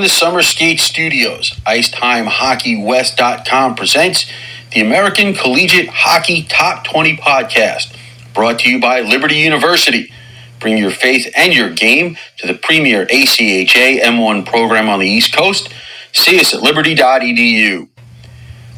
From 0.00 0.06
the 0.06 0.14
Summer 0.14 0.40
Skate 0.40 0.80
Studios, 0.80 1.50
IcetimeHockeyWest.com 1.66 3.74
presents 3.74 4.24
the 4.72 4.80
American 4.80 5.34
Collegiate 5.34 5.90
Hockey 5.90 6.44
Top 6.44 6.84
20 6.84 7.18
podcast, 7.18 7.94
brought 8.32 8.60
to 8.60 8.70
you 8.70 8.80
by 8.80 9.02
Liberty 9.02 9.34
University. 9.34 10.10
Bring 10.58 10.78
your 10.78 10.90
faith 10.90 11.30
and 11.36 11.52
your 11.52 11.68
game 11.68 12.16
to 12.38 12.46
the 12.46 12.54
premier 12.54 13.04
ACHA 13.04 14.00
M1 14.00 14.46
program 14.46 14.88
on 14.88 15.00
the 15.00 15.06
East 15.06 15.34
Coast. 15.34 15.68
See 16.14 16.40
us 16.40 16.54
at 16.54 16.62
liberty.edu. 16.62 17.86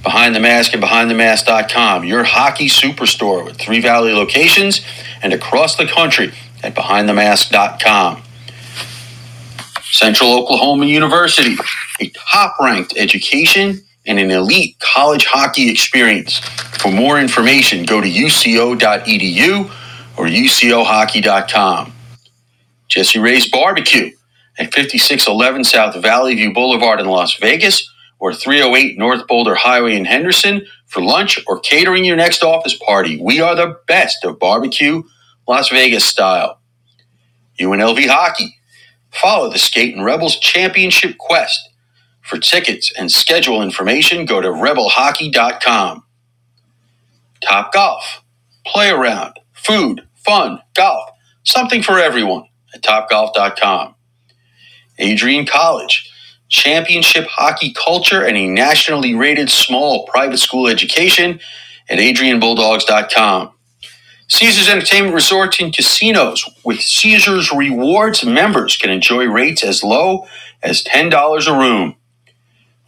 Behind 0.03 0.35
the 0.35 0.41
Mask 0.41 0.75
and 0.75 0.83
BehindTheMask.com, 0.83 2.03
your 2.03 2.25
hockey 2.25 2.67
superstore 2.67 3.45
with 3.45 3.59
three 3.59 3.81
Valley 3.81 4.13
locations 4.13 4.81
and 5.23 5.33
across 5.33 5.77
the 5.77 5.87
country 5.87 6.33
at 6.65 6.75
BehindTheMask.com. 6.75 8.25
Central 9.93 10.33
Oklahoma 10.33 10.87
University, 10.87 11.57
a 12.01 12.09
top 12.33 12.57
ranked 12.61 12.95
education 12.97 13.81
and 14.07 14.19
an 14.19 14.31
elite 14.31 14.79
college 14.81 15.27
hockey 15.27 15.71
experience. 15.71 16.39
For 16.39 16.91
more 16.91 17.21
information, 17.21 17.85
go 17.85 18.01
to 18.01 18.09
uco.edu 18.09 19.71
or 20.17 20.27
ucohockey.com. 20.27 21.93
Jessie 22.89 23.19
Rae's 23.19 23.51
Barbecue 23.51 24.11
at 24.59 24.73
5611 24.75 25.65
South 25.65 25.97
Valley 26.03 26.35
View 26.37 26.55
Boulevard 26.55 26.99
in 27.01 27.07
Las 27.07 27.37
Vegas 27.37 27.89
or 28.19 28.33
308 28.35 28.99
North 28.99 29.27
Boulder 29.27 29.55
Highway 29.55 29.95
in 29.95 30.07
Henderson 30.07 30.67
for 30.87 31.03
lunch 31.03 31.39
or 31.47 31.61
catering 31.61 32.05
your 32.05 32.17
next 32.17 32.43
office 32.43 32.77
party. 32.77 33.21
We 33.21 33.41
are 33.41 33.55
the 33.55 33.79
best 33.87 34.25
of 34.25 34.39
barbecue, 34.39 35.03
Las 35.47 35.69
Vegas 35.69 36.05
style. 36.07 36.61
UNLV 37.61 38.07
Hockey 38.09 38.57
Follow 39.13 39.51
the 39.51 39.59
Skatin' 39.59 40.03
Rebels 40.05 40.39
Championship 40.39 41.19
Quest. 41.19 41.71
For 42.23 42.39
tickets 42.39 42.93
and 42.99 43.11
schedule 43.11 43.63
information, 43.63 44.25
go 44.27 44.41
to 44.41 44.49
rebelhockey.com. 44.49 46.05
Top 47.43 47.73
Golf. 47.73 48.23
Play 48.67 48.91
around, 48.91 49.39
food, 49.55 50.03
fun, 50.25 50.61
golf, 50.75 51.11
something 51.45 51.83
for 51.83 51.99
everyone 51.99 52.45
at 52.75 52.83
topgolf.com. 52.83 53.95
Adrian 54.99 55.47
College. 55.47 56.09
Championship 56.49 57.27
hockey 57.29 57.73
culture 57.73 58.25
and 58.25 58.37
a 58.37 58.47
nationally 58.47 59.15
rated 59.15 59.51
small 59.51 60.07
private 60.07 60.39
school 60.39 60.69
education 60.69 61.41
at 61.89 61.99
adrianbulldogs.com. 61.99 63.51
Caesars 64.29 64.69
Entertainment 64.69 65.15
Resorts 65.15 65.61
and 65.61 65.75
Casinos 65.75 66.49
with 66.65 66.81
Caesars 66.81 67.53
Rewards 67.53 68.25
members 68.25 68.77
can 68.77 68.91
enjoy 68.91 69.27
rates 69.27 69.63
as 69.63 69.85
low 69.85 70.27
as 70.63 70.83
$10 70.83 71.47
a 71.47 71.59
room. 71.59 71.97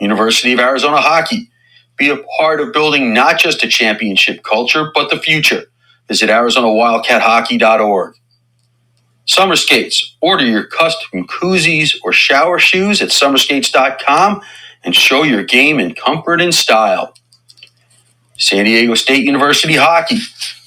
University 0.00 0.52
of 0.52 0.60
Arizona 0.60 0.98
Hockey. 1.00 1.50
Be 1.96 2.10
a 2.10 2.18
part 2.38 2.60
of 2.60 2.72
building 2.72 3.14
not 3.14 3.38
just 3.38 3.62
a 3.62 3.68
championship 3.68 4.42
culture, 4.42 4.90
but 4.94 5.10
the 5.10 5.18
future. 5.18 5.64
Visit 6.08 6.28
ArizonaWildcatHockey.org. 6.30 8.14
Summer 9.26 9.56
Skates. 9.56 10.16
Order 10.20 10.44
your 10.44 10.64
custom 10.64 11.26
koozies 11.26 11.96
or 12.02 12.12
shower 12.12 12.58
shoes 12.58 13.00
at 13.00 13.10
summerskates.com 13.10 14.42
and 14.84 14.94
show 14.94 15.22
your 15.22 15.44
game 15.44 15.80
in 15.80 15.94
comfort 15.94 16.40
and 16.40 16.54
style. 16.54 17.14
San 18.36 18.64
Diego 18.64 18.94
State 18.94 19.24
University 19.24 19.76
Hockey 19.76 20.18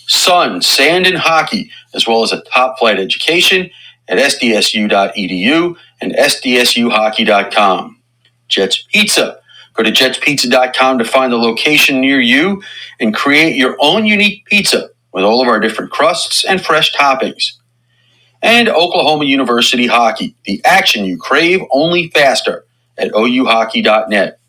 sun, 0.07 0.62
sand, 0.62 1.07
and 1.07 1.18
hockey, 1.18 1.72
as 1.94 2.07
well 2.07 2.23
as 2.23 2.31
a 2.34 2.41
top 2.41 2.79
flight 2.79 3.00
education 3.00 3.69
at 4.07 4.18
sdsu.edu 4.18 5.75
and 6.01 6.13
sdsuhockey.com. 6.13 8.01
Jets 8.47 8.84
Pizza. 8.91 9.40
Go 9.73 9.84
to 9.84 9.91
jetspizza.com 9.91 10.97
to 10.97 11.06
find 11.06 11.31
the 11.31 11.38
location 11.38 12.01
near 12.01 12.19
you 12.19 12.63
and 13.00 13.13
create 13.13 13.56
your 13.56 13.78
own 13.79 14.06
unique 14.06 14.45
pizza 14.45 14.90
with 15.13 15.23
all 15.23 15.41
of 15.41 15.47
our 15.47 15.59
different 15.59 15.91
crusts 15.91 16.44
and 16.45 16.63
fresh 16.66 16.94
toppings. 16.95 17.53
And 18.41 18.69
Oklahoma 18.69 19.25
University 19.25 19.88
Hockey, 19.88 20.35
the 20.45 20.62
action 20.66 21.06
you 21.06 21.18
crave 21.18 21.62
only 21.72 22.09
faster 22.09 22.66
at 22.97 23.12
ouhockey.net. 23.12 24.39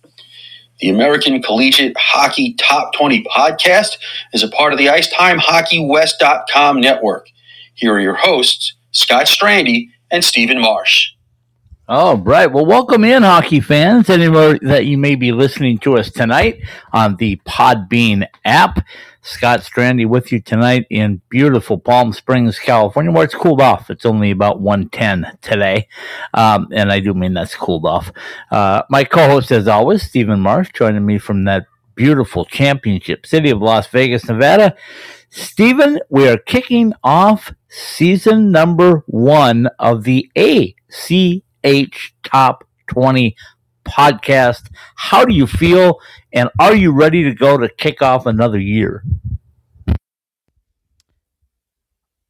The 0.81 0.91
American 0.91 1.43
Collegiate 1.43 1.97
Hockey 1.99 2.55
Top 2.55 2.93
20 2.95 3.25
podcast 3.25 3.99
is 4.33 4.43
a 4.43 4.49
part 4.49 4.73
of 4.73 4.79
the 4.79 4.87
IcetimeHockeyWest.com 4.87 6.81
network. 6.81 7.29
Here 7.75 7.95
are 7.95 8.01
your 8.01 8.15
hosts, 8.15 8.75
Scott 8.93 9.27
Strandy 9.27 9.89
and 10.11 10.25
Stephen 10.25 10.61
Marsh. 10.61 11.11
All 11.89 12.19
right. 12.19 12.47
Well, 12.47 12.67
welcome 12.67 13.03
in, 13.03 13.23
hockey 13.23 13.61
fans. 13.61 14.11
Anywhere 14.11 14.59
that 14.61 14.85
you 14.85 14.99
may 14.99 15.15
be 15.15 15.33
listening 15.33 15.79
to 15.79 15.97
us 15.97 16.13
tonight 16.13 16.61
on 16.93 17.17
the 17.17 17.37
Podbean 17.49 18.27
app. 18.45 18.85
Scott 19.23 19.61
Strandy 19.61 20.07
with 20.07 20.33
you 20.33 20.41
tonight 20.41 20.87
in 20.91 21.21
beautiful 21.29 21.79
Palm 21.79 22.13
Springs, 22.13 22.59
California, 22.59 23.13
where 23.13 23.25
it's 23.25 23.35
cooled 23.35 23.61
off. 23.61 23.91
It's 23.91 24.07
only 24.07 24.31
about 24.31 24.61
110 24.61 25.39
today. 25.43 25.89
Um, 26.35 26.69
and 26.73 26.91
I 26.93 27.01
do 27.01 27.15
mean 27.15 27.35
that's 27.35 27.55
cooled 27.55 27.85
off. 27.85 28.13
Uh, 28.51 28.83
my 28.89 29.05
co 29.05 29.29
host, 29.29 29.51
as 29.51 29.69
always, 29.69 30.03
Stephen 30.03 30.41
Marsh, 30.41 30.71
joining 30.73 31.05
me 31.05 31.19
from 31.19 31.45
that 31.45 31.67
beautiful 31.95 32.45
championship 32.45 33.27
city 33.27 33.51
of 33.51 33.61
Las 33.61 33.89
Vegas, 33.89 34.27
Nevada. 34.29 34.77
Stephen, 35.31 35.99
we 36.09 36.29
are 36.29 36.39
kicking 36.39 36.93
off 37.03 37.53
season 37.69 38.51
number 38.51 39.03
one 39.07 39.69
of 39.79 40.05
the 40.05 40.31
ACH 40.37 42.15
Top 42.23 42.65
20 42.87 43.37
podcast. 43.85 44.71
How 44.95 45.25
do 45.25 45.35
you 45.35 45.47
feel? 45.47 46.01
And 46.33 46.51
are 46.59 46.75
you 46.75 46.93
ready 46.93 47.25
to 47.25 47.33
go 47.33 47.57
to 47.57 47.69
kick 47.69 48.03
off 48.03 48.27
another 48.27 48.59
year? 48.59 49.03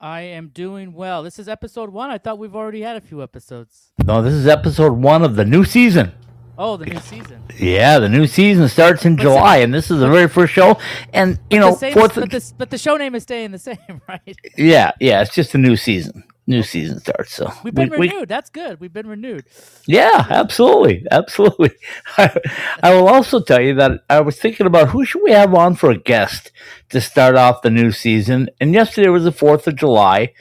I 0.01 0.21
am 0.21 0.49
doing 0.49 0.93
well. 0.93 1.25
This 1.25 1.41
is 1.41 1.49
episode 1.49 1.91
one. 1.91 2.11
I 2.11 2.19
thought 2.19 2.39
we've 2.39 2.55
already 2.55 2.83
had 2.83 2.97
a 2.97 3.01
few 3.01 3.21
episodes. 3.21 3.93
No, 4.05 4.23
this 4.23 4.33
is 4.33 4.47
episode 4.47 4.93
one 4.93 5.25
of 5.25 5.35
the 5.35 5.45
new 5.45 5.65
season. 5.65 6.13
Oh, 6.57 6.77
the 6.77 6.87
new 6.87 7.01
season. 7.01 7.43
Yeah, 7.57 7.99
the 7.99 8.09
new 8.09 8.27
season 8.29 8.69
starts 8.69 9.05
in 9.05 9.17
but 9.17 9.23
July, 9.23 9.57
and 9.59 9.75
this 9.75 9.91
is 9.91 9.99
the 9.99 10.09
very 10.09 10.29
first 10.29 10.53
show. 10.53 10.79
And 11.13 11.41
you 11.51 11.59
know, 11.59 11.75
same, 11.75 11.95
fourth, 11.95 12.15
but, 12.15 12.31
the, 12.31 12.53
but 12.57 12.71
the 12.71 12.79
show 12.79 12.97
name 12.97 13.17
is 13.17 13.25
staying 13.25 13.51
the 13.51 13.59
same, 13.59 14.01
right? 14.09 14.37
Yeah, 14.57 14.93
yeah. 15.01 15.21
It's 15.23 15.35
just 15.35 15.55
a 15.55 15.59
new 15.59 15.77
season 15.77 16.25
new 16.49 16.63
season 16.63 16.99
starts. 16.99 17.35
So 17.35 17.53
we've 17.63 17.75
been 17.75 17.91
we, 17.91 17.99
renewed. 17.99 18.21
We, 18.21 18.27
That's 18.27 18.51
good. 18.51 18.81
We've 18.81 18.93
been 18.93 19.07
renewed. 19.07 19.45
Yeah, 19.87 20.27
absolutely, 20.29 21.07
absolutely. 21.11 21.73
I, 22.17 22.35
I, 22.83 22.95
will 22.95 23.07
also 23.07 23.41
tell 23.41 23.61
you 23.61 23.75
that 23.75 24.01
I 24.11 24.21
was 24.21 24.41
thinking 24.41 24.67
about 24.67 24.89
who 24.89 25.05
should 25.05 25.23
we 25.23 25.31
have 25.31 25.55
on 25.55 25.77
for 25.77 25.91
a 25.91 25.99
guest 25.99 26.51
to 26.89 27.01
start 27.01 27.37
off 27.37 27.63
the 27.63 27.71
new 27.71 27.93
season. 27.93 28.49
And 28.61 28.75
yesterday 28.75 29.11
was 29.11 29.25
the 29.25 29.33
Fourth 29.33 29.69
of 29.69 29.77
July, 29.77 30.33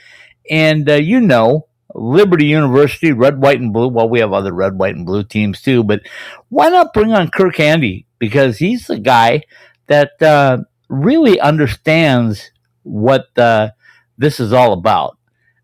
and 0.50 0.90
uh, 0.90 0.96
you 0.96 1.20
know. 1.20 1.68
Liberty 1.96 2.46
University, 2.46 3.12
red, 3.12 3.42
white, 3.42 3.60
and 3.60 3.74
blue. 3.74 3.88
Well, 3.88 4.10
we 4.10 4.20
have 4.20 4.32
other 4.32 4.54
red, 4.54 4.78
white, 4.78 4.94
and 4.94 5.06
blue 5.06 5.24
teams 5.24 5.62
too, 5.62 5.84
but 5.84 6.02
why 6.50 6.70
not 6.70 6.94
bring 6.94 7.12
on 7.12 7.32
Kirk 7.32 7.56
Handy? 7.56 8.06
Because 8.20 8.58
he's 8.58 8.86
the 8.86 9.00
guy 9.00 9.42
that 9.88 10.22
uh, 10.22 10.60
really 10.90 11.40
understands 11.40 12.52
what 12.84 13.26
uh, 13.36 13.70
this 14.16 14.40
is 14.40 14.54
all 14.54 14.74
about 14.74 15.18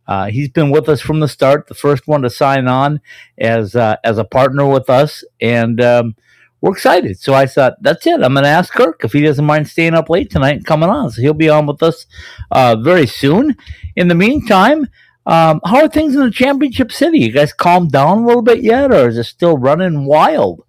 uh, 0.07 0.25
he's 0.27 0.49
been 0.49 0.69
with 0.69 0.89
us 0.89 1.01
from 1.01 1.19
the 1.19 1.27
start, 1.27 1.67
the 1.67 1.73
first 1.73 2.07
one 2.07 2.21
to 2.23 2.29
sign 2.29 2.67
on 2.67 3.01
as 3.37 3.75
uh, 3.75 3.95
as 4.03 4.17
a 4.17 4.23
partner 4.23 4.67
with 4.67 4.89
us, 4.89 5.23
and 5.39 5.79
um, 5.81 6.15
we're 6.61 6.73
excited. 6.73 7.19
So 7.19 7.33
I 7.33 7.45
thought 7.45 7.81
that's 7.81 8.07
it. 8.07 8.21
I'm 8.21 8.33
going 8.33 8.43
to 8.43 8.49
ask 8.49 8.73
Kirk 8.73 9.01
if 9.03 9.13
he 9.13 9.21
doesn't 9.21 9.45
mind 9.45 9.67
staying 9.67 9.93
up 9.93 10.09
late 10.09 10.29
tonight 10.29 10.55
and 10.55 10.65
coming 10.65 10.89
on. 10.89 11.11
So 11.11 11.21
he'll 11.21 11.33
be 11.33 11.49
on 11.49 11.65
with 11.65 11.83
us 11.83 12.05
uh, 12.51 12.77
very 12.77 13.05
soon. 13.05 13.55
In 13.95 14.07
the 14.07 14.15
meantime, 14.15 14.87
um, 15.25 15.61
how 15.65 15.81
are 15.81 15.89
things 15.89 16.15
in 16.15 16.21
the 16.21 16.31
championship 16.31 16.91
city? 16.91 17.19
You 17.19 17.31
guys 17.31 17.53
calmed 17.53 17.91
down 17.91 18.19
a 18.19 18.25
little 18.25 18.41
bit 18.41 18.61
yet, 18.61 18.93
or 18.93 19.09
is 19.09 19.17
it 19.17 19.25
still 19.25 19.57
running 19.57 20.05
wild? 20.05 20.65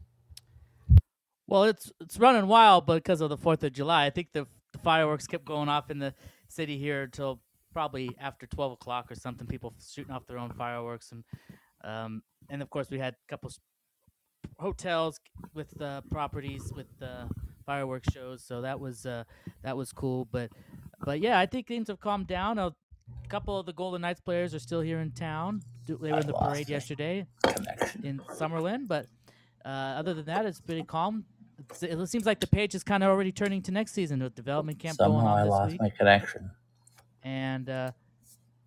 Well, 1.46 1.64
it's 1.64 1.92
it's 2.00 2.18
running 2.18 2.48
wild 2.48 2.86
because 2.86 3.20
of 3.20 3.30
the 3.30 3.36
Fourth 3.36 3.62
of 3.62 3.72
July. 3.72 4.06
I 4.06 4.10
think 4.10 4.32
the, 4.32 4.46
the 4.72 4.78
fireworks 4.78 5.26
kept 5.26 5.44
going 5.44 5.68
off 5.68 5.90
in 5.90 5.98
the 5.98 6.14
city 6.48 6.78
here 6.78 7.02
until 7.02 7.40
probably 7.74 8.08
after 8.20 8.46
12 8.46 8.72
o'clock 8.72 9.10
or 9.10 9.16
something, 9.16 9.46
people 9.46 9.74
shooting 9.84 10.14
off 10.14 10.26
their 10.26 10.38
own 10.38 10.50
fireworks. 10.52 11.12
And, 11.12 11.24
um, 11.82 12.22
and 12.48 12.62
of 12.62 12.70
course, 12.70 12.88
we 12.88 12.98
had 12.98 13.14
a 13.14 13.26
couple 13.28 13.50
hotels 14.58 15.20
with 15.52 15.70
the 15.76 16.02
properties 16.10 16.72
with 16.74 16.86
the 17.00 17.28
fireworks 17.66 18.10
shows. 18.12 18.42
So 18.44 18.62
that 18.62 18.78
was, 18.80 19.04
uh, 19.04 19.24
that 19.62 19.76
was 19.76 19.92
cool. 19.92 20.26
But, 20.30 20.52
but 21.04 21.20
yeah, 21.20 21.38
I 21.38 21.46
think 21.46 21.66
things 21.66 21.88
have 21.88 22.00
calmed 22.00 22.28
down. 22.28 22.58
A 22.58 22.72
couple 23.28 23.58
of 23.58 23.66
the 23.66 23.72
Golden 23.72 24.00
Knights 24.02 24.20
players 24.20 24.54
are 24.54 24.58
still 24.60 24.80
here 24.80 25.00
in 25.00 25.10
town. 25.10 25.60
They 25.86 25.94
were 25.94 26.20
in 26.20 26.26
the 26.26 26.32
parade 26.32 26.68
yesterday 26.70 27.26
in 28.02 28.20
Summerlin. 28.38 28.86
But 28.86 29.06
uh, 29.64 29.68
other 29.98 30.14
than 30.14 30.26
that, 30.26 30.46
it's 30.46 30.60
pretty 30.60 30.84
calm. 30.84 31.24
it 31.82 32.08
seems 32.08 32.24
like 32.24 32.38
the 32.40 32.46
page 32.46 32.74
is 32.74 32.84
kind 32.84 33.02
of 33.02 33.10
already 33.10 33.32
turning 33.32 33.62
to 33.62 33.72
next 33.72 33.92
season 33.92 34.22
with 34.22 34.34
development 34.34 34.78
camp 34.78 34.96
Somehow 34.96 35.20
going 35.20 35.26
on 35.26 35.38
I 35.38 35.42
this 35.44 35.50
lost 35.50 35.72
week. 35.72 35.80
my 35.80 35.90
connection 35.90 36.50
and 37.24 37.68
uh, 37.68 37.90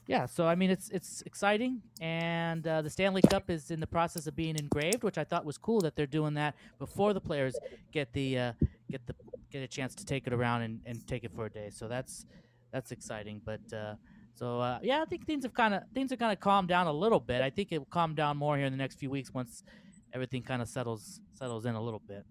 yeah, 0.07 0.25
so 0.25 0.47
I 0.47 0.55
mean 0.55 0.69
it's 0.69 0.89
it's 0.89 1.21
exciting, 1.25 1.81
and 2.01 2.65
uh, 2.65 2.81
the 2.81 2.89
Stanley 2.89 3.21
Cup 3.21 3.49
is 3.49 3.71
in 3.71 3.79
the 3.79 3.87
process 3.87 4.25
of 4.25 4.35
being 4.35 4.55
engraved, 4.55 5.03
which 5.03 5.17
I 5.17 5.23
thought 5.23 5.45
was 5.45 5.57
cool 5.57 5.81
that 5.81 5.95
they're 5.95 6.05
doing 6.05 6.33
that 6.35 6.55
before 6.79 7.13
the 7.13 7.21
players 7.21 7.55
get 7.91 8.13
the 8.13 8.39
uh, 8.39 8.53
get 8.89 9.05
the 9.05 9.13
get 9.51 9.61
a 9.61 9.67
chance 9.67 9.95
to 9.95 10.05
take 10.05 10.27
it 10.27 10.33
around 10.33 10.61
and, 10.63 10.79
and 10.85 11.05
take 11.07 11.23
it 11.23 11.31
for 11.35 11.45
a 11.45 11.49
day. 11.49 11.69
So 11.69 11.87
that's 11.87 12.25
that's 12.71 12.91
exciting. 12.91 13.41
But 13.43 13.61
uh, 13.73 13.95
so 14.33 14.59
uh, 14.61 14.79
yeah, 14.81 15.01
I 15.01 15.05
think 15.05 15.25
things 15.25 15.43
have 15.43 15.53
kind 15.53 15.73
of 15.73 15.83
things 15.93 16.11
have 16.11 16.19
kind 16.19 16.31
of 16.31 16.39
calmed 16.39 16.69
down 16.69 16.87
a 16.87 16.93
little 16.93 17.19
bit. 17.19 17.41
I 17.41 17.49
think 17.49 17.71
it 17.71 17.77
will 17.79 17.85
calm 17.85 18.15
down 18.15 18.37
more 18.37 18.55
here 18.57 18.65
in 18.65 18.71
the 18.71 18.77
next 18.77 18.95
few 18.95 19.09
weeks 19.09 19.33
once 19.33 19.63
everything 20.13 20.41
kind 20.41 20.61
of 20.61 20.69
settles 20.69 21.19
settles 21.33 21.65
in 21.65 21.75
a 21.75 21.81
little 21.81 22.01
bit. 22.07 22.25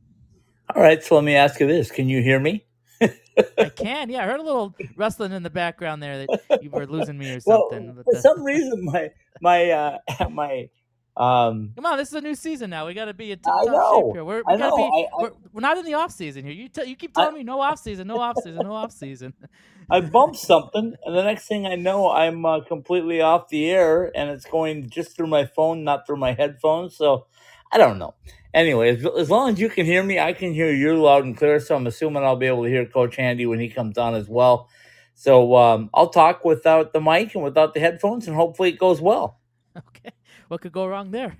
All 0.74 0.82
right, 0.82 1.02
so 1.02 1.14
let 1.14 1.24
me 1.24 1.34
ask 1.36 1.60
you 1.60 1.66
this: 1.66 1.90
Can 1.90 2.08
you 2.08 2.22
hear 2.22 2.40
me? 2.40 2.64
I 3.02 3.68
can. 3.68 4.10
Yeah, 4.10 4.22
I 4.22 4.26
heard 4.26 4.40
a 4.40 4.42
little 4.42 4.74
rustling 4.96 5.32
in 5.32 5.42
the 5.42 5.50
background 5.50 6.02
there 6.02 6.26
that 6.26 6.62
you 6.62 6.70
were 6.70 6.86
losing 6.86 7.18
me 7.18 7.30
or 7.32 7.40
something. 7.40 7.94
well, 7.94 8.04
for 8.04 8.14
the... 8.14 8.20
some 8.20 8.42
reason, 8.42 8.84
my 8.84 9.10
my 9.40 9.70
uh, 9.70 9.98
my 10.30 10.68
um, 11.16 11.72
Come 11.74 11.86
on, 11.86 11.96
this 11.96 12.08
is 12.08 12.14
a 12.14 12.20
new 12.20 12.34
season 12.34 12.68
now. 12.68 12.86
We 12.86 12.92
got 12.92 13.06
to 13.06 13.14
be 13.14 13.32
in 13.32 13.38
top 13.38 13.64
shape 13.64 14.12
here. 14.12 14.24
We're, 14.24 14.42
we 14.46 14.52
I 14.52 14.56
know. 14.56 14.76
Be, 14.76 14.82
I, 14.82 14.86
I, 14.86 15.22
we're, 15.22 15.30
we're, 15.54 15.60
not 15.62 15.78
in 15.78 15.86
the 15.86 15.94
off 15.94 16.12
season 16.12 16.44
here. 16.44 16.52
You 16.52 16.68
t- 16.68 16.84
you 16.84 16.94
keep 16.94 17.14
telling 17.14 17.34
me 17.34 17.42
no 17.42 17.60
off 17.60 17.78
season, 17.78 18.06
no 18.06 18.20
off 18.20 18.36
season, 18.36 18.60
no 18.62 18.74
off 18.74 18.92
season. 18.92 19.32
I 19.90 20.00
bumped 20.00 20.36
something, 20.36 20.94
and 21.04 21.16
the 21.16 21.22
next 21.22 21.46
thing 21.46 21.64
I 21.64 21.76
know, 21.76 22.10
I'm 22.10 22.44
uh, 22.44 22.60
completely 22.64 23.20
off 23.20 23.48
the 23.48 23.70
air, 23.70 24.10
and 24.14 24.28
it's 24.30 24.44
going 24.44 24.90
just 24.90 25.16
through 25.16 25.28
my 25.28 25.46
phone, 25.46 25.84
not 25.84 26.06
through 26.06 26.16
my 26.16 26.32
headphones. 26.32 26.96
So 26.96 27.26
I 27.72 27.78
don't 27.78 27.98
know. 27.98 28.14
Anyway, 28.54 28.96
as, 28.96 29.04
as 29.18 29.30
long 29.30 29.50
as 29.50 29.60
you 29.60 29.68
can 29.68 29.86
hear 29.86 30.02
me, 30.02 30.18
I 30.18 30.32
can 30.32 30.52
hear 30.54 30.72
you 30.72 31.00
loud 31.00 31.24
and 31.24 31.36
clear. 31.36 31.60
So 31.60 31.76
I'm 31.76 31.86
assuming 31.86 32.24
I'll 32.24 32.36
be 32.36 32.46
able 32.46 32.64
to 32.64 32.70
hear 32.70 32.86
Coach 32.86 33.16
Handy 33.16 33.46
when 33.46 33.60
he 33.60 33.68
comes 33.68 33.98
on 33.98 34.14
as 34.14 34.28
well. 34.28 34.68
So 35.14 35.56
um, 35.56 35.90
I'll 35.94 36.08
talk 36.10 36.44
without 36.44 36.92
the 36.92 37.00
mic 37.00 37.34
and 37.34 37.44
without 37.44 37.74
the 37.74 37.80
headphones, 37.80 38.26
and 38.26 38.36
hopefully 38.36 38.70
it 38.70 38.78
goes 38.78 39.00
well. 39.00 39.40
Okay. 39.88 40.10
What 40.48 40.62
could 40.62 40.72
go 40.72 40.86
wrong 40.86 41.10
there? 41.10 41.36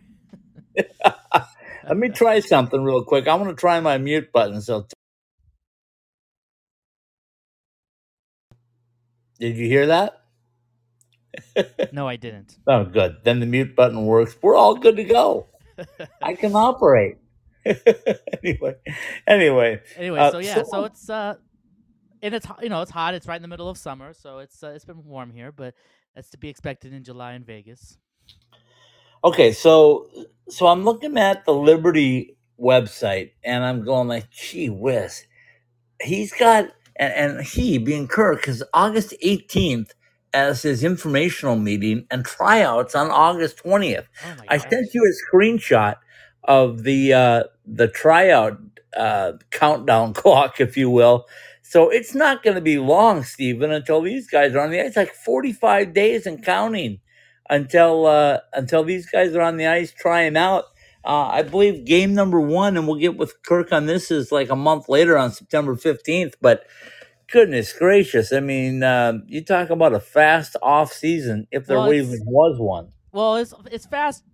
Let 1.05 1.97
me 1.97 2.11
try 2.11 2.41
something 2.41 2.83
real 2.83 3.05
quick. 3.05 3.29
I'm 3.29 3.39
going 3.43 3.51
to 3.51 3.59
try 3.59 3.81
my 3.81 3.99
mute 3.99 4.33
button. 4.33 4.61
So, 4.61 4.87
did 9.41 9.57
you 9.57 9.67
hear 9.67 9.87
that? 9.87 10.23
no, 11.93 12.09
I 12.09 12.17
didn't. 12.17 12.59
Oh, 12.67 12.85
good. 12.85 13.19
Then 13.25 13.41
the 13.41 13.47
mute 13.47 13.77
button 13.77 14.07
works. 14.07 14.37
We're 14.43 14.57
all 14.57 14.77
good 14.77 14.97
to 14.97 15.05
go. 15.05 15.49
I 16.23 16.35
can 16.35 16.55
operate. 16.55 17.17
anyway, 17.65 18.75
anyway, 19.27 19.81
anyway. 19.97 20.19
Uh, 20.19 20.31
so 20.31 20.39
yeah, 20.39 20.55
so, 20.55 20.65
so 20.65 20.85
it's 20.85 21.11
uh, 21.11 21.35
and 22.23 22.35
it's 22.35 22.47
you 22.63 22.69
know 22.69 22.83
it's 22.83 22.91
hot. 22.91 23.15
It's 23.15 23.27
right 23.27 23.37
in 23.37 23.43
the 23.43 23.49
middle 23.49 23.69
of 23.69 23.77
summer, 23.77 24.13
so 24.13 24.39
it's 24.39 24.63
uh, 24.63 24.69
it's 24.69 24.85
been 24.85 25.05
warm 25.05 25.31
here, 25.33 25.53
but 25.53 25.75
that's 26.15 26.31
to 26.31 26.39
be 26.39 26.49
expected 26.49 26.93
in 26.93 27.05
July 27.05 27.35
in 27.35 27.45
Vegas. 27.45 27.99
Okay, 29.25 29.53
so 29.53 30.09
so 30.49 30.67
I'm 30.67 30.85
looking 30.85 31.19
at 31.19 31.45
the 31.45 31.55
Liberty 31.55 32.37
website 32.61 33.33
and 33.45 33.65
I'm 33.65 33.85
going 33.85 34.09
like, 34.09 34.31
gee 34.31 34.69
whiz. 34.69 35.27
He's 36.03 36.33
got 36.33 36.71
and, 36.97 37.13
and 37.13 37.47
he 37.47 37.79
being 37.79 38.09
Kirk 38.09 38.41
because 38.41 38.63
August 38.73 39.15
18th 39.25 39.91
as 40.37 40.63
his 40.63 40.85
informational 40.85 41.57
meeting 41.57 42.07
and 42.13 42.27
tryouts 42.27 42.95
on 42.95 43.11
August 43.11 43.65
20th. 43.65 44.07
Oh 44.27 44.37
I 44.49 44.59
sent 44.59 44.95
you 44.95 45.03
a 45.05 45.37
screenshot 45.37 45.97
of 46.45 46.85
the 46.85 47.15
uh, 47.15 47.45
the 47.67 47.89
tryout 47.89 48.59
uh, 48.97 49.35
countdown 49.53 50.15
clock, 50.23 50.61
if 50.61 50.77
you 50.79 50.91
will. 50.91 51.27
So 51.63 51.91
it's 51.91 52.15
not 52.15 52.45
going 52.45 52.57
to 52.57 52.63
be 52.63 52.79
long, 52.79 53.25
Stephen, 53.25 53.73
until 53.73 54.03
these 54.03 54.29
guys 54.29 54.55
are 54.55 54.61
on 54.61 54.73
the 54.73 54.83
ice. 54.83 54.97
Like 54.97 55.15
45 55.15 55.95
days 55.95 56.27
and 56.27 56.45
counting 56.45 57.01
until 57.51 58.07
uh, 58.07 58.41
until 58.55 58.85
these 58.85 59.07
guys 59.11 59.37
are 59.37 59.43
on 59.43 59.59
the 59.59 59.69
ice 59.69 59.93
trying 59.93 60.37
out. 60.39 60.67
Uh, 61.05 61.29
I 61.29 61.43
believe 61.43 61.87
game 61.87 62.15
number 62.15 62.41
one, 62.41 62.77
and 62.77 62.89
we'll 62.89 63.01
get 63.01 63.19
with 63.19 63.43
Kirk 63.45 63.73
on 63.73 63.87
this 63.87 64.13
is 64.13 64.33
like 64.33 64.51
a 64.51 64.57
month 64.57 64.89
later 64.91 65.19
on 65.19 65.33
September 65.33 65.77
fifteenth. 65.77 66.37
But 66.43 66.65
goodness 67.31 67.73
gracious, 67.73 68.33
I 68.33 68.41
mean, 68.41 68.83
uh, 68.83 69.19
you 69.27 69.45
talk 69.45 69.71
about 69.71 69.95
a 69.95 70.01
fast 70.01 70.57
off 70.63 70.93
season 70.93 71.47
if 71.51 71.67
there 71.67 71.79
well, 71.79 71.93
even 71.93 72.21
was 72.27 72.59
one. 72.59 72.89
Well, 73.13 73.37
it's 73.37 73.55
it's 73.71 73.87
fast. 73.87 74.25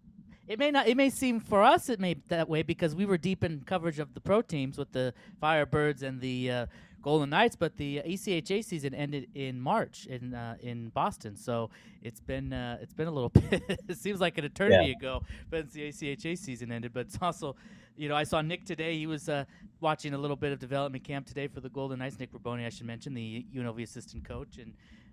It 0.48 0.58
may 0.58 0.70
not. 0.70 0.88
It 0.88 0.96
may 0.96 1.10
seem 1.10 1.40
for 1.40 1.62
us 1.62 1.88
it 1.88 2.00
may 2.00 2.16
that 2.28 2.48
way 2.48 2.62
because 2.62 2.94
we 2.94 3.06
were 3.06 3.18
deep 3.18 3.44
in 3.44 3.62
coverage 3.64 3.98
of 3.98 4.14
the 4.14 4.20
pro 4.20 4.42
teams 4.42 4.76
with 4.76 4.92
the 4.92 5.14
Firebirds 5.42 6.02
and 6.02 6.20
the 6.20 6.50
uh, 6.50 6.66
Golden 7.02 7.30
Knights, 7.30 7.56
but 7.56 7.76
the 7.76 8.00
ACHA 8.06 8.64
season 8.64 8.94
ended 8.94 9.28
in 9.34 9.60
March 9.60 10.06
in 10.06 10.34
uh, 10.34 10.56
in 10.60 10.88
Boston. 10.90 11.36
So 11.36 11.70
it's 12.02 12.20
been 12.20 12.52
uh, 12.52 12.78
it's 12.80 12.94
been 12.94 13.08
a 13.08 13.10
little 13.10 13.28
bit. 13.50 13.62
it 13.88 13.98
seems 13.98 14.20
like 14.20 14.38
an 14.38 14.44
eternity 14.44 14.86
yeah. 14.90 14.96
ago 14.96 15.22
since 15.50 15.72
the 15.72 15.88
ACHA 15.88 16.38
season 16.38 16.72
ended. 16.72 16.92
But 16.94 17.06
it's 17.06 17.18
also, 17.20 17.56
you 17.96 18.08
know, 18.08 18.16
I 18.16 18.24
saw 18.24 18.40
Nick 18.40 18.64
today. 18.64 18.96
He 18.96 19.06
was 19.06 19.28
uh, 19.28 19.44
watching 19.80 20.14
a 20.14 20.18
little 20.18 20.36
bit 20.36 20.52
of 20.52 20.58
development 20.58 21.04
camp 21.04 21.26
today 21.26 21.48
for 21.48 21.60
the 21.60 21.68
Golden 21.68 21.98
Knights. 21.98 22.18
Nick 22.18 22.32
Raboni, 22.32 22.64
I 22.64 22.70
should 22.70 22.86
mention, 22.86 23.14
the 23.14 23.44
UNLV 23.54 23.82
assistant 23.82 24.24
coach, 24.24 24.58
and 24.58 24.72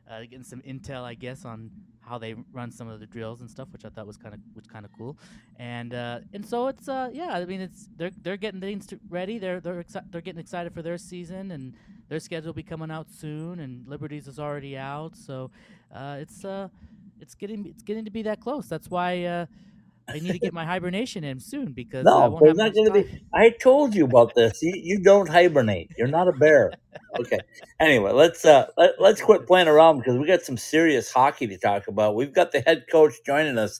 uh, 0.09 0.21
getting 0.21 0.44
some 0.44 0.61
intel, 0.61 1.03
I 1.03 1.13
guess, 1.13 1.45
on 1.45 1.69
how 2.01 2.17
they 2.17 2.33
run 2.51 2.71
some 2.71 2.88
of 2.88 3.00
the 3.00 3.06
drills 3.06 3.41
and 3.41 3.50
stuff, 3.50 3.67
which 3.71 3.85
I 3.85 3.89
thought 3.89 4.07
was 4.07 4.17
kind 4.17 4.33
of 4.33 4.39
was 4.56 4.65
kind 4.65 4.83
of 4.83 4.91
cool. 4.97 5.17
And 5.57 5.94
uh, 5.94 6.19
and 6.33 6.45
so 6.45 6.67
it's 6.67 6.89
uh, 6.89 7.09
yeah, 7.13 7.33
I 7.33 7.45
mean 7.45 7.61
it's 7.61 7.89
they're 7.95 8.11
they're 8.23 8.38
getting 8.38 8.59
things 8.59 8.88
ready. 9.09 9.38
They're 9.38 9.59
they're 9.59 9.83
exci- 9.83 10.11
they're 10.11 10.21
getting 10.21 10.39
excited 10.39 10.73
for 10.73 10.81
their 10.81 10.97
season, 10.97 11.51
and 11.51 11.75
their 12.07 12.19
schedule 12.19 12.47
will 12.47 12.53
be 12.53 12.63
coming 12.63 12.89
out 12.89 13.09
soon. 13.11 13.59
And 13.59 13.88
Liberties 13.88 14.27
is 14.27 14.39
already 14.39 14.77
out, 14.77 15.15
so 15.15 15.51
uh, 15.94 16.17
it's 16.19 16.44
uh 16.44 16.69
it's 17.21 17.35
getting 17.35 17.65
it's 17.67 17.83
getting 17.83 18.05
to 18.05 18.12
be 18.12 18.23
that 18.23 18.41
close. 18.41 18.67
That's 18.67 18.89
why. 18.89 19.47
I 20.13 20.19
need 20.19 20.33
to 20.33 20.39
get 20.39 20.53
my 20.53 20.65
hibernation 20.65 21.23
in 21.23 21.39
soon 21.39 21.71
because 21.73 22.06
no, 22.06 22.17
I 22.17 22.27
won't 22.27 22.57
not 22.57 22.73
going 22.73 22.88
to 22.88 22.94
be. 22.94 23.21
I 23.33 23.50
told 23.51 23.95
you 23.95 24.06
about 24.06 24.35
this. 24.35 24.61
You, 24.61 24.73
you 24.75 25.00
don't 25.00 25.29
hibernate. 25.29 25.91
You're 25.97 26.07
not 26.07 26.27
a 26.27 26.31
bear. 26.33 26.71
okay. 27.19 27.39
Anyway, 27.79 28.11
let's 28.11 28.45
uh 28.45 28.67
let, 28.77 29.00
let's 29.00 29.21
quit 29.21 29.47
playing 29.47 29.67
around 29.67 30.00
because 30.00 30.17
we 30.17 30.25
got 30.25 30.41
some 30.41 30.57
serious 30.57 31.11
hockey 31.11 31.47
to 31.47 31.57
talk 31.57 31.88
about. 31.88 32.15
We've 32.15 32.33
got 32.33 32.51
the 32.51 32.61
head 32.61 32.85
coach 32.91 33.13
joining 33.25 33.57
us 33.57 33.79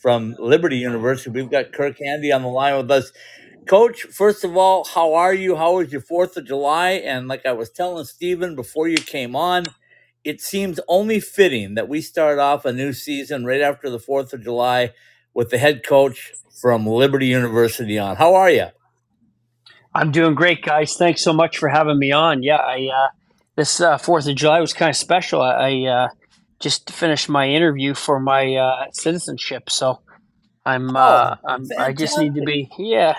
from 0.00 0.34
Liberty 0.38 0.78
University. 0.78 1.30
We've 1.30 1.50
got 1.50 1.72
Kirk 1.72 1.96
Handy 2.02 2.32
on 2.32 2.42
the 2.42 2.48
line 2.48 2.76
with 2.76 2.90
us. 2.90 3.12
Coach, 3.66 4.02
first 4.02 4.42
of 4.44 4.56
all, 4.56 4.84
how 4.84 5.14
are 5.14 5.34
you? 5.34 5.56
How 5.56 5.76
was 5.76 5.92
your 5.92 6.00
Fourth 6.00 6.36
of 6.36 6.46
July? 6.46 6.92
And 6.92 7.28
like 7.28 7.44
I 7.46 7.52
was 7.52 7.70
telling 7.70 8.04
Stephen 8.04 8.56
before 8.56 8.88
you 8.88 8.96
came 8.96 9.36
on, 9.36 9.66
it 10.24 10.40
seems 10.40 10.80
only 10.88 11.20
fitting 11.20 11.74
that 11.74 11.88
we 11.88 12.00
start 12.00 12.38
off 12.38 12.64
a 12.64 12.72
new 12.72 12.92
season 12.92 13.44
right 13.44 13.60
after 13.60 13.88
the 13.88 13.98
Fourth 13.98 14.32
of 14.32 14.42
July 14.42 14.92
with 15.34 15.50
the 15.50 15.58
head 15.58 15.84
coach 15.84 16.32
from 16.60 16.86
Liberty 16.86 17.26
University 17.26 17.98
on. 17.98 18.16
How 18.16 18.34
are 18.34 18.50
you? 18.50 18.66
I'm 19.94 20.12
doing 20.12 20.34
great, 20.34 20.62
guys. 20.62 20.94
Thanks 20.96 21.22
so 21.22 21.32
much 21.32 21.58
for 21.58 21.68
having 21.68 21.98
me 21.98 22.12
on. 22.12 22.42
Yeah, 22.42 22.56
I 22.56 22.88
uh, 22.94 23.08
this 23.56 23.80
uh, 23.80 23.98
Fourth 23.98 24.28
of 24.28 24.36
July 24.36 24.60
was 24.60 24.72
kind 24.72 24.90
of 24.90 24.96
special. 24.96 25.42
I, 25.42 25.84
uh, 25.84 26.08
just 26.60 26.90
finished 26.90 27.30
my 27.30 27.48
interview 27.48 27.94
for 27.94 28.20
my 28.20 28.54
uh, 28.54 28.84
citizenship, 28.92 29.70
so 29.70 30.00
I'm, 30.66 30.94
uh, 30.94 31.36
oh, 31.42 31.48
I'm 31.48 31.66
I 31.78 31.92
just 31.94 32.18
need 32.18 32.34
to 32.34 32.42
be 32.42 32.70
yeah. 32.78 33.16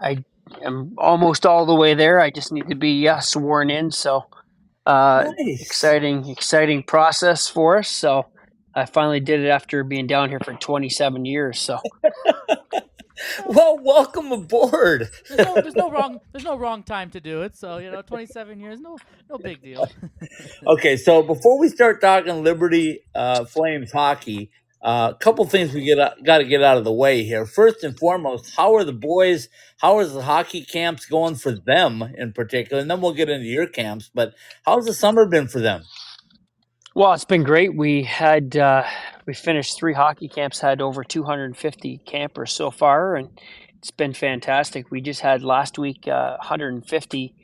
I 0.00 0.24
am 0.64 0.94
almost 0.96 1.44
all 1.44 1.66
the 1.66 1.74
way 1.74 1.92
there. 1.92 2.18
I 2.18 2.30
just 2.30 2.50
need 2.50 2.68
to 2.70 2.74
be 2.74 3.06
uh, 3.06 3.20
sworn 3.20 3.68
in. 3.68 3.90
So 3.90 4.24
nice. 4.86 5.60
exciting, 5.60 6.28
exciting 6.28 6.82
process 6.82 7.46
for 7.46 7.76
us. 7.76 7.88
So 7.88 8.26
I 8.74 8.86
finally 8.86 9.20
did 9.20 9.40
it 9.40 9.48
after 9.48 9.84
being 9.84 10.06
down 10.06 10.28
here 10.28 10.40
for 10.40 10.54
27 10.54 11.24
years. 11.24 11.58
So, 11.58 11.78
well, 13.46 13.78
welcome 13.82 14.32
aboard. 14.32 15.10
there's, 15.28 15.46
no, 15.46 15.54
there's 15.54 15.74
no 15.74 15.90
wrong. 15.90 16.20
There's 16.32 16.44
no 16.44 16.56
wrong 16.56 16.82
time 16.82 17.10
to 17.10 17.20
do 17.20 17.42
it. 17.42 17.56
So 17.56 17.78
you 17.78 17.90
know, 17.90 18.02
27 18.02 18.60
years, 18.60 18.80
no, 18.80 18.96
no 19.30 19.38
big 19.38 19.62
deal. 19.62 19.88
okay, 20.66 20.96
so 20.96 21.22
before 21.22 21.58
we 21.58 21.68
start 21.68 22.00
talking 22.00 22.42
Liberty 22.42 23.00
uh, 23.14 23.44
Flames 23.44 23.92
hockey, 23.92 24.50
a 24.82 24.86
uh, 24.86 25.12
couple 25.14 25.44
things 25.44 25.72
we 25.72 25.84
get 25.84 25.98
got 26.24 26.38
to 26.38 26.44
get 26.44 26.62
out 26.62 26.76
of 26.76 26.84
the 26.84 26.92
way 26.92 27.22
here. 27.22 27.46
First 27.46 27.84
and 27.84 27.96
foremost, 27.96 28.56
how 28.56 28.74
are 28.74 28.84
the 28.84 28.92
boys? 28.92 29.48
How 29.80 30.00
is 30.00 30.12
the 30.12 30.22
hockey 30.22 30.64
camps 30.64 31.06
going 31.06 31.36
for 31.36 31.52
them 31.52 32.02
in 32.16 32.32
particular? 32.32 32.80
And 32.80 32.90
then 32.90 33.00
we'll 33.00 33.14
get 33.14 33.28
into 33.28 33.46
your 33.46 33.68
camps. 33.68 34.10
But 34.12 34.34
how's 34.64 34.86
the 34.86 34.94
summer 34.94 35.26
been 35.26 35.46
for 35.46 35.60
them? 35.60 35.84
Well, 36.94 37.14
it's 37.14 37.24
been 37.24 37.42
great. 37.42 37.74
We 37.74 38.02
had 38.02 38.56
uh, 38.56 38.84
we 39.26 39.32
finished 39.32 39.78
three 39.78 39.94
hockey 39.94 40.28
camps, 40.28 40.60
had 40.60 40.82
over 40.82 41.04
250 41.04 41.98
campers 42.04 42.52
so 42.52 42.70
far, 42.70 43.16
and 43.16 43.30
it's 43.78 43.90
been 43.90 44.12
fantastic. 44.12 44.90
We 44.90 45.00
just 45.00 45.20
had 45.22 45.42
last 45.42 45.78
week 45.78 46.06
uh, 46.06 46.36
150 46.38 47.34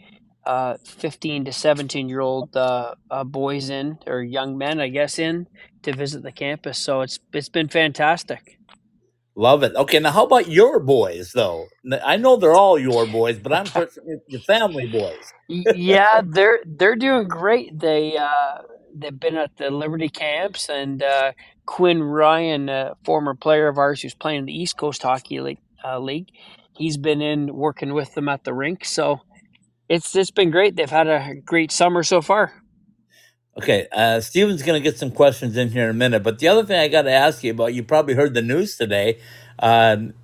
uh, 0.44 0.76
15 0.84 1.46
to 1.46 1.52
17 1.52 2.08
year 2.08 2.20
old 2.20 2.56
uh, 2.56 2.94
uh, 3.10 3.24
boys 3.24 3.70
in 3.70 3.98
or 4.06 4.22
young 4.22 4.58
men, 4.58 4.80
I 4.80 4.88
guess, 4.88 5.18
in 5.18 5.46
to 5.82 5.94
visit 5.94 6.22
the 6.22 6.32
campus. 6.32 6.78
So 6.78 7.00
it's 7.00 7.18
it's 7.32 7.48
been 7.48 7.68
fantastic. 7.68 8.58
Love 9.34 9.62
it. 9.62 9.74
Okay, 9.76 9.98
now 10.00 10.10
how 10.10 10.24
about 10.24 10.48
your 10.48 10.80
boys 10.80 11.32
though? 11.32 11.68
I 12.04 12.16
know 12.16 12.36
they're 12.36 12.54
all 12.54 12.78
your 12.78 13.06
boys, 13.06 13.38
but 13.38 13.52
I'm 13.52 13.66
your 14.28 14.40
family 14.40 14.86
boys. 14.86 15.32
yeah, 15.48 16.20
they're 16.24 16.58
they're 16.66 16.96
doing 16.96 17.28
great. 17.28 17.78
They 17.78 18.16
uh, 18.16 18.58
they've 19.00 19.18
been 19.18 19.36
at 19.36 19.56
the 19.56 19.70
Liberty 19.70 20.08
camps, 20.08 20.68
and 20.68 21.02
uh, 21.02 21.32
Quinn 21.66 22.02
Ryan, 22.02 22.68
a 22.68 22.96
former 23.04 23.34
player 23.34 23.68
of 23.68 23.78
ours 23.78 24.02
who's 24.02 24.14
playing 24.14 24.40
in 24.40 24.44
the 24.46 24.52
East 24.52 24.76
Coast 24.76 25.02
Hockey 25.02 25.40
League, 25.40 25.58
uh, 25.84 25.98
League, 25.98 26.30
he's 26.76 26.96
been 26.96 27.20
in 27.20 27.54
working 27.54 27.94
with 27.94 28.14
them 28.14 28.28
at 28.28 28.44
the 28.44 28.54
rink. 28.54 28.84
So 28.84 29.20
it's 29.88 30.14
it's 30.14 30.30
been 30.30 30.50
great. 30.50 30.76
They've 30.76 30.90
had 30.90 31.08
a 31.08 31.34
great 31.44 31.72
summer 31.72 32.02
so 32.02 32.20
far. 32.22 32.52
Okay, 33.58 33.88
uh, 33.92 34.20
Steven's 34.20 34.62
going 34.62 34.80
to 34.80 34.88
get 34.88 34.98
some 34.98 35.10
questions 35.10 35.56
in 35.56 35.70
here 35.70 35.84
in 35.84 35.90
a 35.90 35.94
minute, 35.94 36.22
but 36.22 36.38
the 36.38 36.46
other 36.46 36.64
thing 36.64 36.78
I 36.78 36.86
got 36.86 37.02
to 37.02 37.10
ask 37.10 37.42
you 37.42 37.50
about, 37.50 37.74
you 37.74 37.82
probably 37.82 38.14
heard 38.14 38.32
the 38.32 38.42
news 38.42 38.76
today. 38.76 39.18
Um, 39.58 40.14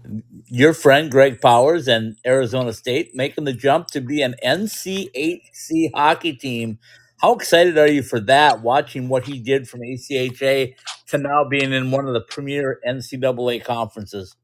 your 0.46 0.72
friend 0.72 1.10
Greg 1.10 1.40
Powers 1.40 1.88
and 1.88 2.16
Arizona 2.24 2.72
State 2.72 3.16
making 3.16 3.42
the 3.42 3.52
jump 3.52 3.88
to 3.88 4.00
be 4.00 4.22
an 4.22 4.36
NCHC 4.44 5.90
hockey 5.92 6.34
team. 6.34 6.78
How 7.20 7.34
excited 7.34 7.78
are 7.78 7.86
you 7.86 8.02
for 8.02 8.20
that? 8.20 8.62
Watching 8.62 9.08
what 9.08 9.24
he 9.24 9.38
did 9.38 9.68
from 9.68 9.80
ACHA 9.80 10.74
to 11.08 11.18
now 11.18 11.44
being 11.44 11.72
in 11.72 11.90
one 11.90 12.06
of 12.06 12.14
the 12.14 12.20
premier 12.20 12.80
NCAA 12.86 13.64
conferences. 13.64 14.34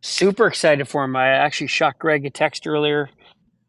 Super 0.00 0.46
excited 0.46 0.88
for 0.88 1.04
him. 1.04 1.16
I 1.16 1.28
actually 1.28 1.68
shot 1.68 1.98
Greg 1.98 2.24
a 2.26 2.30
text 2.30 2.66
earlier 2.66 3.10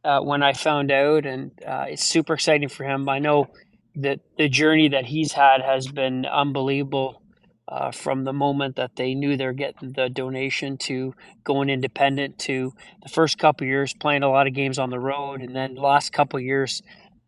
uh, 0.04 0.22
when 0.22 0.42
I 0.42 0.54
found 0.54 0.92
out, 0.92 1.26
and 1.26 1.52
uh, 1.66 1.86
it's 1.90 2.04
super 2.04 2.34
exciting 2.34 2.70
for 2.70 2.84
him. 2.86 3.10
I 3.10 3.20
know 3.20 3.48
that 3.96 4.20
the 4.38 4.48
journey 4.48 4.90
that 4.90 5.06
he's 5.06 5.34
had 5.34 5.62
has 5.62 5.88
been 5.88 6.26
unbelievable. 6.26 7.22
Uh, 7.70 7.92
from 7.92 8.24
the 8.24 8.32
moment 8.32 8.78
that 8.78 8.96
they 8.96 9.14
knew 9.14 9.36
they're 9.36 9.52
getting 9.52 9.92
the 9.92 10.08
donation 10.08 10.78
to 10.78 11.14
going 11.44 11.70
independent 11.70 12.40
to 12.40 12.72
the 13.04 13.10
first 13.10 13.38
couple 13.38 13.68
years 13.68 13.94
playing 13.94 14.24
a 14.24 14.30
lot 14.30 14.48
of 14.48 14.54
games 14.54 14.80
on 14.80 14.90
the 14.90 14.98
road 14.98 15.42
and 15.42 15.54
then 15.54 15.76
the 15.76 15.82
last 15.82 16.14
couple 16.14 16.40
years 16.40 16.82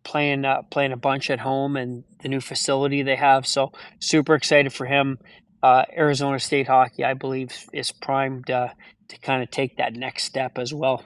playing 0.10 0.44
uh, 0.44 0.64
playing 0.72 0.92
a 0.92 0.98
bunch 0.98 1.30
at 1.30 1.40
home 1.40 1.78
and 1.78 2.04
the 2.24 2.28
new 2.28 2.42
facility 2.42 3.04
they 3.04 3.16
have 3.16 3.46
so 3.46 3.72
super 4.00 4.34
excited 4.34 4.74
for 4.74 4.88
him 4.88 5.20
uh, 5.62 5.84
Arizona 5.96 6.40
State 6.40 6.68
hockey 6.68 7.04
I 7.04 7.14
believe 7.14 7.54
is 7.74 7.92
primed 7.92 8.50
uh, 8.50 8.70
to 9.10 9.20
kind 9.20 9.44
of 9.44 9.52
take 9.52 9.78
that 9.78 9.94
next 9.94 10.24
step 10.24 10.58
as 10.58 10.74
well 10.74 11.06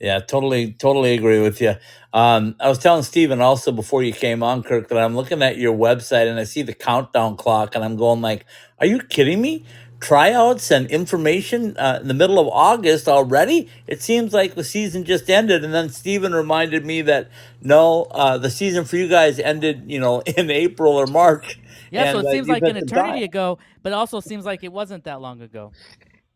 yeah, 0.00 0.18
totally, 0.18 0.72
totally 0.72 1.14
agree 1.14 1.40
with 1.40 1.60
you. 1.60 1.76
Um, 2.12 2.56
I 2.60 2.68
was 2.68 2.78
telling 2.78 3.04
Steven 3.04 3.40
also 3.40 3.70
before 3.72 4.02
you 4.02 4.12
came 4.12 4.42
on, 4.42 4.62
Kirk, 4.62 4.88
that 4.88 4.98
I'm 4.98 5.14
looking 5.14 5.40
at 5.40 5.56
your 5.56 5.74
website 5.74 6.28
and 6.28 6.38
I 6.38 6.44
see 6.44 6.62
the 6.62 6.74
countdown 6.74 7.36
clock, 7.36 7.74
and 7.74 7.84
I'm 7.84 7.96
going 7.96 8.20
like, 8.20 8.44
"Are 8.80 8.86
you 8.86 9.00
kidding 9.00 9.40
me?" 9.40 9.64
Tryouts 10.04 10.70
and 10.70 10.86
information 10.90 11.78
uh, 11.78 11.98
in 12.02 12.08
the 12.08 12.14
middle 12.14 12.38
of 12.38 12.46
August 12.48 13.08
already. 13.08 13.70
It 13.86 14.02
seems 14.02 14.34
like 14.34 14.54
the 14.54 14.62
season 14.62 15.04
just 15.04 15.30
ended, 15.30 15.64
and 15.64 15.72
then 15.72 15.88
Steven 15.88 16.34
reminded 16.34 16.84
me 16.84 17.00
that 17.00 17.30
no, 17.62 18.02
uh, 18.10 18.36
the 18.36 18.50
season 18.50 18.84
for 18.84 18.98
you 18.98 19.08
guys 19.08 19.38
ended, 19.38 19.84
you 19.86 19.98
know, 19.98 20.20
in 20.36 20.50
April 20.50 20.92
or 20.92 21.06
March. 21.06 21.58
Yeah, 21.90 22.04
and, 22.04 22.20
so 22.20 22.28
it 22.28 22.32
seems 22.32 22.48
like 22.48 22.62
an 22.64 22.76
eternity 22.76 23.20
die. 23.20 23.24
ago, 23.24 23.58
but 23.82 23.94
also 23.94 24.20
seems 24.20 24.44
like 24.44 24.62
it 24.62 24.72
wasn't 24.72 25.04
that 25.04 25.22
long 25.22 25.40
ago. 25.40 25.72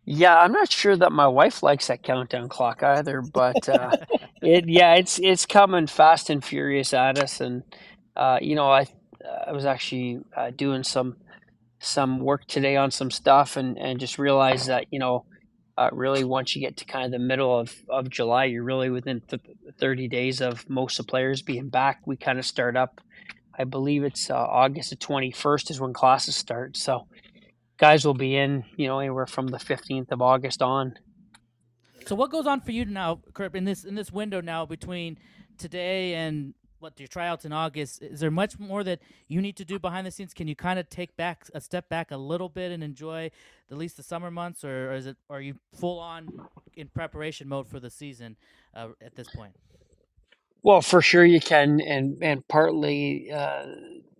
Yeah, 0.06 0.38
I'm 0.38 0.52
not 0.52 0.72
sure 0.72 0.96
that 0.96 1.12
my 1.12 1.28
wife 1.28 1.62
likes 1.62 1.88
that 1.88 2.02
countdown 2.02 2.48
clock 2.48 2.82
either, 2.82 3.20
but 3.20 3.68
uh, 3.68 3.90
it 4.40 4.66
yeah, 4.66 4.94
it's 4.94 5.18
it's 5.18 5.44
coming 5.44 5.87
fast 5.87 6.30
and 6.30 6.42
furious 6.42 6.94
at 6.94 7.22
us, 7.22 7.42
and 7.42 7.64
uh, 8.16 8.38
you 8.40 8.54
know, 8.54 8.70
I 8.70 8.87
I 9.46 9.52
was 9.52 9.66
actually 9.66 10.20
uh, 10.34 10.52
doing 10.52 10.84
some 10.84 11.16
some 11.80 12.20
work 12.20 12.47
today 12.47 12.76
on 12.76 12.90
some 12.90 13.11
stuff, 13.11 13.56
and 13.56 13.78
and 13.78 14.00
just 14.00 14.18
realize 14.18 14.66
that 14.66 14.87
you 14.90 14.99
know, 14.99 15.25
uh, 15.76 15.90
really 15.92 16.25
once 16.25 16.54
you 16.54 16.61
get 16.61 16.76
to 16.78 16.85
kind 16.85 17.04
of 17.04 17.11
the 17.11 17.18
middle 17.18 17.58
of 17.58 17.75
of 17.88 18.11
July, 18.11 18.44
you're 18.44 18.64
really 18.64 18.90
within 18.90 19.20
th- 19.20 19.42
30 19.78 20.08
days 20.08 20.40
of 20.40 20.68
most 20.68 20.99
of 20.99 21.06
the 21.06 21.11
players 21.11 21.42
being 21.42 21.68
back. 21.68 22.00
We 22.06 22.16
kind 22.16 22.38
of 22.38 22.47
start 22.47 22.76
up. 22.76 23.00
I 23.58 23.64
believe 23.64 24.04
it's 24.04 24.30
uh, 24.30 24.37
August 24.37 24.90
the 24.90 24.97
21st 24.97 25.70
is 25.73 25.80
when 25.80 25.92
classes 25.92 26.37
start, 26.37 26.76
so 26.76 27.08
guys 27.76 28.04
will 28.04 28.14
be 28.14 28.37
in, 28.37 28.64
you 28.76 28.87
know, 28.87 28.99
anywhere 28.99 29.26
from 29.26 29.49
the 29.49 29.58
15th 29.58 30.12
of 30.12 30.23
August 30.23 30.62
on. 30.62 30.94
So 32.06 32.14
what 32.14 32.30
goes 32.30 32.47
on 32.47 32.61
for 32.61 32.73
you 32.73 32.85
now, 32.85 33.20
Kirk, 33.35 33.54
in 33.54 33.64
this 33.64 33.85
in 33.85 33.94
this 33.94 34.11
window 34.11 34.40
now 34.40 34.64
between 34.64 35.18
today 35.58 36.14
and 36.14 36.54
what 36.80 36.99
your 36.99 37.08
tryouts 37.08 37.44
in 37.44 37.52
August? 37.52 38.02
Is 38.02 38.20
there 38.20 38.30
much 38.30 38.58
more 38.58 38.85
that 38.85 39.00
you 39.26 39.40
need 39.40 39.56
to 39.56 39.64
do 39.64 39.78
behind 39.78 40.06
the 40.06 40.11
scenes? 40.11 40.35
Can 40.35 40.49
you 40.49 40.56
kind 40.56 40.78
of 40.78 40.88
take 40.88 41.16
back 41.16 41.47
a 41.54 41.61
step 41.61 41.88
back 41.88 42.11
a 42.11 42.16
little 42.16 42.49
bit 42.49 42.73
and 42.73 42.82
enjoy 42.82 43.30
at 43.70 43.76
least 43.76 43.97
the 43.97 44.02
summer 44.02 44.30
months, 44.30 44.64
or, 44.64 44.90
or 44.90 44.94
is 44.94 45.06
it 45.06 45.16
are 45.28 45.40
you 45.40 45.54
full 45.75 45.99
on 45.99 46.28
in 46.75 46.88
preparation 46.88 47.49
mode 47.49 47.68
for 47.68 47.80
the 47.80 47.90
season 47.90 48.37
uh, 48.75 48.88
at 49.02 49.14
this 49.14 49.28
point? 49.28 49.52
Well, 50.62 50.80
for 50.80 51.00
sure 51.00 51.25
you 51.25 51.40
can, 51.40 51.80
and 51.80 52.18
and 52.23 52.47
partly 52.49 53.30
uh, 53.32 53.66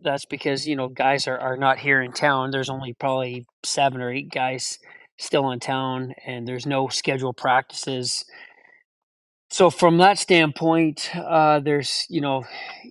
that's 0.03 0.25
because 0.25 0.67
you 0.67 0.77
know 0.77 0.89
guys 0.89 1.27
are, 1.27 1.39
are 1.39 1.57
not 1.57 1.79
here 1.79 2.01
in 2.01 2.13
town. 2.13 2.51
There's 2.51 2.71
only 2.71 2.93
probably 2.93 3.47
seven 3.65 4.01
or 4.01 4.13
eight 4.13 4.31
guys 4.31 4.79
still 5.19 5.51
in 5.51 5.61
town, 5.61 6.15
and 6.27 6.47
there's 6.47 6.67
no 6.67 6.89
scheduled 6.89 7.37
practices. 7.37 8.25
So 9.51 9.71
from 9.71 9.99
that 9.99 10.19
standpoint, 10.19 11.11
uh, 11.17 11.61
there's 11.61 12.07
you 12.11 12.21
know 12.21 12.45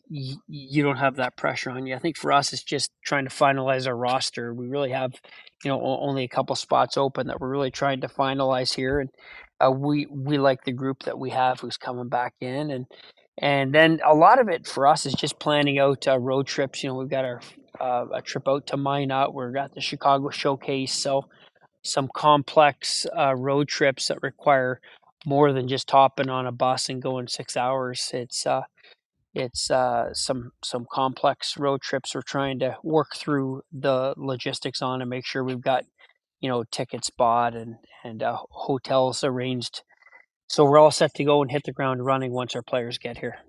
y- 0.09 0.35
you 0.47 0.83
don't 0.83 0.97
have 0.97 1.17
that 1.17 1.37
pressure 1.37 1.71
on 1.71 1.87
you. 1.87 1.95
I 1.95 1.99
think 1.99 2.17
for 2.17 2.31
us, 2.33 2.53
it's 2.53 2.63
just 2.63 2.91
trying 3.05 3.25
to 3.25 3.31
finalize 3.31 3.87
our 3.87 3.97
roster. 3.97 4.53
We 4.53 4.67
really 4.67 4.91
have 4.91 5.13
you 5.65 5.71
know 5.71 5.81
only 6.01 6.23
a 6.23 6.29
couple 6.29 6.55
spots 6.55 6.97
open 6.97 7.27
that 7.27 7.41
we're 7.41 7.49
really 7.49 7.71
trying 7.71 8.01
to 8.01 8.07
finalize 8.07 8.73
here, 8.75 9.01
and 9.01 9.09
uh, 9.61 9.71
we 9.71 10.07
we 10.09 10.37
like 10.39 10.63
the 10.65 10.71
group 10.73 11.03
that 11.03 11.19
we 11.19 11.31
have 11.31 11.59
who's 11.59 11.77
coming 11.77 12.09
back 12.09 12.35
in, 12.41 12.71
and 12.71 12.85
and 13.39 13.75
then 13.75 13.99
a 14.05 14.15
lot 14.15 14.39
of 14.39 14.49
it 14.49 14.67
for 14.67 14.87
us 14.87 15.05
is 15.05 15.13
just 15.13 15.39
planning 15.39 15.79
out 15.79 16.07
uh, 16.07 16.19
road 16.19 16.47
trips. 16.47 16.83
You 16.83 16.89
know, 16.91 16.95
we've 16.95 17.09
got 17.09 17.25
our 17.25 17.41
uh, 17.81 18.05
a 18.15 18.21
trip 18.21 18.47
out 18.47 18.67
to 18.67 18.77
Minot. 18.77 19.33
We've 19.35 19.53
got 19.53 19.75
the 19.75 19.81
Chicago 19.81 20.29
Showcase. 20.29 20.93
So 20.93 21.25
some 21.83 22.09
complex 22.13 23.05
uh, 23.17 23.35
road 23.35 23.67
trips 23.67 24.07
that 24.07 24.21
require 24.21 24.81
more 25.27 25.53
than 25.53 25.67
just 25.67 25.91
hopping 25.91 26.29
on 26.29 26.48
a 26.48 26.53
bus 26.53 26.89
and 26.89 27.03
going 27.03 27.27
six 27.27 27.57
hours. 27.57 28.12
It's 28.13 28.48
uh, 28.48 28.63
it's 29.36 29.72
uh, 29.72 30.13
some 30.13 30.53
some 30.63 30.88
complex 30.91 31.57
road 31.57 31.81
trips. 31.81 32.15
We're 32.15 32.24
trying 32.24 32.60
to 32.60 32.77
work 32.84 33.15
through 33.15 33.63
the 33.72 34.15
logistics 34.17 34.81
on 34.81 35.01
and 35.01 35.10
make 35.10 35.25
sure 35.27 35.43
we've 35.43 35.62
got 35.62 35.86
you 36.41 36.50
know 36.50 36.63
tickets 36.72 37.12
bought 37.12 37.55
and 37.55 37.77
and 38.03 38.24
uh, 38.24 38.38
hotels 38.51 39.24
arranged 39.24 39.81
so 40.48 40.63
we're 40.65 40.79
all 40.79 40.91
set 40.91 41.13
to 41.15 41.24
go 41.25 41.41
and 41.41 41.51
hit 41.51 41.63
the 41.65 41.74
ground 41.74 42.05
running 42.05 42.31
once 42.31 42.55
our 42.55 42.62
players 42.62 42.98
get 42.98 43.17
here. 43.17 43.39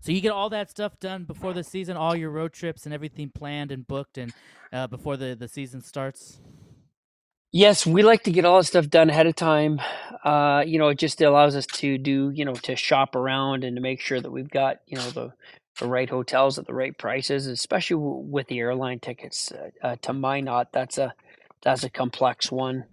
So 0.00 0.12
you 0.12 0.20
get 0.20 0.32
all 0.32 0.50
that 0.50 0.70
stuff 0.70 0.98
done 1.00 1.24
before 1.24 1.52
the 1.52 1.64
season, 1.64 1.96
all 1.96 2.16
your 2.16 2.30
road 2.30 2.52
trips 2.52 2.86
and 2.86 2.94
everything 2.94 3.30
planned 3.30 3.72
and 3.72 3.86
booked, 3.86 4.16
and 4.18 4.32
uh, 4.72 4.86
before 4.86 5.16
the 5.16 5.34
the 5.34 5.48
season 5.48 5.82
starts. 5.82 6.40
Yes, 7.54 7.86
we 7.86 8.02
like 8.04 8.24
to 8.24 8.32
get 8.32 8.46
all 8.46 8.58
that 8.58 8.64
stuff 8.64 8.90
done 8.90 9.10
ahead 9.10 9.28
of 9.28 9.36
time. 9.36 9.80
Uh, 10.24 10.64
you 10.66 10.78
know, 10.80 10.88
it 10.90 10.98
just 10.98 11.22
allows 11.22 11.56
us 11.56 11.66
to 11.66 11.98
do, 11.98 12.32
you 12.34 12.44
know, 12.46 12.54
to 12.54 12.76
shop 12.76 13.16
around 13.16 13.64
and 13.64 13.76
to 13.76 13.82
make 13.82 14.00
sure 14.00 14.20
that 14.20 14.32
we've 14.32 14.50
got, 14.50 14.78
you 14.88 14.98
know, 14.98 15.10
the 15.10 15.34
the 15.80 15.88
right 15.88 16.10
hotels 16.10 16.58
at 16.60 16.66
the 16.68 16.74
right 16.74 16.98
prices, 16.98 17.48
especially 17.48 17.96
with 17.98 18.48
the 18.48 18.60
airline 18.60 19.00
tickets. 19.00 19.52
Uh, 19.52 19.70
uh, 19.86 19.96
to 20.02 20.14
Minot, 20.14 20.68
that's 20.72 20.98
a 20.98 21.14
that's 21.64 21.84
a 21.84 21.90
complex 21.90 22.52
one 22.52 22.86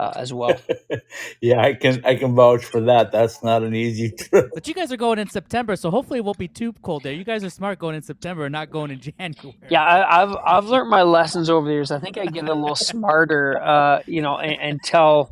uh, 0.00 0.12
as 0.16 0.32
well. 0.32 0.58
yeah, 1.42 1.60
I 1.60 1.74
can 1.74 2.02
I 2.06 2.14
can 2.16 2.34
vouch 2.34 2.64
for 2.64 2.80
that. 2.82 3.12
That's 3.12 3.42
not 3.42 3.62
an 3.62 3.74
easy 3.74 4.10
trip. 4.18 4.50
But 4.54 4.66
you 4.66 4.72
guys 4.72 4.90
are 4.90 4.96
going 4.96 5.18
in 5.18 5.28
September, 5.28 5.76
so 5.76 5.90
hopefully 5.90 6.20
it 6.20 6.24
won't 6.24 6.38
be 6.38 6.48
too 6.48 6.72
cold 6.82 7.02
there. 7.02 7.12
You 7.12 7.24
guys 7.24 7.44
are 7.44 7.50
smart 7.50 7.78
going 7.78 7.94
in 7.94 8.02
September 8.02 8.46
and 8.46 8.52
not 8.52 8.70
going 8.70 8.90
in 8.90 9.00
January. 9.18 9.58
Yeah, 9.68 9.82
I, 9.84 10.20
have 10.20 10.36
I've 10.36 10.64
learned 10.64 10.88
my 10.88 11.02
lessons 11.02 11.50
over 11.50 11.66
the 11.66 11.74
years. 11.74 11.90
I 11.90 11.98
think 11.98 12.16
I 12.16 12.24
get 12.24 12.48
a 12.48 12.54
little 12.54 12.76
smarter, 12.76 13.60
uh, 13.62 14.02
you 14.06 14.22
know, 14.22 14.38
and, 14.38 14.58
and 14.60 14.82
tell 14.82 15.30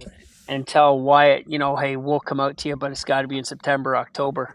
and 0.48 0.66
tell 0.66 1.00
Wyatt, 1.00 1.44
you 1.48 1.58
know, 1.58 1.76
hey, 1.76 1.96
we'll 1.96 2.20
come 2.20 2.38
out 2.38 2.58
to 2.58 2.68
you, 2.68 2.76
but 2.76 2.90
it's 2.90 3.04
got 3.04 3.22
to 3.22 3.28
be 3.28 3.38
in 3.38 3.44
September, 3.44 3.96
October. 3.96 4.54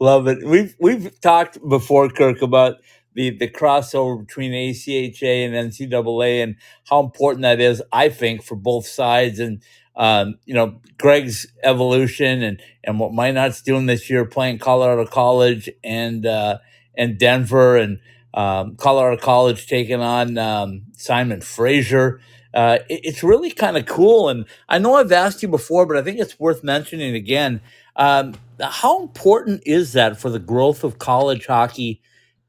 Love 0.00 0.26
it. 0.26 0.44
We've 0.44 0.74
we've 0.80 1.20
talked 1.20 1.58
before, 1.68 2.08
Kirk, 2.08 2.42
about 2.42 2.78
the 3.14 3.30
the 3.30 3.48
crossover 3.48 4.26
between 4.26 4.52
ACHA 4.52 5.46
and 5.46 5.54
NCAA 5.70 6.42
and 6.42 6.56
how 6.88 7.00
important 7.00 7.42
that 7.42 7.60
is, 7.60 7.82
I 7.92 8.08
think, 8.08 8.42
for 8.42 8.56
both 8.56 8.86
sides. 8.86 9.38
And 9.38 9.62
um, 9.96 10.38
you 10.44 10.54
know, 10.54 10.80
Greg's 10.98 11.46
evolution 11.62 12.42
and 12.42 12.60
and 12.82 12.98
what 12.98 13.12
Minot's 13.12 13.62
doing 13.62 13.86
this 13.86 14.10
year, 14.10 14.24
playing 14.24 14.58
Colorado 14.58 15.06
College 15.06 15.70
and 15.82 16.26
uh, 16.26 16.58
and 16.96 17.18
Denver, 17.18 17.76
and 17.76 18.00
um, 18.34 18.76
Colorado 18.76 19.20
College 19.20 19.66
taking 19.66 20.00
on 20.00 20.36
um, 20.38 20.82
Simon 20.92 21.40
Fraser. 21.40 22.20
Uh, 22.52 22.78
it, 22.88 23.00
it's 23.04 23.22
really 23.22 23.50
kind 23.50 23.76
of 23.76 23.86
cool, 23.86 24.28
and 24.28 24.46
I 24.68 24.78
know 24.78 24.94
I've 24.94 25.12
asked 25.12 25.42
you 25.42 25.48
before, 25.48 25.86
but 25.86 25.96
I 25.96 26.02
think 26.02 26.18
it's 26.18 26.38
worth 26.38 26.62
mentioning 26.64 27.14
again. 27.14 27.60
Um, 27.96 28.34
how 28.60 29.02
important 29.02 29.62
is 29.66 29.92
that 29.92 30.18
for 30.18 30.30
the 30.30 30.38
growth 30.40 30.82
of 30.82 30.98
college 30.98 31.46
hockey 31.46 32.00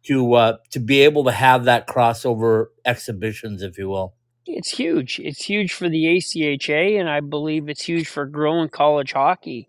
to 0.06 0.34
uh, 0.34 0.58
to 0.72 0.80
be 0.80 1.02
able 1.02 1.24
to 1.26 1.32
have 1.32 1.66
that 1.66 1.88
crossover 1.88 2.68
exhibitions, 2.86 3.62
if 3.62 3.78
you 3.78 3.90
will. 3.90 4.14
It's 4.46 4.70
huge. 4.70 5.20
It's 5.24 5.44
huge 5.44 5.74
for 5.74 5.90
the 5.90 6.06
ACHA, 6.06 7.00
and 7.00 7.10
I 7.10 7.20
believe 7.20 7.68
it's 7.68 7.84
huge 7.84 8.08
for 8.08 8.26
growing 8.26 8.70
college 8.70 9.14
hockey. 9.14 9.68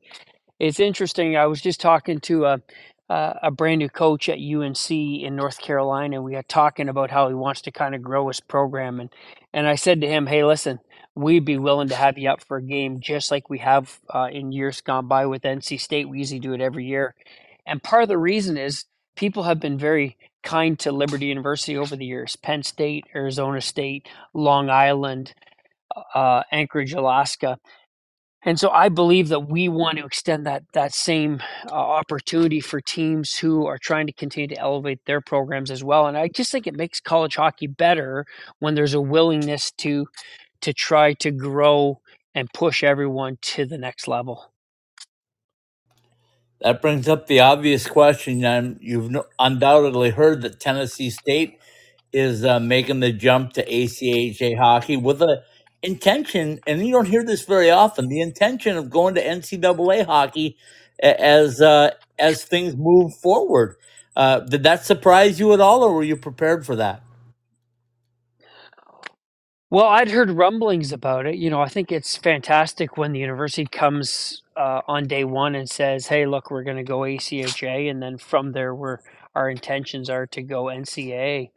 It's 0.58 0.80
interesting. 0.80 1.36
I 1.36 1.46
was 1.46 1.62
just 1.62 1.80
talking 1.80 2.20
to 2.20 2.44
a, 2.44 2.62
uh, 3.08 3.34
a 3.42 3.50
brand 3.50 3.78
new 3.78 3.88
coach 3.88 4.28
at 4.28 4.38
UNC 4.38 4.90
in 4.90 5.36
North 5.36 5.58
Carolina. 5.58 6.20
We 6.20 6.32
got 6.32 6.48
talking 6.48 6.88
about 6.88 7.10
how 7.10 7.28
he 7.28 7.34
wants 7.34 7.62
to 7.62 7.70
kind 7.70 7.94
of 7.94 8.02
grow 8.02 8.28
his 8.28 8.40
program, 8.40 9.00
and 9.00 9.10
and 9.54 9.66
I 9.66 9.76
said 9.76 10.02
to 10.02 10.08
him, 10.08 10.26
"Hey, 10.26 10.44
listen, 10.44 10.80
we'd 11.14 11.46
be 11.46 11.58
willing 11.58 11.88
to 11.88 11.96
have 11.96 12.18
you 12.18 12.28
up 12.28 12.44
for 12.44 12.58
a 12.58 12.62
game, 12.62 13.00
just 13.00 13.30
like 13.30 13.48
we 13.48 13.58
have 13.58 13.98
uh, 14.14 14.28
in 14.30 14.52
years 14.52 14.82
gone 14.82 15.08
by 15.08 15.24
with 15.24 15.42
NC 15.42 15.80
State. 15.80 16.08
We 16.08 16.18
usually 16.18 16.40
do 16.40 16.52
it 16.52 16.60
every 16.60 16.84
year, 16.84 17.14
and 17.66 17.82
part 17.82 18.02
of 18.02 18.08
the 18.10 18.18
reason 18.18 18.58
is 18.58 18.84
people 19.16 19.44
have 19.44 19.60
been 19.60 19.78
very 19.78 20.16
kind 20.42 20.78
to 20.80 20.92
Liberty 20.92 21.26
University 21.26 21.76
over 21.76 21.96
the 21.96 22.06
years. 22.06 22.36
Penn 22.36 22.62
State, 22.62 23.04
Arizona 23.14 23.60
State, 23.60 24.06
Long 24.34 24.70
Island, 24.70 25.34
uh, 26.14 26.42
Anchorage, 26.52 26.92
Alaska." 26.92 27.58
And 28.46 28.60
so 28.60 28.70
I 28.70 28.88
believe 28.90 29.28
that 29.30 29.48
we 29.48 29.68
want 29.68 29.98
to 29.98 30.04
extend 30.06 30.46
that 30.46 30.62
that 30.72 30.94
same 30.94 31.42
uh, 31.68 31.74
opportunity 31.74 32.60
for 32.60 32.80
teams 32.80 33.34
who 33.36 33.66
are 33.66 33.78
trying 33.78 34.06
to 34.06 34.12
continue 34.12 34.46
to 34.48 34.58
elevate 34.58 35.00
their 35.04 35.20
programs 35.20 35.70
as 35.70 35.82
well. 35.82 36.06
And 36.06 36.16
I 36.16 36.28
just 36.28 36.52
think 36.52 36.68
it 36.68 36.76
makes 36.76 37.00
college 37.00 37.34
hockey 37.36 37.66
better 37.66 38.24
when 38.60 38.76
there's 38.76 38.94
a 38.94 39.00
willingness 39.00 39.72
to 39.78 40.06
to 40.60 40.72
try 40.72 41.14
to 41.14 41.32
grow 41.32 42.00
and 42.36 42.52
push 42.52 42.84
everyone 42.84 43.38
to 43.42 43.66
the 43.66 43.78
next 43.78 44.06
level. 44.06 44.52
That 46.62 46.82
brings 46.82 47.08
up 47.08 47.26
the 47.28 47.40
obvious 47.40 47.86
question. 47.88 48.44
And 48.44 48.78
you've 48.82 49.16
undoubtedly 49.38 50.10
heard 50.10 50.42
that 50.42 50.60
Tennessee 50.60 51.10
State 51.10 51.58
is 52.12 52.44
uh, 52.44 52.60
making 52.60 53.00
the 53.00 53.12
jump 53.12 53.54
to 53.54 53.64
ACHA 53.66 54.58
hockey 54.58 54.96
with 54.98 55.22
a 55.22 55.42
intention, 55.82 56.60
and 56.66 56.86
you 56.86 56.92
don't 56.92 57.06
hear 57.08 57.24
this 57.24 57.44
very 57.46 57.70
often, 57.70 58.08
the 58.08 58.20
intention 58.20 58.76
of 58.76 58.90
going 58.90 59.14
to 59.16 59.24
NCAA 59.24 60.06
hockey 60.06 60.58
as 61.02 61.62
uh, 61.62 61.92
as 62.18 62.44
things 62.44 62.76
move 62.76 63.12
forward. 63.22 63.76
Uh, 64.16 64.40
did 64.40 64.64
that 64.64 64.84
surprise 64.84 65.40
you 65.40 65.54
at 65.54 65.60
all, 65.62 65.84
or 65.84 65.94
were 65.94 66.04
you 66.04 66.18
prepared 66.18 66.66
for 66.66 66.76
that? 66.76 67.05
Well, 69.76 69.88
I'd 69.88 70.10
heard 70.10 70.30
rumblings 70.30 70.90
about 70.90 71.26
it. 71.26 71.34
You 71.34 71.50
know, 71.50 71.60
I 71.60 71.68
think 71.68 71.92
it's 71.92 72.16
fantastic 72.16 72.96
when 72.96 73.12
the 73.12 73.18
university 73.18 73.66
comes 73.66 74.42
uh, 74.56 74.80
on 74.88 75.06
day 75.06 75.24
one 75.24 75.54
and 75.54 75.68
says, 75.68 76.06
"Hey, 76.06 76.24
look, 76.24 76.50
we're 76.50 76.62
going 76.62 76.78
to 76.78 76.82
go 76.82 77.00
ACHA," 77.00 77.90
and 77.90 78.02
then 78.02 78.16
from 78.16 78.52
there, 78.52 78.74
we're 78.74 79.00
our 79.34 79.50
intentions 79.50 80.08
are 80.08 80.26
to 80.28 80.40
go 80.40 80.70
NCA. 80.70 81.50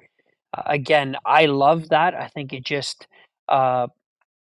Uh, 0.54 0.62
again, 0.66 1.16
I 1.26 1.46
love 1.46 1.88
that. 1.92 2.14
I 2.14 2.28
think 2.28 2.52
it 2.52 2.66
just 2.66 3.08
uh, 3.48 3.88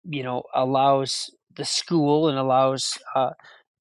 you 0.03 0.23
know 0.23 0.43
allows 0.53 1.31
the 1.55 1.63
school 1.63 2.27
and 2.27 2.37
allows 2.37 2.97
uh, 3.15 3.31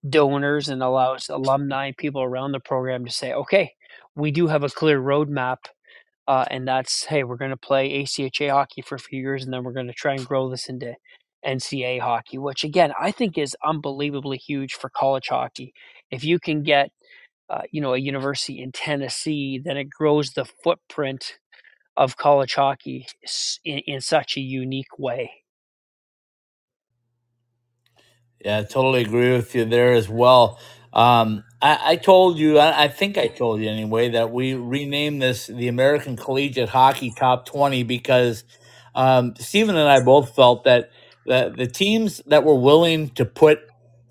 donors 0.09 0.69
and 0.69 0.81
allows 0.81 1.29
alumni 1.29 1.91
people 1.99 2.23
around 2.23 2.53
the 2.53 2.61
program 2.61 3.05
to 3.05 3.11
say 3.11 3.33
okay 3.33 3.73
we 4.15 4.31
do 4.31 4.47
have 4.47 4.63
a 4.63 4.69
clear 4.69 5.01
roadmap 5.01 5.59
uh, 6.29 6.45
and 6.51 6.69
that's 6.69 7.07
hey 7.07 7.25
we're 7.25 7.37
going 7.37 7.51
to 7.51 7.59
play 7.59 8.05
ACHA 8.05 8.51
hockey 8.51 8.83
for 8.83 8.97
a 8.97 9.01
few 9.01 9.21
years 9.21 9.45
and 9.45 9.53
then 9.53 9.65
we're 9.65 9.73
going 9.73 9.89
to 9.89 9.95
try 9.95 10.15
and 10.15 10.27
grow 10.27 10.51
this 10.51 10.69
into 10.69 10.95
NCAA 11.47 12.01
hockey 12.01 12.39
which 12.39 12.65
again 12.65 12.93
I 13.01 13.13
think 13.13 13.39
is 13.39 13.57
unbelievably 13.65 14.39
huge 14.39 14.75
for 14.75 14.91
college 14.91 15.29
hockey 15.29 15.75
if 16.13 16.25
you 16.25 16.39
can 16.39 16.63
get 16.63 16.91
uh, 17.51 17.63
you 17.73 17.81
know 17.81 17.95
a 17.95 17.99
university 17.99 18.63
in 18.63 18.73
Tennessee 18.73 19.61
then 19.65 19.79
it 19.79 19.91
grows 19.91 20.33
the 20.33 20.45
footprint 20.45 21.39
of 21.97 22.17
college 22.17 22.55
hockey 22.55 23.07
in, 23.65 23.79
in 23.81 24.01
such 24.01 24.37
a 24.37 24.41
unique 24.41 24.99
way 24.99 25.33
yeah, 28.45 28.59
I 28.59 28.63
totally 28.63 29.03
agree 29.03 29.33
with 29.33 29.55
you 29.55 29.65
there 29.65 29.93
as 29.95 30.09
well. 30.09 30.61
Um, 30.93 31.45
I, 31.61 31.79
I 31.93 31.97
told 31.97 32.39
you, 32.39 32.59
I, 32.59 32.85
I 32.85 32.89
think 32.89 33.19
I 33.19 33.29
told 33.29 33.61
you 33.61 33.69
anyway, 33.69 34.11
that 34.11 34.31
we 34.31 34.55
renamed 34.55 35.23
this 35.23 35.47
the 35.47 35.69
American 35.69 36.17
Collegiate 36.17 36.69
Hockey 36.69 37.13
Top 37.17 37.47
20 37.47 37.83
because 37.83 38.45
um, 38.95 39.35
Stephen 39.39 39.77
and 39.77 39.89
I 39.89 40.01
both 40.03 40.35
felt 40.35 40.65
that 40.65 40.91
the, 41.27 41.53
the 41.57 41.67
teams 41.67 42.23
that 42.27 42.45
were 42.45 42.59
willing 42.59 43.11
to 43.11 43.25
put 43.25 43.61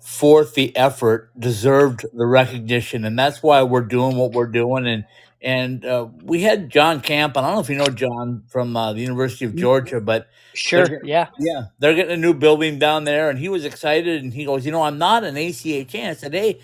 forth 0.00 0.54
the 0.54 0.74
effort 0.76 1.30
deserved 1.38 2.04
the 2.14 2.26
recognition. 2.26 3.04
And 3.04 3.18
that's 3.18 3.42
why 3.42 3.62
we're 3.62 3.82
doing 3.82 4.16
what 4.16 4.32
we're 4.32 4.46
doing. 4.46 4.86
And 4.86 5.04
and 5.40 5.84
uh, 5.84 6.08
we 6.24 6.42
had 6.42 6.68
John 6.68 7.00
Camp. 7.00 7.36
I 7.36 7.42
don't 7.42 7.54
know 7.54 7.60
if 7.60 7.70
you 7.70 7.76
know 7.76 7.86
John 7.86 8.42
from 8.48 8.76
uh, 8.76 8.92
the 8.92 9.00
University 9.00 9.44
of 9.44 9.54
Georgia, 9.54 10.00
but 10.00 10.28
sure, 10.52 11.00
yeah, 11.04 11.28
yeah, 11.38 11.66
they're 11.78 11.94
getting 11.94 12.12
a 12.12 12.16
new 12.16 12.34
building 12.34 12.80
down 12.80 13.04
there, 13.04 13.30
and 13.30 13.38
he 13.38 13.48
was 13.48 13.64
excited. 13.64 14.22
And 14.22 14.32
he 14.32 14.44
goes, 14.44 14.66
"You 14.66 14.72
know, 14.72 14.82
I'm 14.82 14.98
not 14.98 15.22
an 15.22 15.36
ACHA." 15.36 15.94
and 15.94 16.10
I 16.10 16.14
said, 16.14 16.34
"Hey, 16.34 16.58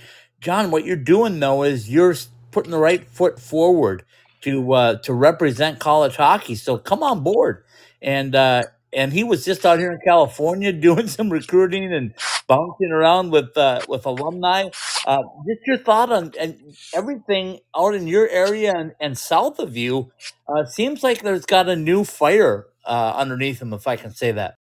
John, 0.44 0.72
what 0.72 0.86
you're 0.86 0.96
doing 0.96 1.40
though 1.40 1.64
is 1.64 1.90
you're 1.90 2.16
putting 2.52 2.72
the 2.72 2.78
right 2.78 3.08
foot 3.08 3.40
forward 3.40 4.04
to 4.42 4.74
uh, 4.74 4.96
to 5.00 5.14
represent 5.14 5.80
college 5.80 6.16
hockey. 6.16 6.56
So 6.56 6.78
come 6.78 7.02
on 7.04 7.24
board." 7.24 7.64
And 8.02 8.36
uh, 8.36 8.64
and 8.94 9.12
he 9.14 9.24
was 9.24 9.44
just 9.46 9.66
out 9.66 9.80
here 9.80 9.92
in 9.92 10.00
California 10.06 10.72
doing 10.74 11.08
some 11.08 11.30
recruiting 11.30 11.94
and 11.94 12.14
bouncing 12.48 12.92
around 12.92 13.32
with 13.32 13.56
uh, 13.58 13.82
with 13.88 14.06
alumni. 14.06 14.70
Uh, 15.06 15.22
just 15.48 15.62
your 15.66 15.78
thought 15.78 16.12
on 16.12 16.32
and 16.40 16.58
everything 16.94 17.60
out 17.76 17.94
in 17.96 18.08
your 18.08 18.28
area 18.30 18.74
and, 18.76 18.92
and 19.00 19.18
south 19.18 19.60
of 19.60 19.76
you 19.76 20.12
uh, 20.48 20.66
seems 20.66 21.02
like 21.04 21.22
there's 21.22 21.46
got 21.46 21.68
a 21.70 21.76
new 21.76 22.04
fire 22.04 22.66
uh, 22.86 23.14
underneath 23.16 23.62
him, 23.62 23.74
if 23.74 23.88
I 23.88 23.96
can 23.96 24.12
say 24.14 24.32
that. 24.32 24.56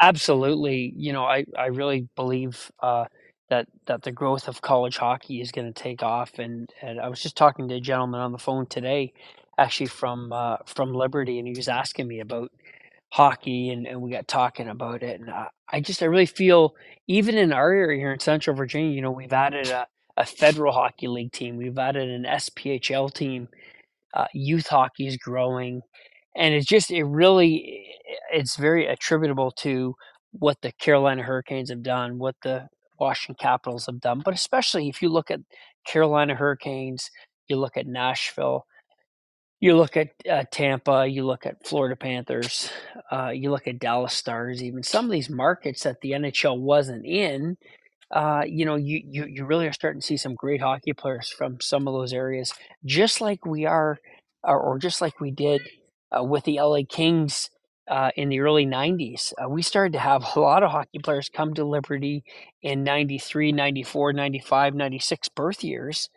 Absolutely, 0.00 0.92
you 0.96 1.12
know, 1.14 1.24
I 1.24 1.44
I 1.58 1.66
really 1.68 2.08
believe 2.16 2.70
uh, 2.82 3.06
that 3.50 3.68
that 3.86 4.02
the 4.02 4.12
growth 4.12 4.48
of 4.48 4.62
college 4.62 4.96
hockey 4.96 5.40
is 5.40 5.52
going 5.52 5.72
to 5.72 5.82
take 5.82 6.02
off, 6.02 6.38
and 6.38 6.70
and 6.82 7.00
I 7.00 7.08
was 7.08 7.22
just 7.22 7.36
talking 7.36 7.68
to 7.68 7.76
a 7.76 7.80
gentleman 7.80 8.20
on 8.20 8.32
the 8.32 8.38
phone 8.38 8.66
today, 8.66 9.12
actually 9.58 9.86
from 9.86 10.32
uh, 10.32 10.58
from 10.66 10.94
Liberty, 10.94 11.38
and 11.38 11.48
he 11.48 11.54
was 11.56 11.68
asking 11.68 12.08
me 12.08 12.20
about 12.20 12.50
hockey 13.10 13.70
and, 13.70 13.86
and 13.86 14.02
we 14.02 14.10
got 14.10 14.28
talking 14.28 14.68
about 14.68 15.02
it. 15.02 15.20
And 15.20 15.30
I, 15.30 15.48
I 15.70 15.80
just, 15.80 16.02
I 16.02 16.06
really 16.06 16.26
feel 16.26 16.74
even 17.06 17.36
in 17.36 17.52
our 17.52 17.72
area 17.72 17.98
here 17.98 18.12
in 18.12 18.20
Central 18.20 18.56
Virginia, 18.56 18.94
you 18.94 19.02
know, 19.02 19.10
we've 19.10 19.32
added 19.32 19.68
a, 19.68 19.86
a 20.16 20.26
federal 20.26 20.72
hockey 20.72 21.08
league 21.08 21.32
team. 21.32 21.56
We've 21.56 21.78
added 21.78 22.08
an 22.10 22.24
SPHL 22.24 23.12
team. 23.12 23.48
Uh, 24.14 24.26
youth 24.34 24.66
hockey 24.68 25.06
is 25.06 25.16
growing. 25.16 25.82
And 26.36 26.54
it's 26.54 26.66
just, 26.66 26.90
it 26.90 27.04
really, 27.04 27.86
it's 28.32 28.56
very 28.56 28.86
attributable 28.86 29.50
to 29.60 29.94
what 30.32 30.58
the 30.62 30.72
Carolina 30.72 31.22
Hurricanes 31.22 31.70
have 31.70 31.82
done, 31.82 32.18
what 32.18 32.36
the 32.42 32.68
Washington 32.98 33.36
Capitals 33.40 33.86
have 33.86 34.00
done. 34.00 34.22
But 34.24 34.34
especially 34.34 34.88
if 34.88 35.02
you 35.02 35.08
look 35.08 35.30
at 35.30 35.40
Carolina 35.86 36.34
Hurricanes, 36.34 37.10
you 37.48 37.56
look 37.56 37.76
at 37.76 37.86
Nashville, 37.86 38.66
you 39.60 39.76
look 39.76 39.96
at 39.96 40.08
uh, 40.30 40.44
Tampa, 40.50 41.06
you 41.06 41.24
look 41.24 41.46
at 41.46 41.66
Florida 41.66 41.96
Panthers, 41.96 42.70
uh, 43.10 43.30
you 43.30 43.50
look 43.50 43.66
at 43.66 43.78
Dallas 43.78 44.12
Stars, 44.14 44.62
even 44.62 44.82
some 44.82 45.06
of 45.06 45.10
these 45.10 45.30
markets 45.30 45.82
that 45.84 46.00
the 46.02 46.12
NHL 46.12 46.60
wasn't 46.60 47.06
in. 47.06 47.56
Uh, 48.10 48.42
you 48.46 48.64
know, 48.64 48.76
you, 48.76 49.02
you 49.04 49.26
you 49.26 49.44
really 49.44 49.66
are 49.66 49.72
starting 49.72 50.00
to 50.00 50.06
see 50.06 50.16
some 50.16 50.34
great 50.34 50.60
hockey 50.60 50.92
players 50.92 51.28
from 51.28 51.60
some 51.60 51.88
of 51.88 51.94
those 51.94 52.12
areas, 52.12 52.52
just 52.84 53.20
like 53.20 53.44
we 53.44 53.64
are, 53.66 53.98
or, 54.44 54.60
or 54.60 54.78
just 54.78 55.00
like 55.00 55.18
we 55.20 55.32
did 55.32 55.60
uh, 56.16 56.22
with 56.22 56.44
the 56.44 56.60
LA 56.60 56.80
Kings 56.88 57.50
uh, 57.88 58.10
in 58.16 58.28
the 58.28 58.40
early 58.40 58.66
90s. 58.66 59.32
Uh, 59.42 59.48
we 59.48 59.62
started 59.62 59.92
to 59.92 59.98
have 59.98 60.24
a 60.36 60.40
lot 60.40 60.62
of 60.62 60.70
hockey 60.70 60.98
players 61.02 61.28
come 61.28 61.54
to 61.54 61.64
Liberty 61.64 62.24
in 62.62 62.84
93, 62.84 63.52
94, 63.52 64.12
95, 64.12 64.74
96 64.74 65.28
birth 65.30 65.64
years 65.64 66.08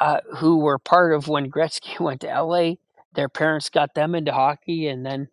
uh, 0.00 0.20
who 0.36 0.58
were 0.58 0.78
part 0.78 1.12
of 1.12 1.28
when 1.28 1.50
Gretzky 1.50 2.00
went 2.00 2.20
to 2.22 2.42
LA. 2.42 2.74
Their 3.14 3.28
parents 3.28 3.70
got 3.70 3.94
them 3.94 4.14
into 4.14 4.32
hockey, 4.32 4.88
and 4.88 5.04
then 5.04 5.28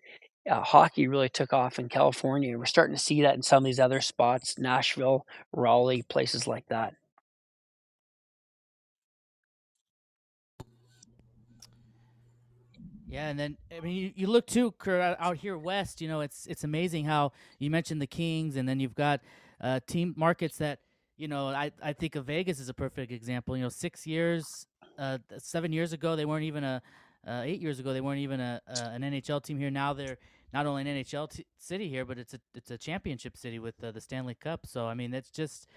uh, 0.50 0.62
hockey 0.62 1.08
really 1.08 1.30
took 1.30 1.54
off 1.54 1.78
in 1.80 1.90
California. 1.90 2.58
We're 2.58 2.66
starting 2.66 2.96
to 2.96 3.02
see 3.02 3.22
that 3.22 3.36
in 3.36 3.44
some 3.44 3.64
of 3.64 3.66
these 3.66 3.80
other 3.80 4.02
spots, 4.02 4.58
Nashville, 4.58 5.26
Raleigh, 5.54 6.04
places 6.04 6.48
like 6.48 6.66
that. 6.70 6.94
Yeah, 13.16 13.30
and 13.30 13.40
then 13.40 13.58
I 13.76 13.80
mean, 13.80 13.96
you, 13.96 14.12
you 14.14 14.28
look 14.28 14.46
too, 14.46 14.72
Kirk, 14.72 15.16
out 15.18 15.38
here 15.38 15.58
west. 15.58 16.02
You 16.02 16.10
know, 16.10 16.20
it's 16.20 16.46
it's 16.48 16.66
amazing 16.66 17.06
how 17.06 17.32
you 17.60 17.70
mentioned 17.72 18.02
the 18.02 18.08
Kings, 18.08 18.58
and 18.58 18.68
then 18.68 18.82
you've 18.82 18.94
got 18.94 19.22
uh, 19.62 19.80
team 19.88 20.14
markets 20.18 20.58
that 20.58 20.80
you 21.16 21.30
know, 21.30 21.48
I, 21.48 21.72
I 21.82 21.94
think 21.94 22.16
of 22.16 22.26
Vegas 22.26 22.60
is 22.60 22.68
a 22.68 22.74
perfect 22.74 23.14
example. 23.14 23.56
You 23.56 23.64
know, 23.64 23.70
six 23.70 24.06
years, 24.06 24.68
uh, 25.00 25.20
seven 25.38 25.72
years 25.72 25.94
ago, 25.94 26.18
they 26.18 26.26
weren't 26.26 26.44
even 26.44 26.66
a, 26.66 26.82
uh, 27.26 27.44
eight 27.46 27.62
years 27.62 27.80
ago, 27.80 27.94
they 27.94 28.02
weren't 28.02 28.20
even 28.20 28.42
a, 28.42 28.62
a, 28.68 28.80
an 28.90 29.02
NHL 29.02 29.42
team 29.42 29.58
here. 29.58 29.72
Now 29.72 29.94
they're 29.94 30.18
not 30.54 30.66
only 30.66 30.82
an 30.82 30.88
NHL 30.90 31.30
t- 31.30 31.46
city 31.58 31.88
here, 31.88 32.04
but 32.04 32.18
it's 32.18 32.34
a 32.34 32.40
it's 32.54 32.70
a 32.70 32.78
championship 32.78 33.38
city 33.38 33.60
with 33.60 33.82
uh, 33.82 33.92
the 33.92 34.02
Stanley 34.02 34.36
Cup. 34.36 34.68
So 34.68 34.88
I 34.88 34.94
mean, 34.94 35.12
that's 35.12 35.32
just 35.32 35.70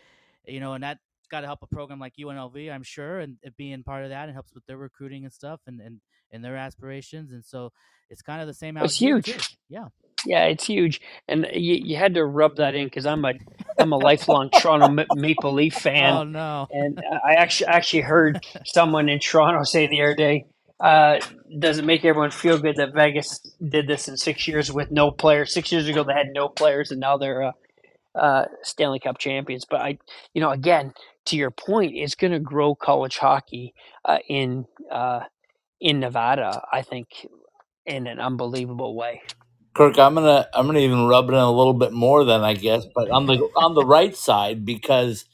you 0.44 0.58
know, 0.58 0.72
and 0.72 0.82
that 0.82 0.98
got 1.30 1.40
to 1.40 1.46
help 1.46 1.60
a 1.62 1.66
program 1.66 1.98
like 1.98 2.14
UNLV, 2.18 2.72
I'm 2.72 2.82
sure, 2.82 3.20
and 3.20 3.36
being 3.56 3.82
part 3.82 4.04
of 4.04 4.10
that, 4.10 4.28
it 4.28 4.32
helps 4.32 4.54
with 4.54 4.66
their 4.66 4.76
recruiting 4.76 5.24
and 5.24 5.32
stuff, 5.32 5.60
and 5.66 5.80
and, 5.80 6.00
and 6.32 6.44
their 6.44 6.56
aspirations. 6.56 7.32
And 7.32 7.44
so 7.44 7.72
it's 8.10 8.22
kind 8.22 8.40
of 8.40 8.46
the 8.46 8.54
same. 8.54 8.76
It's 8.76 8.96
huge. 8.96 9.26
Too. 9.26 9.38
Yeah. 9.68 9.88
Yeah, 10.26 10.46
it's 10.46 10.64
huge, 10.64 11.00
and 11.28 11.46
you, 11.52 11.74
you 11.74 11.96
had 11.96 12.14
to 12.14 12.24
rub 12.24 12.56
that 12.56 12.74
in 12.74 12.86
because 12.86 13.06
I'm 13.06 13.24
a 13.24 13.34
I'm 13.78 13.92
a 13.92 13.96
lifelong 13.96 14.50
Toronto 14.50 15.04
Maple 15.14 15.52
Leaf 15.52 15.74
fan. 15.80 16.12
Oh 16.12 16.24
no! 16.24 16.66
and 16.72 17.00
I 17.24 17.34
actually 17.34 17.68
actually 17.68 18.00
heard 18.00 18.44
someone 18.66 19.08
in 19.08 19.20
Toronto 19.20 19.62
say 19.62 19.86
the 19.86 20.02
other 20.02 20.16
day, 20.16 20.46
uh, 20.80 21.20
"Does 21.56 21.78
it 21.78 21.84
make 21.84 22.04
everyone 22.04 22.32
feel 22.32 22.58
good 22.58 22.76
that 22.78 22.94
Vegas 22.94 23.38
did 23.64 23.86
this 23.86 24.08
in 24.08 24.16
six 24.16 24.48
years 24.48 24.72
with 24.72 24.90
no 24.90 25.12
players? 25.12 25.54
Six 25.54 25.70
years 25.70 25.86
ago 25.86 26.02
they 26.02 26.14
had 26.14 26.32
no 26.34 26.48
players, 26.48 26.90
and 26.90 26.98
now 26.98 27.16
they're 27.16 27.44
uh, 27.44 27.52
uh, 28.14 28.46
Stanley 28.62 29.00
Cup 29.00 29.18
champions." 29.18 29.66
But 29.68 29.80
I, 29.82 29.98
you 30.34 30.40
know, 30.40 30.50
again 30.50 30.94
to 31.26 31.36
your 31.36 31.50
point, 31.50 31.92
it's 31.94 32.14
going 32.14 32.32
to 32.32 32.40
grow 32.40 32.74
college 32.74 33.18
hockey 33.18 33.74
uh, 34.04 34.18
in 34.28 34.66
uh, 34.90 35.22
in 35.80 36.00
Nevada. 36.00 36.62
I 36.72 36.82
think 36.82 37.08
in 37.86 38.06
an 38.06 38.20
unbelievable 38.20 38.96
way. 38.96 39.22
Kirk, 39.74 39.98
I'm 39.98 40.14
gonna 40.16 40.48
I'm 40.54 40.66
gonna 40.66 40.80
even 40.80 41.06
rub 41.08 41.30
it 41.30 41.34
in 41.34 41.38
a 41.40 41.52
little 41.52 41.74
bit 41.74 41.92
more 41.92 42.24
than 42.24 42.42
I 42.42 42.54
guess, 42.54 42.86
but 42.94 43.10
on 43.10 43.26
the 43.26 43.36
on 43.56 43.74
the 43.74 43.84
right 43.84 44.16
side 44.16 44.64
because 44.66 45.24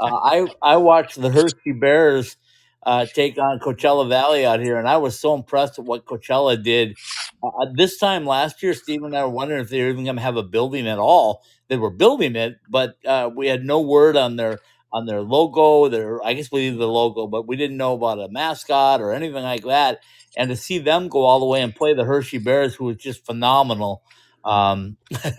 uh, 0.00 0.06
I 0.16 0.48
I 0.62 0.76
watched 0.78 1.20
the 1.20 1.30
Hershey 1.30 1.72
Bears 1.80 2.36
uh, 2.84 3.06
take 3.06 3.38
on 3.38 3.60
Coachella 3.60 4.08
Valley 4.08 4.46
out 4.46 4.60
here, 4.60 4.78
and 4.78 4.88
I 4.88 4.96
was 4.98 5.18
so 5.18 5.34
impressed 5.34 5.78
with 5.78 5.86
what 5.86 6.06
Coachella 6.06 6.62
did. 6.62 6.96
Uh, 7.42 7.66
this 7.74 7.98
time 7.98 8.26
last 8.26 8.62
year, 8.62 8.74
Steve 8.74 9.02
and 9.04 9.16
I 9.16 9.24
were 9.24 9.30
wondering 9.30 9.60
if 9.62 9.70
they 9.70 9.82
were 9.82 9.90
even 9.90 10.04
going 10.04 10.16
to 10.16 10.22
have 10.22 10.36
a 10.36 10.42
building 10.42 10.88
at 10.88 10.98
all. 10.98 11.42
They 11.70 11.78
were 11.78 11.88
building 11.90 12.36
it, 12.36 12.58
but 12.68 12.96
uh, 13.06 13.30
we 13.34 13.46
had 13.46 13.64
no 13.64 13.80
word 13.80 14.18
on 14.18 14.36
their 14.36 14.58
on 14.92 15.06
their 15.06 15.22
logo. 15.22 15.88
Their 15.88 16.22
I 16.22 16.34
guess 16.34 16.52
we 16.52 16.60
needed 16.60 16.80
the 16.80 16.86
logo, 16.86 17.26
but 17.26 17.48
we 17.48 17.56
didn't 17.56 17.78
know 17.78 17.94
about 17.94 18.20
a 18.20 18.28
mascot 18.28 19.00
or 19.00 19.14
anything 19.14 19.42
like 19.42 19.62
that 19.62 20.00
and 20.36 20.48
to 20.50 20.56
see 20.56 20.78
them 20.78 21.08
go 21.08 21.24
all 21.24 21.40
the 21.40 21.46
way 21.46 21.62
and 21.62 21.74
play 21.74 21.94
the 21.94 22.04
Hershey 22.04 22.38
Bears, 22.38 22.74
who 22.74 22.86
was 22.86 22.96
just 22.96 23.24
phenomenal. 23.24 24.02
Um, 24.44 24.96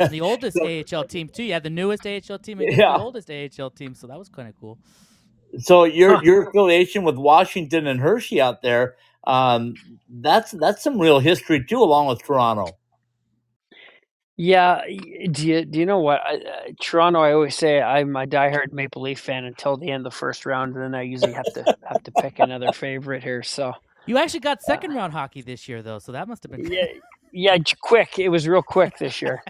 the 0.10 0.20
oldest 0.24 0.58
so, 0.58 0.98
AHL 1.00 1.06
team 1.06 1.28
too. 1.30 1.44
You 1.44 1.54
had 1.54 1.64
the 1.64 1.70
newest 1.70 2.06
AHL 2.06 2.40
team 2.40 2.60
and 2.60 2.72
yeah. 2.72 2.98
the 2.98 3.04
oldest 3.04 3.32
AHL 3.32 3.72
team, 3.72 3.96
so 3.96 4.08
that 4.08 4.18
was 4.18 4.30
kind 4.30 4.48
of 4.48 4.56
cool. 4.60 4.78
So 5.60 5.86
your 5.86 6.16
huh. 6.16 6.22
your 6.24 6.48
affiliation 6.48 7.04
with 7.04 7.18
Washington 7.18 7.88
and 7.88 8.00
Hershey 8.00 8.40
out 8.40 8.62
there, 8.62 8.96
um, 9.26 9.74
that's 10.10 10.52
that's 10.52 10.84
some 10.84 11.00
real 11.00 11.20
history 11.20 11.64
too, 11.66 11.82
along 11.82 12.08
with 12.08 12.24
Toronto. 12.24 12.78
Yeah, 14.44 14.82
do 15.30 15.48
you 15.48 15.66
do 15.66 15.78
you 15.78 15.86
know 15.86 16.00
what 16.00 16.20
I, 16.26 16.38
uh, 16.38 16.40
Toronto? 16.82 17.20
I 17.20 17.32
always 17.34 17.56
say 17.56 17.80
I'm 17.80 18.16
a 18.16 18.26
diehard 18.26 18.74
Maple 18.74 19.04
Leaf 19.04 19.20
fan 19.20 19.46
until 19.46 19.78
the 19.78 19.92
end 19.92 20.08
of 20.08 20.12
the 20.12 20.18
first 20.18 20.48
round, 20.48 20.74
and 20.74 20.84
then 20.84 20.96
I 20.96 21.04
usually 21.04 21.34
have 21.34 21.54
to 21.54 21.78
have 21.88 22.02
to 22.02 22.12
pick 22.12 22.40
another 22.40 22.72
favorite 22.74 23.22
here. 23.22 23.44
So 23.44 23.74
you 24.08 24.18
actually 24.18 24.40
got 24.40 24.64
second 24.64 24.96
round 24.96 25.14
hockey 25.14 25.44
this 25.44 25.70
year, 25.70 25.84
though, 25.84 26.00
so 26.00 26.14
that 26.14 26.28
must 26.28 26.42
have 26.42 26.52
been 26.52 26.72
yeah, 26.72 26.86
yeah, 27.32 27.58
quick. 27.82 28.18
It 28.18 28.30
was 28.30 28.48
real 28.48 28.64
quick 28.64 28.98
this 28.98 29.22
year. 29.22 29.44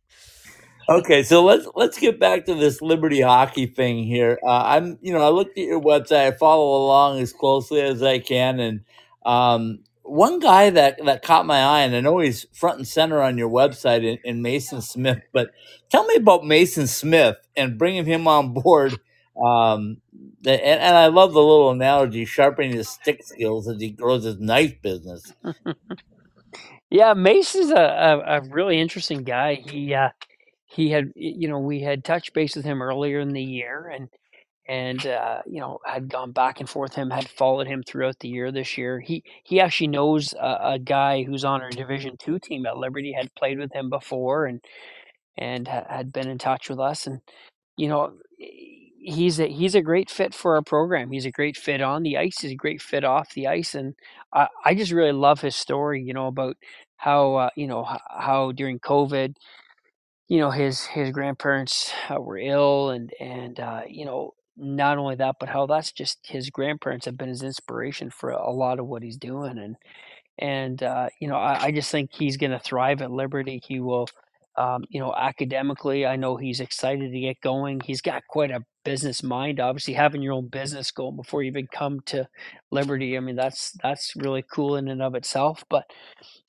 okay, 0.88 1.22
so 1.22 1.44
let's 1.44 1.68
let's 1.74 1.98
get 1.98 2.18
back 2.18 2.46
to 2.46 2.54
this 2.54 2.80
Liberty 2.80 3.20
hockey 3.20 3.66
thing 3.66 4.02
here. 4.02 4.38
Uh, 4.42 4.62
I'm, 4.64 4.98
you 5.02 5.12
know, 5.12 5.20
I 5.20 5.28
looked 5.28 5.58
at 5.58 5.64
your 5.64 5.82
website. 5.82 6.26
I 6.26 6.30
follow 6.30 6.82
along 6.86 7.20
as 7.20 7.34
closely 7.34 7.82
as 7.82 8.02
I 8.02 8.20
can, 8.20 8.60
and 8.60 8.80
um, 9.26 9.80
one 10.06 10.38
guy 10.38 10.70
that 10.70 11.04
that 11.04 11.22
caught 11.22 11.46
my 11.46 11.62
eye, 11.62 11.82
and 11.82 11.94
I 11.94 12.00
know 12.00 12.18
he's 12.18 12.46
front 12.52 12.78
and 12.78 12.88
center 12.88 13.20
on 13.20 13.38
your 13.38 13.50
website 13.50 14.04
in, 14.04 14.18
in 14.24 14.42
Mason 14.42 14.80
Smith. 14.80 15.22
But 15.32 15.50
tell 15.90 16.04
me 16.06 16.16
about 16.16 16.44
Mason 16.44 16.86
Smith 16.86 17.36
and 17.56 17.78
bringing 17.78 18.04
him 18.04 18.26
on 18.26 18.52
board 18.52 18.98
um, 19.42 19.98
and, 20.46 20.60
and 20.60 20.96
I 20.96 21.08
love 21.08 21.32
the 21.32 21.40
little 21.40 21.70
analogy, 21.70 22.24
sharpening 22.24 22.72
his 22.72 22.88
stick 22.88 23.22
skills 23.22 23.68
as 23.68 23.80
he 23.80 23.90
grows 23.90 24.24
his 24.24 24.38
knife 24.38 24.80
business. 24.80 25.32
yeah, 26.90 27.14
Mace 27.14 27.54
is 27.54 27.70
a, 27.70 27.74
a, 27.74 28.38
a, 28.38 28.40
really 28.48 28.80
interesting 28.80 29.24
guy. 29.24 29.54
He 29.54 29.94
uh, 29.94 30.10
he 30.64 30.90
had 30.90 31.12
you 31.14 31.48
know 31.48 31.58
we 31.58 31.80
had 31.82 32.04
touched 32.04 32.32
base 32.32 32.56
with 32.56 32.64
him 32.64 32.82
earlier 32.82 33.20
in 33.20 33.30
the 33.30 33.42
year, 33.42 33.92
and 33.94 34.08
and 34.68 35.06
uh, 35.06 35.42
you 35.46 35.60
know 35.60 35.78
had 35.84 36.08
gone 36.08 36.32
back 36.32 36.60
and 36.60 36.68
forth. 36.68 36.94
Him 36.94 37.10
had 37.10 37.28
followed 37.28 37.66
him 37.66 37.82
throughout 37.82 38.18
the 38.20 38.28
year 38.28 38.50
this 38.52 38.76
year. 38.78 39.00
He 39.00 39.22
he 39.44 39.60
actually 39.60 39.88
knows 39.88 40.34
a, 40.34 40.58
a 40.62 40.78
guy 40.78 41.22
who's 41.24 41.44
on 41.44 41.62
our 41.62 41.70
Division 41.70 42.16
two 42.18 42.38
team 42.38 42.66
at 42.66 42.76
Liberty. 42.76 43.12
Had 43.12 43.34
played 43.34 43.58
with 43.58 43.72
him 43.72 43.90
before, 43.90 44.46
and 44.46 44.60
and 45.38 45.68
had 45.68 46.12
been 46.12 46.28
in 46.28 46.38
touch 46.38 46.68
with 46.68 46.80
us, 46.80 47.06
and 47.06 47.20
you 47.76 47.88
know 47.88 48.14
he's 49.06 49.38
a 49.40 49.46
he's 49.46 49.74
a 49.74 49.82
great 49.82 50.10
fit 50.10 50.34
for 50.34 50.56
our 50.56 50.62
program. 50.62 51.12
He's 51.12 51.26
a 51.26 51.30
great 51.30 51.56
fit 51.56 51.80
on 51.80 52.02
the 52.02 52.16
ice. 52.18 52.40
He's 52.40 52.52
a 52.52 52.56
great 52.56 52.82
fit 52.82 53.04
off 53.04 53.34
the 53.34 53.46
ice, 53.46 53.74
and 53.74 53.94
I, 54.32 54.48
I 54.64 54.74
just 54.74 54.92
really 54.92 55.12
love 55.12 55.40
his 55.40 55.56
story. 55.56 56.02
You 56.02 56.14
know 56.14 56.26
about 56.26 56.56
how 56.96 57.34
uh, 57.36 57.50
you 57.56 57.66
know 57.68 57.84
how, 57.84 58.00
how 58.10 58.52
during 58.52 58.80
COVID, 58.80 59.34
you 60.28 60.38
know 60.38 60.50
his 60.50 60.84
his 60.86 61.10
grandparents 61.10 61.92
uh, 62.10 62.20
were 62.20 62.38
ill, 62.38 62.90
and 62.90 63.12
and 63.20 63.60
uh, 63.60 63.82
you 63.88 64.04
know 64.06 64.34
not 64.56 64.98
only 64.98 65.16
that, 65.16 65.36
but 65.40 65.48
how 65.48 65.66
that's 65.66 65.92
just 65.92 66.18
his 66.22 66.50
grandparents 66.50 67.06
have 67.06 67.16
been 67.16 67.28
his 67.28 67.42
inspiration 67.42 68.10
for 68.10 68.30
a 68.30 68.50
lot 68.50 68.78
of 68.78 68.86
what 68.86 69.02
he's 69.02 69.16
doing, 69.16 69.58
and 69.58 69.76
and 70.38 70.82
uh, 70.82 71.08
you 71.20 71.28
know 71.28 71.36
I, 71.36 71.64
I 71.64 71.70
just 71.72 71.90
think 71.90 72.10
he's 72.12 72.36
going 72.36 72.52
to 72.52 72.58
thrive 72.58 73.02
at 73.02 73.10
Liberty. 73.10 73.60
He 73.66 73.80
will 73.80 74.08
um, 74.56 74.84
you 74.88 75.00
know, 75.00 75.14
academically, 75.14 76.06
I 76.06 76.16
know 76.16 76.36
he's 76.36 76.60
excited 76.60 77.12
to 77.12 77.20
get 77.20 77.40
going. 77.42 77.80
He's 77.80 78.00
got 78.00 78.26
quite 78.26 78.50
a 78.50 78.64
business 78.84 79.22
mind. 79.22 79.60
Obviously, 79.60 79.94
having 79.94 80.22
your 80.22 80.32
own 80.32 80.48
business 80.48 80.90
going 80.90 81.16
before 81.16 81.42
you 81.42 81.50
even 81.50 81.66
come 81.66 82.00
to 82.06 82.26
Liberty, 82.70 83.16
I 83.16 83.20
mean, 83.20 83.36
that's 83.36 83.72
that's 83.82 84.14
really 84.16 84.44
cool 84.50 84.76
in 84.76 84.88
and 84.88 85.02
of 85.02 85.14
itself. 85.14 85.62
But 85.68 85.84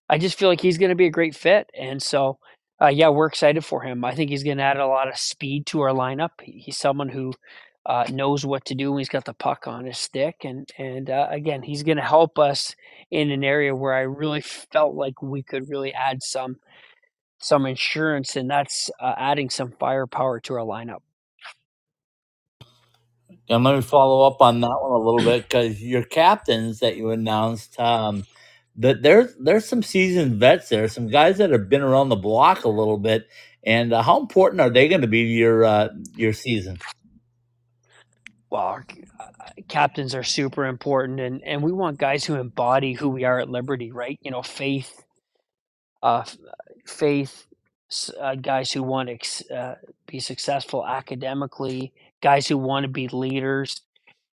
I 0.09 0.17
just 0.17 0.39
feel 0.39 0.47
like 0.47 0.61
he's 0.61 0.77
going 0.77 0.89
to 0.89 0.95
be 0.95 1.07
a 1.07 1.11
great 1.11 1.35
fit, 1.35 1.69
and 1.77 2.01
so 2.01 2.39
uh, 2.81 2.87
yeah, 2.87 3.09
we're 3.09 3.27
excited 3.27 3.65
for 3.65 3.81
him. 3.81 4.05
I 4.05 4.15
think 4.15 4.29
he's 4.29 4.43
going 4.43 4.57
to 4.57 4.63
add 4.63 4.77
a 4.77 4.87
lot 4.87 5.09
of 5.09 5.17
speed 5.17 5.65
to 5.67 5.81
our 5.81 5.91
lineup. 5.91 6.29
He's 6.41 6.77
someone 6.77 7.09
who 7.09 7.33
uh, 7.88 8.06
knows 8.12 8.45
what 8.45 8.65
to 8.65 8.76
do 8.76 8.91
when 8.91 9.00
he's 9.00 9.10
got 9.10 9.26
the 9.26 9.34
puck 9.34 9.65
on 9.65 9.86
his 9.86 9.97
stick, 9.97 10.43
and 10.43 10.69
and 10.78 11.10
uh, 11.10 11.28
again, 11.32 11.63
he's 11.63 11.84
going 11.84 11.97
to 11.97 12.04
help 12.04 12.38
us 12.38 12.76
in 13.10 13.32
an 13.32 13.45
area 13.45 13.73
where 13.73 13.93
I 13.93 14.02
really 14.02 14.41
felt 14.41 14.93
like 14.95 15.21
we 15.23 15.41
could 15.41 15.69
really 15.69 15.93
add 15.93 16.21
some 16.21 16.58
some 17.39 17.65
insurance, 17.65 18.36
and 18.36 18.50
that's 18.52 18.91
uh, 19.00 19.15
adding 19.17 19.50
some 19.50 19.71
firepower 19.80 20.41
to 20.41 20.56
our 20.56 20.65
lineup. 20.65 21.02
And 23.50 23.63
let 23.63 23.76
me 23.76 23.82
follow 23.82 24.28
up 24.28 24.41
on 24.41 24.60
that 24.62 24.78
one 24.82 24.91
a 24.91 24.97
little 24.97 25.23
bit 25.23 25.43
because 25.43 25.82
your 25.82 26.04
captains 26.04 26.80
that 26.80 26.97
you 26.97 27.12
announced, 27.12 27.80
um, 27.80 28.26
that 28.76 29.02
there's 29.02 29.34
there's 29.39 29.65
some 29.65 29.82
seasoned 29.82 30.39
vets 30.39 30.69
there, 30.69 30.89
some 30.89 31.08
guys 31.08 31.38
that 31.38 31.52
have 31.52 31.69
been 31.69 31.82
around 31.82 32.10
the 32.10 32.17
block 32.17 32.65
a 32.65 32.69
little 32.69 32.97
bit. 32.97 33.28
And 33.63 33.93
uh, 33.93 34.02
how 34.02 34.19
important 34.19 34.62
are 34.62 34.69
they 34.69 34.89
going 34.89 35.02
to 35.02 35.08
be 35.08 35.23
to 35.23 35.30
your 35.30 35.63
uh, 35.63 35.89
your 36.15 36.34
season? 36.34 36.80
Well, 38.49 38.81
uh, 39.19 39.25
captains 39.67 40.15
are 40.15 40.23
super 40.23 40.65
important, 40.65 41.19
and 41.19 41.43
and 41.43 41.62
we 41.62 41.71
want 41.71 41.99
guys 41.99 42.23
who 42.25 42.36
embody 42.36 42.93
who 42.93 43.10
we 43.10 43.25
are 43.25 43.39
at 43.39 43.49
Liberty, 43.49 43.91
right? 43.91 44.17
You 44.21 44.31
know, 44.31 44.41
faith, 44.41 45.03
uh, 46.01 46.23
faith, 46.86 47.45
uh, 48.19 48.36
guys 48.36 48.71
who 48.71 48.83
want 48.83 49.10
to 49.21 49.55
uh, 49.55 49.75
be 50.07 50.19
successful 50.19 50.86
academically, 50.86 51.93
guys 52.21 52.47
who 52.47 52.57
want 52.57 52.83
to 52.86 52.89
be 52.89 53.10
leaders, 53.10 53.81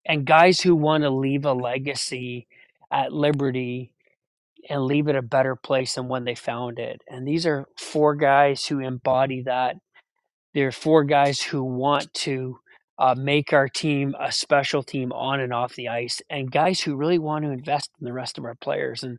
and 0.05 0.25
guys 0.25 0.59
who 0.61 0.75
want 0.75 1.03
to 1.03 1.09
leave 1.09 1.45
a 1.45 1.53
legacy 1.53 2.47
at 2.91 3.13
Liberty 3.13 3.93
and 4.69 4.83
leave 4.85 5.07
it 5.07 5.15
a 5.15 5.21
better 5.21 5.55
place 5.55 5.95
than 5.95 6.07
when 6.07 6.25
they 6.25 6.35
found 6.35 6.79
it. 6.79 7.01
And 7.07 7.27
these 7.27 7.45
are 7.45 7.67
four 7.77 8.15
guys 8.15 8.65
who 8.65 8.79
embody 8.79 9.43
that. 9.43 9.77
There 10.53 10.67
are 10.67 10.73
four 10.73 11.03
guys 11.05 11.41
who 11.41 11.63
want 11.63 12.13
to 12.15 12.59
uh, 12.99 13.15
make 13.17 13.53
our 13.53 13.67
team 13.67 14.15
a 14.19 14.31
special 14.31 14.83
team 14.83 15.11
on 15.11 15.39
and 15.39 15.53
off 15.53 15.75
the 15.75 15.87
ice, 15.89 16.21
and 16.29 16.51
guys 16.51 16.81
who 16.81 16.95
really 16.95 17.19
want 17.19 17.45
to 17.45 17.51
invest 17.51 17.89
in 17.99 18.05
the 18.05 18.13
rest 18.13 18.37
of 18.37 18.45
our 18.45 18.55
players. 18.55 19.03
And 19.03 19.17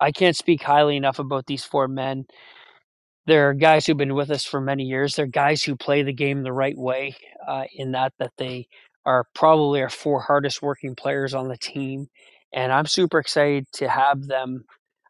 I 0.00 0.12
can't 0.12 0.36
speak 0.36 0.62
highly 0.62 0.96
enough 0.96 1.18
about 1.18 1.46
these 1.46 1.64
four 1.64 1.88
men. 1.88 2.26
They're 3.26 3.54
guys 3.54 3.86
who've 3.86 3.96
been 3.96 4.14
with 4.14 4.30
us 4.30 4.44
for 4.44 4.60
many 4.60 4.84
years. 4.84 5.16
They're 5.16 5.26
guys 5.26 5.62
who 5.62 5.76
play 5.76 6.02
the 6.02 6.12
game 6.12 6.42
the 6.42 6.52
right 6.52 6.76
way, 6.78 7.16
uh, 7.46 7.64
in 7.74 7.92
that 7.92 8.12
that 8.18 8.32
they 8.38 8.68
are 9.04 9.26
probably 9.34 9.82
our 9.82 9.90
four 9.90 10.20
hardest 10.20 10.62
working 10.62 10.94
players 10.94 11.34
on 11.34 11.48
the 11.48 11.56
team, 11.56 12.08
and 12.52 12.72
I'm 12.72 12.86
super 12.86 13.18
excited 13.18 13.66
to 13.74 13.88
have 13.88 14.26
them 14.26 14.64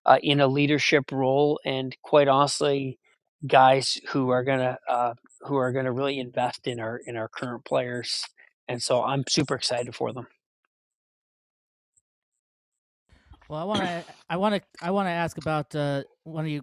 uh, 0.07 0.19
in 0.23 0.41
a 0.41 0.47
leadership 0.47 1.13
role. 1.13 1.61
And 1.65 1.95
quite 2.03 2.29
honestly, 2.29 2.99
guys 3.47 3.99
who 4.09 4.31
are 4.31 4.45
gonna 4.45 4.79
uh, 4.89 5.15
who 5.43 5.57
are 5.57 5.73
gonna 5.73 5.93
really 5.93 6.19
invest 6.19 6.67
in 6.67 6.81
our 6.81 6.99
in 7.07 7.17
our 7.17 7.29
current 7.29 7.65
players, 7.65 8.25
and 8.69 8.83
so 8.83 9.03
I'm 9.03 9.25
super 9.29 9.55
excited 9.55 9.95
for 9.95 10.13
them. 10.13 10.27
Well, 13.49 13.61
I 13.61 13.65
want 13.65 13.81
to, 13.81 14.05
I 14.29 14.37
want 14.37 14.55
to, 14.57 14.63
I 14.83 14.91
want 14.91 15.07
to 15.07 15.13
ask 15.13 15.39
about 15.39 15.75
uh, 15.75 16.03
one 16.25 16.45
of 16.45 16.51
you 16.51 16.63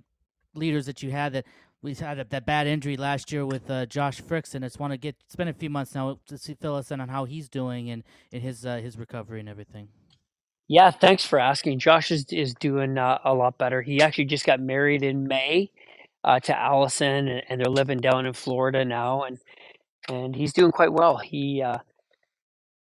leaders 0.53 0.85
that 0.87 1.01
you 1.01 1.11
had 1.11 1.33
that 1.33 1.45
we 1.81 1.93
had 1.93 2.19
a, 2.19 2.25
that 2.25 2.45
bad 2.45 2.67
injury 2.67 2.97
last 2.97 3.31
year 3.31 3.45
with 3.45 3.69
uh, 3.69 3.85
Josh 3.85 4.21
Frickson. 4.21 4.55
and 4.55 4.65
I 4.65 4.67
just 4.67 4.79
want 4.79 4.91
to 4.91 4.97
get 4.97 5.15
it's 5.25 5.35
been 5.35 5.47
a 5.47 5.53
few 5.53 5.69
months 5.69 5.95
now 5.95 6.19
to 6.27 6.37
see, 6.37 6.55
fill 6.55 6.75
us 6.75 6.91
in 6.91 6.99
on 6.99 7.09
how 7.09 7.25
he's 7.25 7.49
doing 7.49 7.89
and 7.89 8.03
in 8.31 8.41
his 8.41 8.65
uh, 8.65 8.77
his 8.77 8.97
recovery 8.97 9.39
and 9.39 9.49
everything. 9.49 9.89
Yeah, 10.67 10.91
thanks 10.91 11.25
for 11.25 11.39
asking. 11.39 11.79
Josh 11.79 12.11
is 12.11 12.25
is 12.31 12.53
doing 12.55 12.97
uh, 12.97 13.19
a 13.23 13.33
lot 13.33 13.57
better. 13.57 13.81
He 13.81 14.01
actually 14.01 14.25
just 14.25 14.45
got 14.45 14.59
married 14.59 15.03
in 15.03 15.27
May, 15.27 15.71
uh, 16.23 16.39
to 16.41 16.57
Allison, 16.57 17.27
and, 17.27 17.41
and, 17.49 17.61
they're 17.61 17.69
living 17.69 17.99
down 17.99 18.25
in 18.25 18.33
Florida 18.33 18.85
now, 18.85 19.23
and 19.23 19.37
and 20.09 20.35
he's 20.35 20.53
doing 20.53 20.71
quite 20.71 20.93
well. 20.93 21.17
He, 21.17 21.61
uh, 21.61 21.79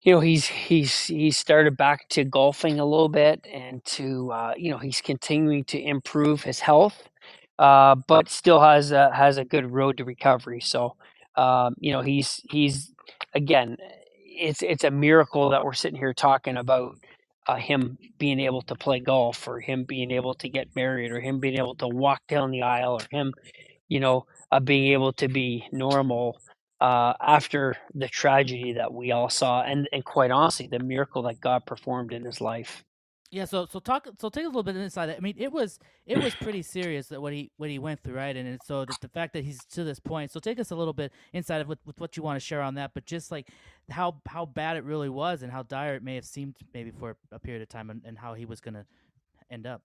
you 0.01 0.13
know, 0.13 0.19
he's 0.19 0.45
he's 0.47 1.05
he's 1.05 1.37
started 1.37 1.77
back 1.77 2.07
to 2.09 2.23
golfing 2.23 2.79
a 2.79 2.85
little 2.85 3.09
bit, 3.09 3.45
and 3.51 3.83
to 3.85 4.31
uh, 4.31 4.53
you 4.57 4.71
know, 4.71 4.77
he's 4.77 5.01
continuing 5.01 5.63
to 5.65 5.81
improve 5.81 6.43
his 6.43 6.59
health, 6.59 7.09
uh, 7.59 7.95
but 8.07 8.29
still 8.29 8.61
has 8.61 8.91
a, 8.91 9.11
has 9.13 9.37
a 9.37 9.45
good 9.45 9.71
road 9.71 9.97
to 9.97 10.05
recovery. 10.05 10.61
So, 10.61 10.95
um, 11.35 11.75
you 11.79 11.91
know, 11.91 12.01
he's 12.01 12.41
he's 12.49 12.91
again, 13.33 13.77
it's 14.25 14.61
it's 14.61 14.83
a 14.83 14.91
miracle 14.91 15.49
that 15.49 15.63
we're 15.65 15.73
sitting 15.73 15.99
here 15.99 16.13
talking 16.13 16.57
about 16.57 16.97
uh, 17.47 17.55
him 17.55 17.97
being 18.17 18.39
able 18.39 18.61
to 18.63 18.75
play 18.75 18.99
golf 18.99 19.47
or 19.47 19.59
him 19.59 19.83
being 19.83 20.11
able 20.11 20.33
to 20.35 20.49
get 20.49 20.75
married 20.75 21.11
or 21.11 21.19
him 21.19 21.39
being 21.39 21.57
able 21.57 21.75
to 21.75 21.87
walk 21.87 22.21
down 22.27 22.51
the 22.51 22.61
aisle 22.61 22.93
or 23.01 23.07
him, 23.11 23.33
you 23.89 23.99
know, 23.99 24.25
uh, 24.51 24.59
being 24.59 24.93
able 24.93 25.13
to 25.13 25.27
be 25.27 25.65
normal 25.71 26.39
uh, 26.81 27.13
after 27.21 27.77
the 27.95 28.07
tragedy 28.07 28.73
that 28.73 28.93
we 28.93 29.11
all 29.11 29.29
saw 29.29 29.61
and, 29.63 29.87
and 29.91 30.05
quite 30.05 30.31
honestly, 30.31 30.67
the 30.67 30.79
miracle 30.79 31.23
that 31.23 31.39
God 31.39 31.65
performed 31.65 32.13
in 32.13 32.25
his 32.25 32.41
life. 32.41 32.83
Yeah, 33.33 33.45
so 33.45 33.65
so 33.65 33.79
talk 33.79 34.07
so 34.19 34.29
take 34.29 34.43
a 34.43 34.47
little 34.47 34.61
bit 34.61 34.75
inside. 34.75 35.07
that. 35.07 35.17
I 35.17 35.19
mean, 35.19 35.33
it 35.39 35.51
was 35.51 35.79
it 36.05 36.21
was 36.21 36.35
pretty 36.35 36.61
serious 36.61 37.07
that 37.07 37.19
what 37.19 37.33
he 37.33 37.49
what 37.57 37.67
he 37.67 37.79
went 37.79 38.03
through, 38.03 38.13
right? 38.13 38.37
And, 38.37 38.47
and 38.47 38.59
so 38.63 38.85
the, 38.85 38.95
the, 39.01 39.07
fact 39.07 39.33
that 39.33 39.43
he's 39.43 39.65
to 39.71 39.83
this 39.83 39.99
point. 39.99 40.29
So 40.29 40.39
take 40.39 40.59
us 40.59 40.69
a 40.69 40.75
little 40.75 40.93
bit 40.93 41.11
inside 41.33 41.59
of 41.59 41.67
with, 41.67 41.79
with 41.83 41.99
what 41.99 42.15
you 42.15 42.21
want 42.21 42.35
to 42.39 42.45
share 42.45 42.61
on 42.61 42.75
that, 42.75 42.91
but 42.93 43.07
just 43.07 43.31
like 43.31 43.49
how 43.89 44.21
how 44.27 44.45
bad 44.45 44.77
it 44.77 44.83
really 44.83 45.09
was 45.09 45.41
and 45.41 45.51
how 45.51 45.63
dire 45.63 45.95
it 45.95 46.03
may 46.03 46.13
have 46.13 46.25
seemed 46.25 46.57
maybe 46.75 46.91
for 46.91 47.17
a 47.31 47.39
period 47.39 47.63
of 47.63 47.69
time, 47.69 47.89
and, 47.89 48.03
and 48.05 48.19
how 48.19 48.35
he 48.35 48.45
was 48.45 48.61
going 48.61 48.75
to 48.75 48.85
end 49.49 49.65
up. 49.65 49.81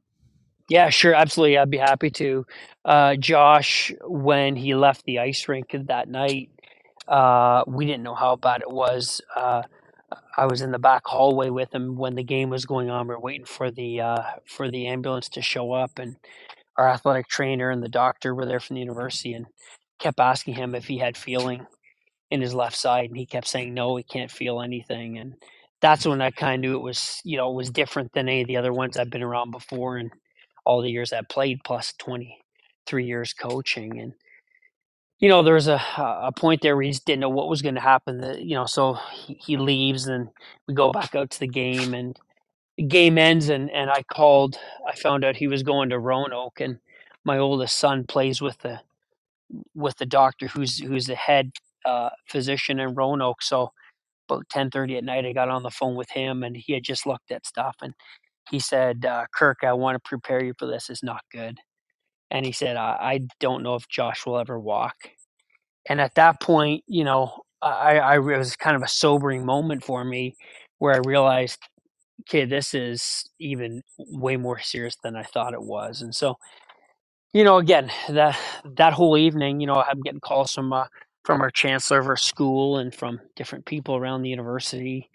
Yeah, 0.68 0.90
sure, 0.90 1.14
absolutely. 1.14 1.56
I'd 1.56 1.70
be 1.70 1.78
happy 1.78 2.10
to. 2.10 2.44
Uh, 2.84 3.16
Josh, 3.16 3.90
when 4.02 4.56
he 4.56 4.74
left 4.74 5.06
the 5.06 5.20
ice 5.20 5.48
rink 5.48 5.74
that 5.86 6.06
night, 6.06 6.50
uh, 7.08 7.64
we 7.66 7.86
didn't 7.86 8.02
know 8.02 8.14
how 8.14 8.36
bad 8.36 8.60
it 8.60 8.70
was. 8.70 9.22
Uh, 9.34 9.62
I 10.36 10.46
was 10.46 10.62
in 10.62 10.70
the 10.72 10.78
back 10.78 11.02
hallway 11.06 11.50
with 11.50 11.74
him 11.74 11.96
when 11.96 12.14
the 12.14 12.22
game 12.22 12.50
was 12.50 12.66
going 12.66 12.90
on. 12.90 13.08
We 13.08 13.14
are 13.14 13.20
waiting 13.20 13.46
for 13.46 13.70
the 13.70 14.00
uh, 14.00 14.22
for 14.46 14.70
the 14.70 14.86
ambulance 14.86 15.28
to 15.30 15.42
show 15.42 15.72
up, 15.72 15.98
and 15.98 16.16
our 16.76 16.88
athletic 16.88 17.28
trainer 17.28 17.70
and 17.70 17.82
the 17.82 17.88
doctor 17.88 18.34
were 18.34 18.46
there 18.46 18.60
from 18.60 18.74
the 18.74 18.80
university 18.80 19.34
and 19.34 19.46
kept 19.98 20.20
asking 20.20 20.54
him 20.54 20.74
if 20.74 20.86
he 20.86 20.98
had 20.98 21.16
feeling 21.16 21.66
in 22.30 22.40
his 22.40 22.54
left 22.54 22.76
side, 22.76 23.10
and 23.10 23.18
he 23.18 23.26
kept 23.26 23.48
saying 23.48 23.74
no, 23.74 23.96
he 23.96 24.02
can't 24.04 24.30
feel 24.30 24.60
anything. 24.60 25.18
And 25.18 25.34
that's 25.80 26.06
when 26.06 26.22
I 26.22 26.30
kind 26.30 26.54
of 26.56 26.60
knew 26.70 26.76
it 26.76 26.82
was 26.82 27.20
you 27.24 27.36
know 27.36 27.50
it 27.50 27.56
was 27.56 27.70
different 27.70 28.12
than 28.14 28.28
any 28.28 28.42
of 28.42 28.48
the 28.48 28.56
other 28.58 28.72
ones 28.72 28.96
I've 28.96 29.10
been 29.10 29.22
around 29.22 29.50
before, 29.52 29.96
and 29.98 30.10
all 30.66 30.82
the 30.82 30.90
years 30.90 31.12
I 31.12 31.22
played 31.28 31.60
plus 31.64 31.94
twenty 31.98 32.38
three 32.86 33.06
years 33.06 33.32
coaching 33.34 34.00
and 34.00 34.14
you 35.20 35.28
know, 35.28 35.42
there 35.42 35.54
was 35.54 35.68
a 35.68 35.80
a 35.98 36.32
point 36.36 36.62
there 36.62 36.76
where 36.76 36.84
he 36.84 36.90
just 36.90 37.04
didn't 37.04 37.20
know 37.20 37.28
what 37.28 37.48
was 37.48 37.62
going 37.62 37.74
to 37.74 37.80
happen. 37.80 38.20
That 38.20 38.42
you 38.42 38.54
know, 38.54 38.66
so 38.66 38.94
he, 39.14 39.34
he 39.34 39.56
leaves, 39.56 40.06
and 40.06 40.28
we 40.66 40.74
go 40.74 40.92
back 40.92 41.14
out 41.14 41.30
to 41.30 41.40
the 41.40 41.48
game, 41.48 41.94
and 41.94 42.18
the 42.76 42.84
game 42.84 43.18
ends, 43.18 43.48
and 43.50 43.70
and 43.70 43.90
I 43.90 44.02
called. 44.04 44.58
I 44.86 44.94
found 44.96 45.24
out 45.24 45.36
he 45.36 45.48
was 45.48 45.62
going 45.64 45.90
to 45.90 45.98
Roanoke, 45.98 46.60
and 46.60 46.78
my 47.24 47.38
oldest 47.38 47.78
son 47.78 48.04
plays 48.06 48.42
with 48.42 48.58
the 48.60 48.80
with 49.74 49.96
the 49.98 50.06
doctor 50.06 50.48
who's 50.48 50.78
who's 50.78 51.06
the 51.06 51.14
head 51.16 51.52
uh, 51.86 52.10
physician 52.28 52.80
in 52.80 52.94
Roanoke. 52.94 53.42
So 53.42 53.72
about 54.28 54.48
ten 54.50 54.70
thirty 54.70 54.96
at 54.98 55.04
night, 55.04 55.26
I 55.26 55.32
got 55.32 55.50
on 55.50 55.62
the 55.64 55.70
phone 55.70 55.96
with 55.96 56.10
him, 56.10 56.44
and 56.44 56.56
he 56.56 56.74
had 56.74 56.84
just 56.84 57.06
looked 57.06 57.32
at 57.32 57.46
stuff, 57.46 57.76
and 57.82 57.94
he 58.50 58.60
said, 58.60 59.06
uh, 59.06 59.26
"Kirk, 59.34 59.58
I 59.64 59.72
want 59.74 59.96
to 59.96 60.08
prepare 60.08 60.44
you 60.44 60.54
for 60.58 60.66
this. 60.66 60.90
It's 60.90 61.04
not 61.04 61.22
good." 61.32 61.58
And 62.30 62.44
he 62.44 62.52
said, 62.52 62.76
I, 62.76 62.96
I 63.00 63.20
don't 63.40 63.62
know 63.62 63.74
if 63.74 63.88
Josh 63.88 64.26
will 64.26 64.38
ever 64.38 64.58
walk. 64.58 64.96
And 65.88 66.00
at 66.00 66.14
that 66.16 66.40
point, 66.40 66.84
you 66.86 67.04
know, 67.04 67.42
I, 67.62 67.98
I 67.98 68.14
it 68.16 68.20
was 68.20 68.56
kind 68.56 68.76
of 68.76 68.82
a 68.82 68.88
sobering 68.88 69.44
moment 69.44 69.84
for 69.84 70.04
me 70.04 70.36
where 70.78 70.94
I 70.94 71.00
realized, 71.04 71.58
okay, 72.22 72.44
this 72.44 72.74
is 72.74 73.28
even 73.40 73.82
way 73.98 74.36
more 74.36 74.58
serious 74.60 74.96
than 75.02 75.16
I 75.16 75.22
thought 75.22 75.54
it 75.54 75.62
was. 75.62 76.02
And 76.02 76.14
so, 76.14 76.36
you 77.32 77.44
know, 77.44 77.58
again, 77.58 77.90
that 78.08 78.38
that 78.76 78.92
whole 78.92 79.16
evening, 79.16 79.60
you 79.60 79.66
know, 79.66 79.82
I'm 79.82 80.00
getting 80.02 80.20
calls 80.20 80.52
from 80.52 80.72
uh, 80.72 80.86
from 81.24 81.40
our 81.40 81.50
chancellor 81.50 81.98
of 82.00 82.06
our 82.08 82.16
school 82.16 82.78
and 82.78 82.94
from 82.94 83.20
different 83.36 83.66
people 83.66 83.96
around 83.96 84.22
the 84.22 84.30
university, 84.30 85.10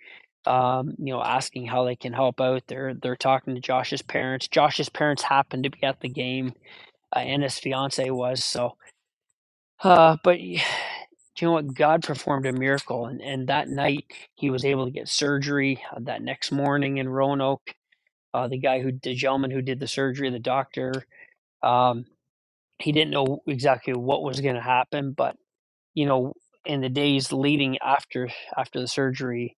um, 0.45 0.95
you 0.97 1.13
know, 1.13 1.21
asking 1.23 1.67
how 1.67 1.85
they 1.85 1.95
can 1.95 2.13
help 2.13 2.41
out. 2.41 2.63
They're 2.67 2.95
they're 2.95 3.15
talking 3.15 3.55
to 3.55 3.61
Josh's 3.61 4.01
parents. 4.01 4.47
Josh's 4.47 4.89
parents 4.89 5.23
happened 5.23 5.63
to 5.63 5.69
be 5.69 5.83
at 5.83 5.99
the 6.01 6.09
game 6.09 6.53
uh, 7.15 7.19
and 7.19 7.43
his 7.43 7.59
fiance 7.59 8.09
was. 8.11 8.43
So, 8.43 8.77
uh, 9.83 10.17
but 10.23 10.39
you 10.41 10.59
know 11.41 11.53
what? 11.53 11.73
God 11.73 12.03
performed 12.03 12.45
a 12.47 12.53
miracle, 12.53 13.07
and, 13.07 13.21
and 13.21 13.47
that 13.49 13.69
night 13.69 14.05
he 14.35 14.49
was 14.49 14.65
able 14.65 14.85
to 14.85 14.91
get 14.91 15.09
surgery. 15.09 15.83
Uh, 15.91 15.99
that 16.03 16.21
next 16.23 16.51
morning 16.51 16.97
in 16.97 17.09
Roanoke, 17.09 17.75
uh, 18.33 18.47
the 18.47 18.59
guy 18.59 18.81
who, 18.81 18.93
the 19.03 19.15
gentleman 19.15 19.51
who 19.51 19.61
did 19.61 19.79
the 19.79 19.87
surgery, 19.87 20.29
the 20.31 20.39
doctor, 20.39 20.93
um, 21.63 22.05
he 22.79 22.91
didn't 22.91 23.11
know 23.11 23.41
exactly 23.47 23.93
what 23.93 24.23
was 24.23 24.41
going 24.41 24.55
to 24.55 24.61
happen, 24.61 25.13
but 25.13 25.35
you 25.95 26.05
know, 26.05 26.33
in 26.65 26.81
the 26.81 26.89
days 26.89 27.31
leading 27.33 27.77
after 27.79 28.29
after 28.57 28.79
the 28.81 28.87
surgery, 28.87 29.57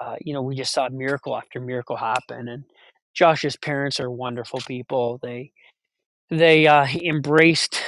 uh, 0.00 0.16
you 0.20 0.34
know, 0.34 0.42
we 0.42 0.56
just 0.56 0.72
saw 0.72 0.88
miracle 0.90 1.36
after 1.36 1.60
miracle 1.60 1.96
happen, 1.96 2.48
and 2.48 2.64
Josh's 3.14 3.56
parents 3.56 4.00
are 4.00 4.10
wonderful 4.10 4.60
people. 4.66 5.18
They 5.22 5.52
they 6.30 6.68
uh, 6.68 6.86
embraced. 7.04 7.80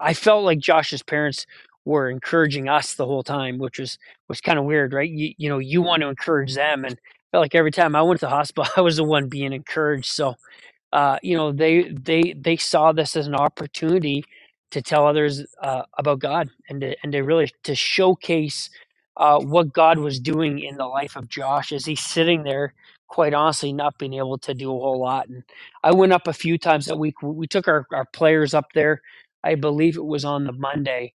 I 0.00 0.14
felt 0.14 0.44
like 0.44 0.60
Josh's 0.60 1.04
parents 1.04 1.46
were 1.86 2.10
encouraging 2.10 2.68
us 2.68 2.94
the 2.94 3.06
whole 3.06 3.24
time, 3.24 3.58
which 3.58 3.80
was 3.80 3.98
was 4.28 4.42
kind 4.42 4.58
of 4.58 4.66
weird, 4.66 4.94
right? 4.94 5.10
You, 5.10 5.34
you 5.38 5.50
know, 5.50 5.60
you 5.60 5.82
want 5.82 6.02
to 6.02 6.08
encourage 6.08 6.56
them, 6.56 6.84
and 6.86 6.98
felt 7.32 7.42
like 7.42 7.56
every 7.56 7.72
time 7.72 7.96
I 7.96 8.02
went 8.02 8.20
to 8.20 8.26
the 8.26 8.30
hospital, 8.30 8.70
I 8.78 8.82
was 8.82 8.96
the 8.98 9.04
one 9.04 9.28
being 9.28 9.54
encouraged. 9.54 10.06
So, 10.12 10.36
uh, 10.92 11.18
you 11.22 11.36
know, 11.36 11.52
they 11.52 11.84
they 11.90 12.34
they 12.38 12.56
saw 12.58 12.92
this 12.92 13.16
as 13.16 13.28
an 13.28 13.36
opportunity 13.36 14.24
to 14.72 14.82
tell 14.82 15.06
others 15.06 15.44
uh, 15.62 15.84
about 15.98 16.20
God 16.20 16.50
and 16.68 16.82
to, 16.82 16.96
and 17.04 17.12
to 17.12 17.22
really 17.22 17.52
to 17.64 17.74
showcase 17.76 18.70
uh, 19.18 19.40
what 19.40 19.72
God 19.72 19.98
was 19.98 20.20
doing 20.20 20.60
in 20.60 20.76
the 20.78 20.86
life 20.86 21.16
of 21.16 21.28
Josh 21.28 21.72
as 21.72 21.86
he's 21.86 22.02
sitting 22.04 22.44
there 22.44 22.74
quite 23.08 23.34
honestly 23.34 23.72
not 23.72 23.98
being 23.98 24.14
able 24.14 24.38
to 24.38 24.54
do 24.54 24.70
a 24.70 24.78
whole 24.78 25.00
lot. 25.00 25.28
And 25.28 25.42
I 25.82 25.92
went 25.92 26.12
up 26.12 26.26
a 26.26 26.32
few 26.32 26.58
times 26.58 26.86
that 26.86 26.98
week. 26.98 27.22
We 27.22 27.46
took 27.46 27.68
our, 27.68 27.86
our 27.92 28.06
players 28.06 28.54
up 28.54 28.72
there. 28.74 29.02
I 29.42 29.54
believe 29.54 29.96
it 29.96 30.04
was 30.04 30.24
on 30.24 30.44
the 30.44 30.52
Monday. 30.52 31.14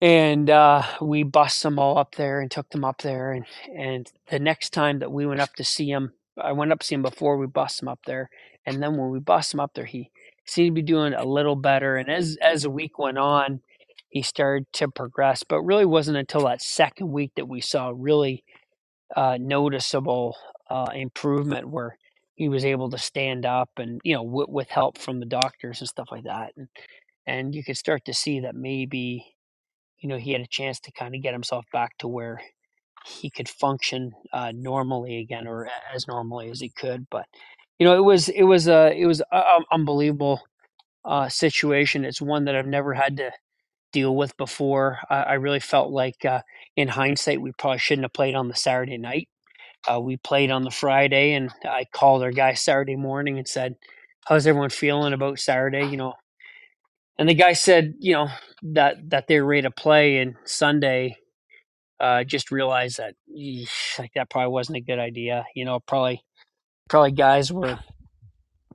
And 0.00 0.48
uh, 0.48 0.82
we 1.00 1.24
bussed 1.24 1.62
them 1.62 1.78
all 1.78 1.98
up 1.98 2.14
there 2.14 2.40
and 2.40 2.50
took 2.50 2.70
them 2.70 2.84
up 2.84 3.02
there. 3.02 3.32
And, 3.32 3.44
and 3.76 4.12
the 4.30 4.38
next 4.38 4.70
time 4.70 5.00
that 5.00 5.10
we 5.10 5.26
went 5.26 5.40
up 5.40 5.54
to 5.54 5.64
see 5.64 5.90
him, 5.90 6.12
I 6.40 6.52
went 6.52 6.70
up 6.70 6.80
to 6.80 6.86
see 6.86 6.94
him 6.94 7.02
before 7.02 7.36
we 7.36 7.46
bussed 7.48 7.82
him 7.82 7.88
up 7.88 8.00
there. 8.06 8.30
And 8.64 8.80
then 8.80 8.96
when 8.96 9.10
we 9.10 9.18
bussed 9.18 9.52
him 9.52 9.60
up 9.60 9.74
there, 9.74 9.86
he 9.86 10.10
seemed 10.44 10.76
to 10.76 10.82
be 10.82 10.86
doing 10.86 11.14
a 11.14 11.24
little 11.24 11.56
better. 11.56 11.96
And 11.96 12.08
as, 12.08 12.36
as 12.40 12.62
the 12.62 12.70
week 12.70 12.98
went 12.98 13.18
on, 13.18 13.60
he 14.08 14.22
started 14.22 14.66
to 14.74 14.88
progress, 14.88 15.42
but 15.42 15.62
really 15.62 15.84
wasn't 15.84 16.16
until 16.16 16.44
that 16.46 16.62
second 16.62 17.10
week 17.10 17.32
that 17.36 17.48
we 17.48 17.60
saw 17.60 17.92
really 17.94 18.44
uh, 19.16 19.36
noticeable 19.40 20.36
uh, 20.70 20.88
improvement 20.94 21.68
where 21.68 21.98
he 22.36 22.48
was 22.48 22.64
able 22.64 22.90
to 22.90 22.98
stand 22.98 23.46
up 23.46 23.70
and 23.78 24.00
you 24.04 24.14
know 24.14 24.24
w- 24.24 24.46
with 24.48 24.70
help 24.70 24.98
from 24.98 25.20
the 25.20 25.26
doctors 25.26 25.80
and 25.80 25.88
stuff 25.88 26.08
like 26.12 26.24
that 26.24 26.52
and 26.56 26.68
and 27.26 27.54
you 27.54 27.64
could 27.64 27.76
start 27.78 28.04
to 28.06 28.14
see 28.14 28.40
that 28.40 28.54
maybe 28.56 29.26
you 30.00 30.08
know 30.08 30.18
he 30.18 30.32
had 30.32 30.42
a 30.42 30.48
chance 30.48 30.80
to 30.80 30.92
kind 30.92 31.14
of 31.14 31.22
get 31.22 31.34
himself 31.34 31.66
back 31.72 31.96
to 31.98 32.08
where 32.08 32.40
he 33.06 33.30
could 33.30 33.48
function 33.48 34.12
uh, 34.32 34.52
normally 34.54 35.18
again 35.18 35.46
or 35.48 35.68
as 35.94 36.08
normally 36.08 36.50
as 36.50 36.60
he 36.60 36.70
could 36.70 37.06
but 37.10 37.26
you 37.78 37.86
know 37.86 37.96
it 37.96 38.04
was 38.04 38.28
it 38.30 38.44
was 38.44 38.68
a 38.68 38.92
it 38.98 39.06
was 39.06 39.22
a, 39.32 39.36
a 39.38 39.60
unbelievable 39.72 40.40
uh, 41.06 41.30
situation. 41.30 42.06
It's 42.06 42.22
one 42.22 42.46
that 42.46 42.56
i've 42.56 42.68
never 42.68 42.94
had 42.94 43.18
to 43.18 43.32
deal 43.92 44.16
with 44.16 44.36
before. 44.38 44.98
I, 45.10 45.22
I 45.22 45.34
really 45.34 45.60
felt 45.60 45.92
like 45.92 46.24
uh, 46.24 46.42
in 46.76 46.88
hindsight 46.88 47.42
we 47.42 47.52
probably 47.58 47.78
shouldn't 47.80 48.04
have 48.04 48.14
played 48.14 48.34
on 48.36 48.48
the 48.48 48.56
saturday 48.56 48.98
night 48.98 49.28
uh, 49.90 50.00
we 50.00 50.16
played 50.16 50.50
on 50.50 50.62
the 50.62 50.70
Friday, 50.70 51.32
and 51.32 51.50
I 51.64 51.84
called 51.92 52.22
our 52.22 52.32
guy 52.32 52.54
Saturday 52.54 52.96
morning 52.96 53.38
and 53.38 53.48
said, 53.48 53.76
"How's 54.26 54.46
everyone 54.46 54.70
feeling 54.70 55.12
about 55.12 55.38
Saturday?" 55.38 55.86
You 55.86 55.96
know, 55.96 56.14
and 57.18 57.28
the 57.28 57.34
guy 57.34 57.52
said, 57.52 57.94
you 57.98 58.14
know, 58.14 58.28
that 58.62 58.96
that 59.10 59.26
they're 59.28 59.44
ready 59.44 59.62
to 59.62 59.70
play, 59.70 60.18
and 60.18 60.36
Sunday, 60.44 61.16
uh, 62.00 62.24
just 62.24 62.50
realized 62.50 62.98
that 62.98 63.14
eesh, 63.36 63.98
like 63.98 64.12
that 64.14 64.30
probably 64.30 64.52
wasn't 64.52 64.78
a 64.78 64.82
good 64.82 64.98
idea. 64.98 65.44
You 65.54 65.64
know, 65.64 65.80
probably 65.80 66.22
probably 66.88 67.12
guys 67.12 67.52
were 67.52 67.78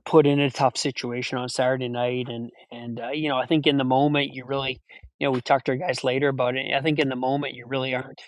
put 0.04 0.26
in 0.26 0.40
a 0.40 0.50
tough 0.50 0.76
situation 0.76 1.38
on 1.38 1.48
Saturday 1.48 1.88
night, 1.88 2.28
and 2.28 2.50
and 2.70 3.00
uh, 3.00 3.10
you 3.10 3.28
know, 3.28 3.38
I 3.38 3.46
think 3.46 3.66
in 3.66 3.78
the 3.78 3.84
moment 3.84 4.34
you 4.34 4.44
really, 4.44 4.80
you 5.18 5.26
know, 5.26 5.30
we 5.32 5.40
talked 5.40 5.66
to 5.66 5.72
our 5.72 5.78
guys 5.78 6.04
later 6.04 6.28
about 6.28 6.56
it. 6.56 6.72
I 6.74 6.80
think 6.82 6.98
in 6.98 7.08
the 7.08 7.16
moment 7.16 7.54
you 7.54 7.66
really 7.66 7.94
aren't 7.94 8.20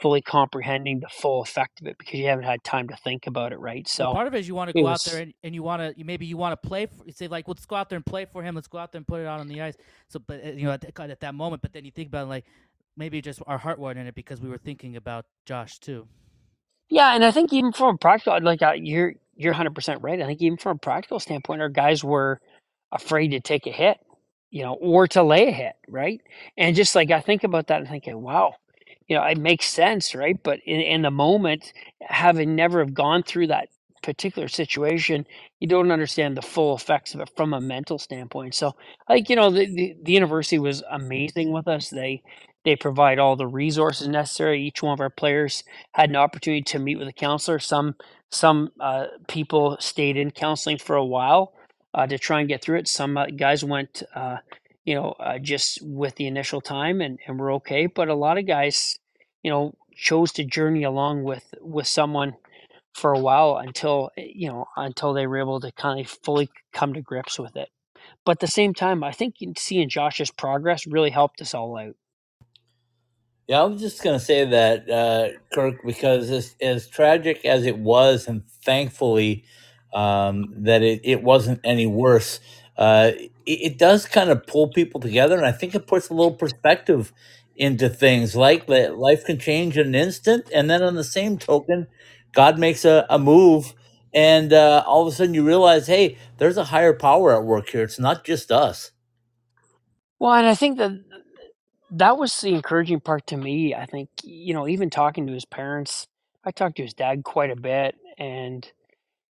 fully 0.00 0.22
comprehending 0.22 1.00
the 1.00 1.08
full 1.08 1.42
effect 1.42 1.80
of 1.80 1.86
it 1.86 1.98
because 1.98 2.14
you 2.18 2.26
haven't 2.26 2.44
had 2.44 2.62
time 2.62 2.88
to 2.88 2.96
think 2.96 3.26
about 3.26 3.52
it, 3.52 3.58
right? 3.58 3.86
So 3.88 4.04
well, 4.04 4.14
part 4.14 4.26
of 4.28 4.34
it 4.34 4.38
is 4.38 4.48
you 4.48 4.54
want 4.54 4.68
to 4.68 4.74
go 4.74 4.82
was, 4.82 5.06
out 5.06 5.12
there 5.12 5.22
and, 5.22 5.34
and 5.42 5.54
you 5.54 5.62
want 5.62 5.96
to 5.96 6.04
maybe 6.04 6.26
you 6.26 6.36
want 6.36 6.60
to 6.60 6.68
play. 6.68 6.86
For, 6.86 7.04
you 7.04 7.12
say 7.12 7.28
like, 7.28 7.48
let's 7.48 7.66
go 7.66 7.76
out 7.76 7.88
there 7.88 7.96
and 7.96 8.06
play 8.06 8.24
for 8.24 8.42
him. 8.42 8.54
Let's 8.54 8.68
go 8.68 8.78
out 8.78 8.92
there 8.92 8.98
and 8.98 9.06
put 9.06 9.20
it 9.20 9.26
out 9.26 9.40
on 9.40 9.48
the 9.48 9.60
ice. 9.60 9.76
So, 10.08 10.20
but 10.20 10.44
uh, 10.44 10.50
you 10.50 10.64
know, 10.64 10.72
at, 10.72 10.84
at 10.84 11.20
that 11.20 11.34
moment, 11.34 11.62
but 11.62 11.72
then 11.72 11.84
you 11.84 11.90
think 11.90 12.08
about 12.08 12.26
it, 12.26 12.28
like 12.28 12.44
maybe 12.96 13.20
just 13.20 13.40
our 13.46 13.58
heart 13.58 13.78
wasn't 13.78 14.00
in 14.00 14.06
it 14.06 14.14
because 14.14 14.40
we 14.40 14.48
were 14.48 14.58
thinking 14.58 14.96
about 14.96 15.26
Josh 15.46 15.78
too. 15.78 16.06
Yeah, 16.90 17.14
and 17.14 17.24
I 17.24 17.30
think 17.30 17.52
even 17.52 17.72
from 17.72 17.94
a 17.96 17.98
practical, 17.98 18.38
like 18.42 18.62
uh, 18.62 18.72
you're 18.72 19.14
you're 19.36 19.52
100 19.52 19.74
percent 19.74 20.02
right. 20.02 20.20
I 20.20 20.26
think 20.26 20.40
even 20.42 20.58
from 20.58 20.76
a 20.76 20.80
practical 20.80 21.20
standpoint, 21.20 21.60
our 21.60 21.68
guys 21.68 22.02
were 22.04 22.40
afraid 22.92 23.28
to 23.28 23.40
take 23.40 23.66
a 23.66 23.70
hit, 23.70 23.98
you 24.50 24.62
know, 24.62 24.74
or 24.74 25.06
to 25.08 25.22
lay 25.22 25.48
a 25.48 25.52
hit, 25.52 25.74
right? 25.88 26.20
And 26.56 26.76
just 26.76 26.94
like 26.94 27.10
I 27.10 27.20
think 27.20 27.44
about 27.44 27.66
that 27.66 27.80
and 27.80 27.88
thinking, 27.88 28.20
wow, 28.22 28.54
you 29.08 29.16
know, 29.16 29.24
it 29.24 29.38
makes 29.38 29.66
sense, 29.66 30.14
right? 30.14 30.38
But 30.42 30.60
in, 30.66 30.80
in 30.80 31.02
the 31.02 31.12
moment, 31.12 31.72
having 32.02 32.56
never 32.56 32.80
have 32.80 32.94
gone 32.94 33.24
through 33.24 33.48
that 33.48 33.68
particular 34.02 34.48
situation, 34.48 35.26
you 35.60 35.68
don't 35.68 35.92
understand 35.92 36.36
the 36.36 36.42
full 36.42 36.76
effects 36.76 37.14
of 37.14 37.20
it 37.20 37.30
from 37.36 37.54
a 37.54 37.60
mental 37.62 37.98
standpoint. 37.98 38.54
So, 38.54 38.74
like 39.08 39.30
you 39.30 39.36
know, 39.36 39.50
the, 39.50 39.66
the, 39.66 39.96
the 40.02 40.12
university 40.12 40.58
was 40.58 40.82
amazing 40.90 41.52
with 41.52 41.68
us. 41.68 41.90
They 41.90 42.22
they 42.64 42.76
provide 42.76 43.18
all 43.20 43.36
the 43.36 43.46
resources 43.48 44.08
necessary. 44.08 44.62
Each 44.62 44.82
one 44.82 44.94
of 44.94 45.00
our 45.00 45.10
players 45.10 45.64
had 45.94 46.10
an 46.10 46.16
opportunity 46.16 46.62
to 46.64 46.80
meet 46.80 46.98
with 46.98 47.08
a 47.08 47.12
counselor. 47.14 47.58
Some 47.60 47.96
some 48.30 48.70
uh, 48.80 49.06
people 49.28 49.76
stayed 49.80 50.16
in 50.16 50.30
counseling 50.32 50.78
for 50.78 50.96
a 50.96 51.04
while 51.04 51.54
uh, 51.94 52.06
to 52.06 52.18
try 52.18 52.40
and 52.40 52.48
get 52.48 52.62
through 52.62 52.78
it. 52.78 52.88
Some 52.88 53.16
uh, 53.16 53.26
guys 53.28 53.64
went, 53.64 54.02
uh, 54.14 54.38
you 54.88 54.94
know, 54.94 55.10
uh, 55.20 55.38
just 55.38 55.80
with 55.82 56.14
the 56.14 56.26
initial 56.26 56.62
time 56.62 57.02
and, 57.02 57.18
and 57.26 57.38
we're 57.38 57.52
okay. 57.56 57.84
But 57.84 58.08
a 58.08 58.14
lot 58.14 58.38
of 58.38 58.46
guys, 58.46 58.98
you 59.42 59.50
know, 59.50 59.74
chose 59.94 60.32
to 60.32 60.44
journey 60.44 60.82
along 60.82 61.24
with 61.24 61.44
with 61.60 61.86
someone 61.86 62.36
for 62.94 63.12
a 63.12 63.18
while 63.18 63.58
until 63.58 64.08
you 64.16 64.48
know 64.48 64.64
until 64.78 65.12
they 65.12 65.26
were 65.26 65.40
able 65.40 65.60
to 65.60 65.70
kind 65.72 66.00
of 66.00 66.08
fully 66.24 66.48
come 66.72 66.94
to 66.94 67.02
grips 67.02 67.38
with 67.38 67.54
it. 67.54 67.68
But 68.24 68.36
at 68.36 68.40
the 68.40 68.46
same 68.46 68.72
time, 68.72 69.04
I 69.04 69.12
think 69.12 69.34
seeing 69.58 69.90
Josh's 69.90 70.30
progress 70.30 70.86
really 70.86 71.10
helped 71.10 71.42
us 71.42 71.52
all 71.52 71.76
out. 71.76 71.96
Yeah, 73.46 73.60
I 73.60 73.64
was 73.64 73.82
just 73.82 74.02
going 74.02 74.18
to 74.18 74.24
say 74.24 74.46
that, 74.46 74.90
uh, 74.90 75.28
Kirk, 75.52 75.84
because 75.84 76.30
as, 76.30 76.54
as 76.62 76.86
tragic 76.86 77.44
as 77.44 77.66
it 77.66 77.78
was, 77.78 78.26
and 78.26 78.42
thankfully 78.62 79.44
um, 79.92 80.54
that 80.64 80.82
it, 80.82 81.00
it 81.04 81.22
wasn't 81.22 81.60
any 81.64 81.86
worse, 81.86 82.40
uh, 82.78 83.12
it, 83.48 83.72
it 83.72 83.78
does 83.78 84.06
kind 84.06 84.30
of 84.30 84.46
pull 84.46 84.68
people 84.68 85.00
together. 85.00 85.36
And 85.36 85.46
I 85.46 85.52
think 85.52 85.74
it 85.74 85.86
puts 85.86 86.08
a 86.10 86.14
little 86.14 86.34
perspective 86.34 87.12
into 87.56 87.88
things 87.88 88.36
like 88.36 88.66
that 88.66 88.98
life 88.98 89.24
can 89.24 89.38
change 89.38 89.76
in 89.76 89.88
an 89.88 89.94
instant. 89.94 90.48
And 90.54 90.70
then 90.70 90.82
on 90.82 90.94
the 90.94 91.04
same 91.04 91.38
token, 91.38 91.88
God 92.32 92.58
makes 92.58 92.84
a, 92.84 93.06
a 93.10 93.18
move. 93.18 93.74
And 94.14 94.52
uh, 94.52 94.84
all 94.86 95.02
of 95.02 95.12
a 95.12 95.16
sudden 95.16 95.34
you 95.34 95.44
realize, 95.44 95.86
hey, 95.86 96.18
there's 96.38 96.56
a 96.56 96.64
higher 96.64 96.92
power 96.92 97.34
at 97.34 97.44
work 97.44 97.70
here. 97.70 97.82
It's 97.82 97.98
not 97.98 98.24
just 98.24 98.52
us. 98.52 98.92
Well, 100.18 100.34
and 100.34 100.46
I 100.46 100.54
think 100.54 100.78
that 100.78 100.92
that 101.90 102.18
was 102.18 102.38
the 102.40 102.54
encouraging 102.54 103.00
part 103.00 103.26
to 103.28 103.36
me. 103.36 103.74
I 103.74 103.86
think, 103.86 104.08
you 104.22 104.54
know, 104.54 104.68
even 104.68 104.90
talking 104.90 105.26
to 105.26 105.32
his 105.32 105.44
parents, 105.44 106.06
I 106.44 106.50
talked 106.50 106.76
to 106.76 106.82
his 106.82 106.94
dad 106.94 107.24
quite 107.24 107.50
a 107.50 107.56
bit 107.56 107.96
and, 108.18 108.70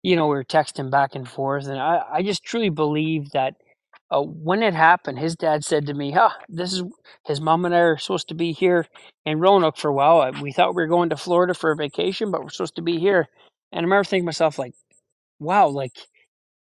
you 0.03 0.15
know, 0.15 0.27
we 0.27 0.35
were 0.35 0.43
texting 0.43 0.89
back 0.89 1.15
and 1.15 1.27
forth. 1.27 1.67
And 1.67 1.79
I, 1.79 2.03
I 2.11 2.23
just 2.23 2.43
truly 2.43 2.69
believe 2.69 3.31
that 3.31 3.55
uh, 4.11 4.21
when 4.21 4.63
it 4.63 4.75
happened, 4.75 5.19
his 5.19 5.35
dad 5.37 5.65
said 5.65 5.87
to 5.87 5.95
me, 5.95 6.11
huh, 6.11 6.31
this 6.49 6.73
is 6.73 6.83
his 7.25 7.41
mom 7.41 7.65
and 7.65 7.75
I 7.75 7.79
are 7.79 7.97
supposed 7.97 8.29
to 8.29 8.35
be 8.35 8.53
here 8.53 8.87
in 9.25 9.39
Roanoke 9.39 9.77
for 9.77 9.89
a 9.89 9.93
while. 9.93 10.31
We 10.41 10.53
thought 10.53 10.75
we 10.75 10.83
were 10.83 10.87
going 10.89 11.09
to 11.11 11.17
Florida 11.17 11.55
for 11.55 11.71
a 11.71 11.77
vacation, 11.77 12.31
but 12.31 12.43
we're 12.43 12.49
supposed 12.51 12.77
to 12.77 12.83
be 12.83 12.99
here. 12.99 13.29
And 13.73 13.81
I 13.81 13.83
remember 13.83 14.05
thinking 14.05 14.25
to 14.25 14.27
myself, 14.27 14.59
like, 14.59 14.73
wow, 15.39 15.69
like, 15.69 15.93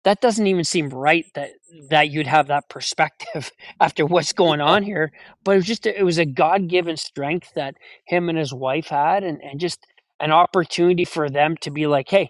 that 0.06 0.22
doesn't 0.22 0.48
even 0.48 0.66
seem 0.66 0.90
right 0.90 1.28
that 1.36 1.52
that 1.92 2.12
you'd 2.12 2.28
have 2.28 2.48
that 2.50 2.70
perspective 2.70 3.52
after 3.82 4.06
what's 4.08 4.34
going 4.34 4.62
on 4.62 4.84
here 4.84 5.14
but 5.46 5.54
it 5.54 5.58
was 5.58 5.68
just 5.68 5.88
it 5.88 6.06
was 6.06 6.20
a 6.20 6.26
god-given 6.28 6.98
strength 6.98 7.52
that 7.56 7.76
him 8.08 8.30
and 8.30 8.40
his 8.40 8.54
wife 8.54 8.88
had 8.90 9.24
and, 9.24 9.42
and 9.44 9.62
just 9.62 9.88
an 10.22 10.32
opportunity 10.32 11.06
for 11.06 11.30
them 11.30 11.58
to 11.62 11.72
be 11.72 11.88
like 11.88 12.10
hey 12.10 12.30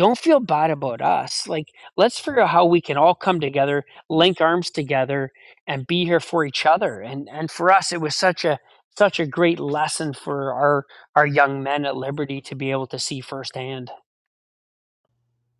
don't 0.00 0.18
feel 0.18 0.40
bad 0.40 0.70
about 0.70 1.02
us 1.02 1.48
like 1.48 1.68
let's 1.96 2.20
figure 2.20 2.42
out 2.42 2.50
how 2.50 2.66
we 2.66 2.80
can 2.82 2.98
all 2.98 3.14
come 3.14 3.40
together 3.40 3.84
link 4.10 4.40
arms 4.40 4.70
together 4.70 5.32
and 5.68 5.86
be 5.86 6.04
here 6.06 6.20
for 6.20 6.44
each 6.44 6.66
other 6.66 7.00
and 7.00 7.28
and 7.32 7.50
for 7.52 7.72
us 7.72 7.92
it 7.92 8.02
was 8.02 8.16
such 8.16 8.44
a 8.44 8.58
such 8.98 9.20
a 9.20 9.26
great 9.26 9.60
lesson 9.60 10.14
for 10.14 10.52
our 10.54 10.86
our 11.16 11.26
young 11.26 11.62
men 11.62 11.86
at 11.86 11.96
liberty 11.96 12.40
to 12.40 12.56
be 12.56 12.72
able 12.72 12.88
to 12.88 12.98
see 12.98 13.20
firsthand 13.20 13.90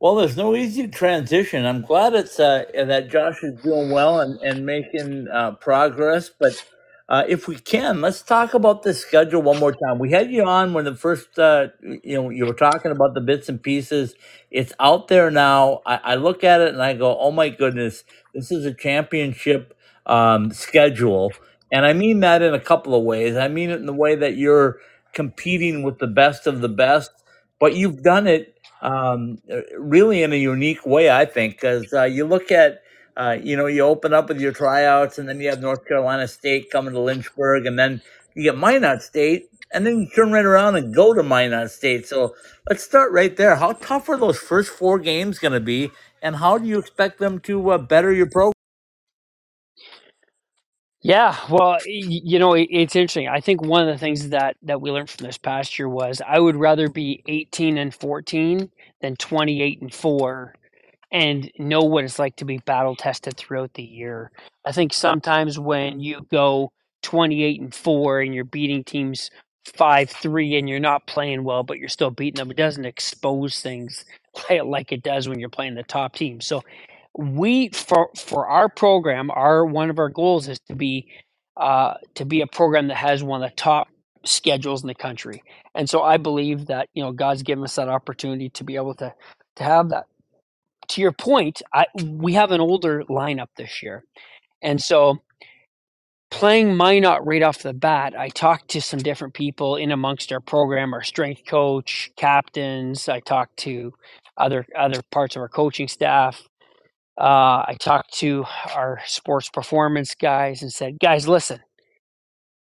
well, 0.01 0.15
there's 0.15 0.37
no 0.37 0.57
easy 0.57 0.89
transition. 0.89 1.67
I'm 1.67 1.83
glad 1.83 2.15
it's 2.15 2.41
uh, 2.41 2.65
that 2.75 3.11
Josh 3.11 3.43
is 3.43 3.61
doing 3.63 3.91
well 3.91 4.21
and, 4.21 4.41
and 4.41 4.65
making 4.65 5.29
uh, 5.29 5.53
progress. 5.57 6.31
But 6.31 6.65
uh, 7.11 7.25
if 7.29 7.49
we 7.49 7.57
can, 7.59 8.01
let's 8.03 8.23
talk 8.23 8.55
about 8.55 8.85
the 8.85 8.95
schedule 8.95 9.43
one 9.43 9.61
more 9.61 9.73
time. 9.73 9.99
We 9.99 10.13
had 10.13 10.31
you 10.33 10.45
on 10.45 10.75
when 10.75 10.87
the 10.87 10.97
first, 10.97 11.39
uh, 11.41 11.69
you 11.83 12.15
know, 12.17 12.31
you 12.31 12.47
were 12.47 12.55
talking 12.55 12.93
about 12.93 13.15
the 13.15 13.23
bits 13.23 13.51
and 13.51 13.63
pieces. 13.63 14.15
It's 14.53 14.73
out 14.81 15.09
there 15.09 15.31
now. 15.31 15.83
I, 15.87 15.97
I 16.05 16.17
look 16.17 16.45
at 16.45 16.63
it 16.63 16.71
and 16.75 16.83
I 16.83 16.95
go, 16.95 17.19
oh 17.19 17.33
my 17.33 17.51
goodness, 17.51 18.05
this 18.35 18.53
is 18.53 18.65
a 18.67 18.75
championship 18.75 19.77
um, 20.07 20.53
schedule. 20.53 21.33
And 21.73 21.87
I 21.87 21.95
mean 21.95 22.21
that 22.21 22.43
in 22.43 22.55
a 22.55 22.61
couple 22.61 22.95
of 22.95 23.05
ways. 23.05 23.37
I 23.37 23.49
mean 23.49 23.71
it 23.71 23.81
in 23.81 23.87
the 23.87 23.95
way 23.95 24.17
that 24.17 24.37
you're 24.37 24.79
competing 25.13 25.83
with 25.83 25.99
the 25.99 26.09
best 26.09 26.47
of 26.47 26.63
the 26.63 26.71
best, 26.71 27.11
but 27.61 27.75
you've 27.77 28.03
done 28.05 28.29
it 28.29 28.57
um, 28.83 29.39
really 29.79 30.23
in 30.23 30.33
a 30.33 30.37
unique 30.37 30.87
way, 30.87 31.11
I 31.11 31.27
think, 31.27 31.57
because 31.57 31.93
uh, 31.93 32.05
you 32.05 32.25
look 32.27 32.53
at, 32.53 32.83
uh, 33.21 33.37
you 33.43 33.55
know, 33.55 33.67
you 33.67 33.83
open 33.83 34.15
up 34.15 34.29
with 34.31 34.41
your 34.41 34.53
tryouts, 34.53 35.19
and 35.19 35.29
then 35.29 35.41
you 35.41 35.51
have 35.51 35.61
North 35.61 35.87
Carolina 35.87 36.27
State 36.27 36.71
coming 36.71 36.95
to 36.95 37.01
Lynchburg, 37.01 37.67
and 37.67 37.79
then 37.79 38.01
you 38.35 38.45
get 38.45 38.57
Minot 38.57 39.03
State, 39.03 39.51
and 39.75 39.87
then 39.87 40.01
you 40.01 40.09
turn 40.17 40.33
right 40.33 40.45
around 40.47 40.77
and 40.77 40.95
go 40.95 41.13
to 41.13 41.23
Minot 41.23 41.71
State. 41.71 42.07
So 42.07 42.35
let's 42.71 42.83
start 42.83 43.13
right 43.13 43.37
there. 43.37 43.57
How 43.57 43.73
tough 43.73 44.09
are 44.09 44.17
those 44.17 44.39
first 44.39 44.71
four 44.71 44.99
games 44.99 45.39
going 45.39 45.53
to 45.53 45.61
be, 45.61 45.91
and 46.23 46.37
how 46.37 46.57
do 46.57 46.67
you 46.67 46.79
expect 46.79 47.19
them 47.19 47.41
to 47.41 47.73
uh, 47.73 47.79
better 47.79 48.11
your 48.11 48.31
program? 48.31 48.55
Yeah, 51.03 51.37
well, 51.51 51.77
you 51.87 52.39
know, 52.39 52.55
it's 52.55 52.97
interesting. 52.97 53.29
I 53.29 53.41
think 53.41 53.63
one 53.63 53.87
of 53.87 53.95
the 53.95 53.99
things 53.99 54.31
that 54.31 54.57
that 54.63 54.81
we 54.81 54.91
learned 54.91 55.11
from 55.11 55.27
this 55.27 55.39
past 55.39 55.79
year 55.79 55.89
was 55.91 56.23
I 56.27 56.39
would 56.39 56.57
rather 56.57 56.89
be 56.89 57.23
18 57.27 57.77
and 57.77 57.95
14 57.95 58.71
than 59.03 59.17
28 59.17 59.83
and 59.83 59.95
4 59.95 60.55
and 61.13 61.51
know 61.59 61.83
what 61.83 62.05
it's 62.05 62.19
like 62.19 62.37
to 62.37 62.45
be 62.45 62.59
battle 62.59 62.97
tested 62.97 63.37
throughout 63.37 63.75
the 63.75 63.83
year. 63.83 64.31
I 64.65 64.73
think 64.73 64.93
sometimes 64.93 65.59
when 65.59 66.01
you 66.01 66.27
go 66.31 66.73
28 67.03 67.61
and 67.61 67.75
4 67.75 68.21
and 68.21 68.35
you're 68.35 68.45
beating 68.45 68.85
teams 68.85 69.31
5-3 69.69 70.59
and 70.59 70.69
you're 70.69 70.81
not 70.81 71.07
playing 71.07 71.45
well 71.45 71.63
but 71.63 71.79
you're 71.79 71.89
still 71.89 72.11
beating 72.11 72.39
them, 72.39 72.51
it 72.51 72.57
doesn't 72.57 72.85
expose 72.87 73.61
things 73.61 74.05
like 74.65 74.93
it 74.93 75.03
does 75.03 75.29
when 75.29 75.41
you're 75.41 75.49
playing 75.51 75.75
the 75.77 75.83
top 75.85 76.15
team. 76.17 76.41
So 76.41 76.63
we 77.19 77.71
for 77.71 78.11
for 78.17 78.49
our 78.49 78.71
program, 78.71 79.31
our 79.33 79.67
one 79.67 79.91
of 79.91 80.01
our 80.01 80.11
goals 80.11 80.49
is 80.49 80.61
to 80.69 80.77
be 80.77 81.09
uh, 81.59 81.97
to 82.17 82.27
be 82.27 82.43
a 82.43 82.49
program 82.49 82.89
that 82.89 82.97
has 82.97 83.23
one 83.25 83.45
of 83.45 83.51
the 83.51 83.57
top 83.57 83.89
schedules 84.25 84.83
in 84.83 84.89
the 84.89 84.97
country. 84.97 85.45
And 85.77 85.91
so 85.91 86.03
I 86.03 86.19
believe 86.19 86.67
that 86.69 86.89
you 86.95 87.05
know 87.05 87.13
God's 87.13 87.45
given 87.45 87.65
us 87.65 87.77
that 87.77 87.91
opportunity 87.91 88.51
to 88.51 88.65
be 88.65 88.77
able 88.77 88.95
to 88.97 89.15
to 89.59 89.65
have 89.65 89.91
that. 89.91 90.07
To 90.91 91.01
your 91.01 91.13
point, 91.13 91.63
I, 91.75 91.87
we 92.03 92.35
have 92.35 92.53
an 92.53 92.61
older 92.61 93.05
lineup 93.05 93.49
this 93.57 93.83
year, 93.83 94.05
and 94.63 94.81
so 94.81 95.19
playing 96.31 96.77
Minot 96.77 97.27
right 97.27 97.43
off 97.43 97.63
the 97.63 97.75
bat, 97.75 98.15
I 98.19 98.29
talked 98.29 98.69
to 98.71 98.81
some 98.83 99.01
different 99.01 99.35
people 99.35 99.77
in 99.77 99.93
amongst 99.93 100.33
our 100.33 100.41
program, 100.41 100.95
our 100.95 101.03
strength 101.03 101.43
coach, 101.47 102.11
captains. 102.17 103.09
I 103.09 103.21
talked 103.21 103.59
to 103.59 103.95
other 104.37 104.67
other 104.79 105.03
parts 105.13 105.37
of 105.37 105.43
our 105.43 105.49
coaching 105.49 105.89
staff, 105.89 106.43
uh, 107.19 107.65
I 107.69 107.77
talked 107.79 108.15
to 108.21 108.45
our 108.75 109.01
sports 109.07 109.51
performance 109.51 110.15
guys 110.15 110.63
and 110.63 110.73
said, 110.73 110.99
guys, 111.01 111.29
listen, 111.29 111.61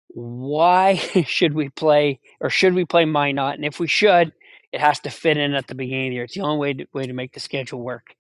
why 0.10 0.96
should 1.28 1.54
we 1.54 1.70
play 1.70 2.20
or 2.42 2.50
should 2.50 2.74
we 2.74 2.86
play 2.86 3.06
Minot? 3.06 3.56
And 3.56 3.66
if 3.66 3.80
we 3.80 3.88
should, 3.88 4.34
it 4.74 4.82
has 4.82 5.00
to 5.02 5.12
fit 5.12 5.38
in 5.38 5.54
at 5.54 5.68
the 5.68 5.76
beginning 5.76 6.08
of 6.08 6.12
the 6.12 6.16
year. 6.16 6.24
It's 6.24 6.34
the 6.34 6.42
only 6.42 6.58
way 6.58 6.74
to, 6.74 6.88
way 6.94 7.06
to 7.06 7.14
make 7.14 7.34
the 7.34 7.40
schedule 7.40 7.82
work. 7.82 8.16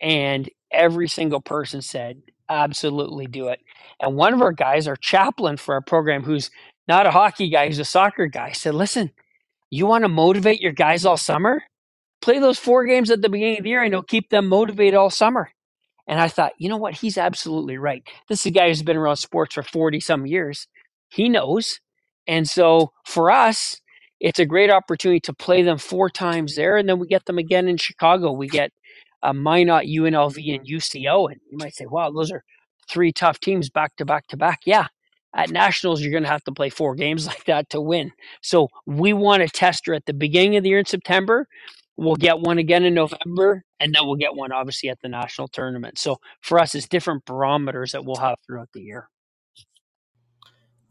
And 0.00 0.50
every 0.72 1.08
single 1.08 1.40
person 1.40 1.80
said, 1.80 2.22
absolutely 2.48 3.28
do 3.28 3.48
it. 3.48 3.60
And 4.00 4.16
one 4.16 4.34
of 4.34 4.42
our 4.42 4.50
guys, 4.52 4.88
our 4.88 4.96
chaplain 4.96 5.56
for 5.56 5.74
our 5.74 5.80
program, 5.80 6.24
who's 6.24 6.50
not 6.88 7.06
a 7.06 7.12
hockey 7.12 7.48
guy, 7.48 7.68
he's 7.68 7.78
a 7.78 7.84
soccer 7.84 8.26
guy, 8.26 8.50
said, 8.50 8.74
listen, 8.74 9.12
you 9.70 9.86
want 9.86 10.02
to 10.02 10.08
motivate 10.08 10.60
your 10.60 10.72
guys 10.72 11.06
all 11.06 11.16
summer? 11.16 11.62
Play 12.20 12.40
those 12.40 12.58
four 12.58 12.84
games 12.84 13.10
at 13.10 13.22
the 13.22 13.28
beginning 13.28 13.58
of 13.58 13.64
the 13.64 13.70
year 13.70 13.82
and 13.82 13.94
it'll 13.94 14.02
keep 14.02 14.28
them 14.28 14.48
motivated 14.48 14.94
all 14.94 15.08
summer. 15.08 15.50
And 16.08 16.20
I 16.20 16.26
thought, 16.26 16.52
you 16.58 16.68
know 16.68 16.76
what? 16.78 16.94
He's 16.94 17.16
absolutely 17.16 17.78
right. 17.78 18.02
This 18.28 18.40
is 18.40 18.46
a 18.46 18.50
guy 18.50 18.68
who's 18.68 18.82
been 18.82 18.96
around 18.96 19.16
sports 19.16 19.54
for 19.54 19.62
40 19.62 20.00
some 20.00 20.26
years. 20.26 20.66
He 21.10 21.28
knows. 21.28 21.78
And 22.26 22.48
so 22.48 22.92
for 23.04 23.30
us, 23.30 23.80
it's 24.22 24.40
a 24.40 24.46
great 24.46 24.70
opportunity 24.70 25.20
to 25.22 25.34
play 25.34 25.62
them 25.62 25.78
four 25.78 26.08
times 26.08 26.56
there, 26.56 26.78
and 26.78 26.88
then 26.88 27.00
we 27.00 27.08
get 27.08 27.26
them 27.26 27.38
again 27.38 27.68
in 27.68 27.76
Chicago. 27.78 28.32
We 28.32 28.48
get 28.48 28.72
uh, 29.22 29.34
Minot, 29.34 29.86
UNLV, 29.86 30.56
and 30.56 30.66
UCO, 30.68 31.30
and 31.32 31.40
you 31.50 31.58
might 31.58 31.74
say, 31.74 31.86
"Wow, 31.86 32.12
those 32.12 32.32
are 32.32 32.44
three 32.88 33.12
tough 33.12 33.40
teams 33.40 33.70
back 33.70 33.96
to 33.98 34.06
back 34.06 34.28
to 34.28 34.38
back." 34.38 34.60
Yeah, 34.66 34.88
at 35.36 35.50
nationals, 35.50 36.02
you're 36.02 36.12
going 36.12 36.24
to 36.24 36.30
have 36.30 36.44
to 36.46 36.52
play 36.52 36.70
four 36.70 36.94
games 36.96 37.26
like 37.28 37.44
that 37.46 37.70
to 37.72 37.82
win. 37.82 38.12
So 38.42 38.68
we 38.86 39.12
want 39.12 39.42
to 39.42 39.50
test 39.50 39.86
her 39.88 39.94
at 39.94 40.06
the 40.06 40.14
beginning 40.14 40.56
of 40.56 40.64
the 40.64 40.70
year 40.70 40.80
in 40.80 40.86
September. 40.86 41.48
We'll 41.98 42.16
get 42.16 42.40
one 42.40 42.58
again 42.58 42.84
in 42.84 42.94
November, 42.94 43.64
and 43.80 43.94
then 43.94 44.06
we'll 44.06 44.16
get 44.16 44.36
one 44.36 44.52
obviously 44.52 44.90
at 44.90 45.00
the 45.02 45.10
national 45.10 45.48
tournament. 45.48 45.98
So 45.98 46.18
for 46.42 46.60
us, 46.60 46.74
it's 46.76 46.88
different 46.88 47.26
barometers 47.26 47.92
that 47.92 48.04
we'll 48.06 48.16
have 48.16 48.36
throughout 48.46 48.70
the 48.74 48.82
year. 48.82 49.08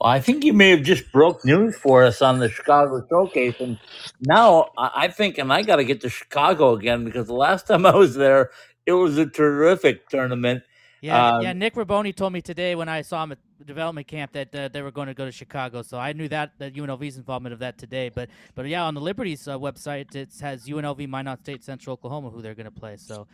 I 0.03 0.19
think 0.19 0.43
you 0.43 0.53
may 0.53 0.69
have 0.71 0.83
just 0.83 1.11
broke 1.11 1.45
news 1.45 1.75
for 1.75 2.03
us 2.03 2.21
on 2.21 2.39
the 2.39 2.49
Chicago 2.49 3.05
Showcase, 3.09 3.59
and 3.59 3.79
now 4.21 4.69
I 4.77 5.07
think, 5.09 5.37
and 5.37 5.51
I 5.51 5.61
got 5.61 5.77
to 5.77 5.83
get 5.83 6.01
to 6.01 6.09
Chicago 6.09 6.75
again 6.75 7.05
because 7.05 7.27
the 7.27 7.33
last 7.33 7.67
time 7.67 7.85
I 7.85 7.95
was 7.95 8.15
there, 8.15 8.51
it 8.85 8.93
was 8.93 9.17
a 9.17 9.25
terrific 9.25 10.09
tournament. 10.09 10.63
Yeah, 11.01 11.35
um, 11.35 11.41
yeah. 11.41 11.53
Nick 11.53 11.73
Robone 11.73 12.15
told 12.15 12.31
me 12.31 12.41
today 12.41 12.75
when 12.75 12.87
I 12.87 13.01
saw 13.01 13.23
him 13.23 13.31
at 13.31 13.39
the 13.57 13.65
development 13.65 14.07
camp 14.07 14.33
that 14.33 14.53
uh, 14.53 14.67
they 14.67 14.83
were 14.83 14.91
going 14.91 15.07
to 15.07 15.15
go 15.15 15.25
to 15.25 15.31
Chicago. 15.31 15.81
So 15.81 15.97
I 15.97 16.13
knew 16.13 16.27
that 16.27 16.53
that 16.59 16.75
UNLV's 16.75 17.17
involvement 17.17 17.53
of 17.53 17.59
that 17.59 17.79
today. 17.79 18.09
But 18.09 18.29
but 18.53 18.67
yeah, 18.67 18.83
on 18.83 18.93
the 18.93 19.01
Liberties 19.01 19.47
uh, 19.47 19.57
website, 19.57 20.15
it 20.15 20.29
has 20.41 20.67
UNLV, 20.67 21.07
Minot 21.07 21.39
State, 21.39 21.63
Central 21.63 21.93
Oklahoma, 21.93 22.29
who 22.29 22.41
they're 22.41 22.55
going 22.55 22.65
to 22.65 22.71
play. 22.71 22.97
So 22.97 23.27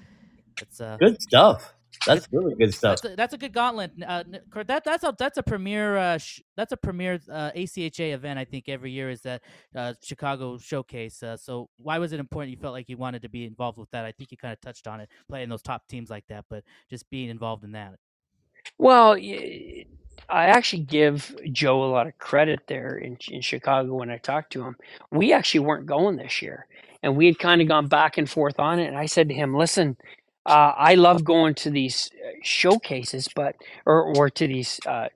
it's 0.61 0.79
uh, 0.79 0.97
good 0.99 1.21
stuff. 1.21 1.73
That's 2.07 2.27
really 2.31 2.55
good 2.55 2.73
stuff. 2.73 3.01
That's 3.01 3.05
a, 3.05 3.15
that's 3.15 3.33
a 3.33 3.39
good 3.39 3.53
gauntlet. 3.53 3.91
Uh, 4.05 4.23
that 4.67 4.83
that's 4.85 5.03
a 5.03 5.15
that's 5.17 5.37
a 5.37 5.43
premier 5.43 5.97
uh, 5.97 6.17
sh- 6.19 6.41
that's 6.57 6.71
a 6.73 6.77
premier 6.77 7.19
uh, 7.31 7.51
ACHA 7.55 8.13
event. 8.13 8.39
I 8.39 8.45
think 8.45 8.69
every 8.69 8.91
year 8.91 9.09
is 9.09 9.21
that 9.23 9.43
uh, 9.75 9.93
Chicago 10.03 10.57
showcase. 10.57 11.23
Uh, 11.23 11.37
so 11.37 11.69
why 11.77 11.99
was 11.99 12.13
it 12.13 12.19
important? 12.19 12.51
You 12.51 12.57
felt 12.61 12.73
like 12.73 12.89
you 12.89 12.97
wanted 12.97 13.23
to 13.23 13.29
be 13.29 13.45
involved 13.45 13.77
with 13.79 13.91
that. 13.91 14.05
I 14.05 14.13
think 14.13 14.31
you 14.31 14.37
kind 14.37 14.53
of 14.53 14.61
touched 14.61 14.87
on 14.87 15.01
it, 15.01 15.09
playing 15.29 15.49
those 15.49 15.61
top 15.63 15.87
teams 15.87 16.09
like 16.09 16.25
that, 16.29 16.45
but 16.49 16.63
just 16.89 17.09
being 17.09 17.29
involved 17.29 17.63
in 17.63 17.73
that. 17.73 17.95
Well, 18.77 19.13
I 19.15 20.47
actually 20.47 20.83
give 20.83 21.35
Joe 21.51 21.83
a 21.85 21.91
lot 21.91 22.07
of 22.07 22.17
credit 22.19 22.61
there 22.67 22.97
in 22.97 23.17
in 23.29 23.41
Chicago 23.41 23.95
when 23.95 24.11
I 24.11 24.17
talked 24.17 24.53
to 24.53 24.63
him. 24.63 24.77
We 25.11 25.33
actually 25.33 25.61
weren't 25.61 25.85
going 25.87 26.17
this 26.17 26.41
year, 26.41 26.67
and 27.03 27.17
we 27.17 27.27
had 27.27 27.39
kind 27.39 27.61
of 27.61 27.67
gone 27.69 27.87
back 27.87 28.17
and 28.17 28.29
forth 28.29 28.59
on 28.59 28.79
it. 28.79 28.87
And 28.87 28.97
I 28.97 29.07
said 29.07 29.29
to 29.29 29.35
him, 29.35 29.55
"Listen." 29.55 29.97
Uh, 30.47 30.73
I 30.77 30.95
love 30.95 31.25
going 31.25 31.55
to 31.57 31.71
these 31.71 32.11
uh, 32.25 32.31
showcases, 32.43 33.29
but 33.35 33.57
or 33.85 34.15
or 34.17 34.31
to 34.31 34.47
these 34.47 34.79
uh, 34.87 35.09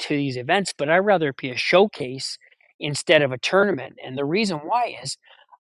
to 0.00 0.16
these 0.16 0.36
events, 0.38 0.74
but 0.76 0.90
I'd 0.90 0.98
rather 0.98 1.30
it 1.30 1.38
be 1.38 1.50
a 1.50 1.56
showcase 1.56 2.38
instead 2.80 3.22
of 3.22 3.32
a 3.32 3.38
tournament. 3.38 3.98
And 4.04 4.18
the 4.18 4.24
reason 4.26 4.58
why 4.58 4.96
is 5.02 5.18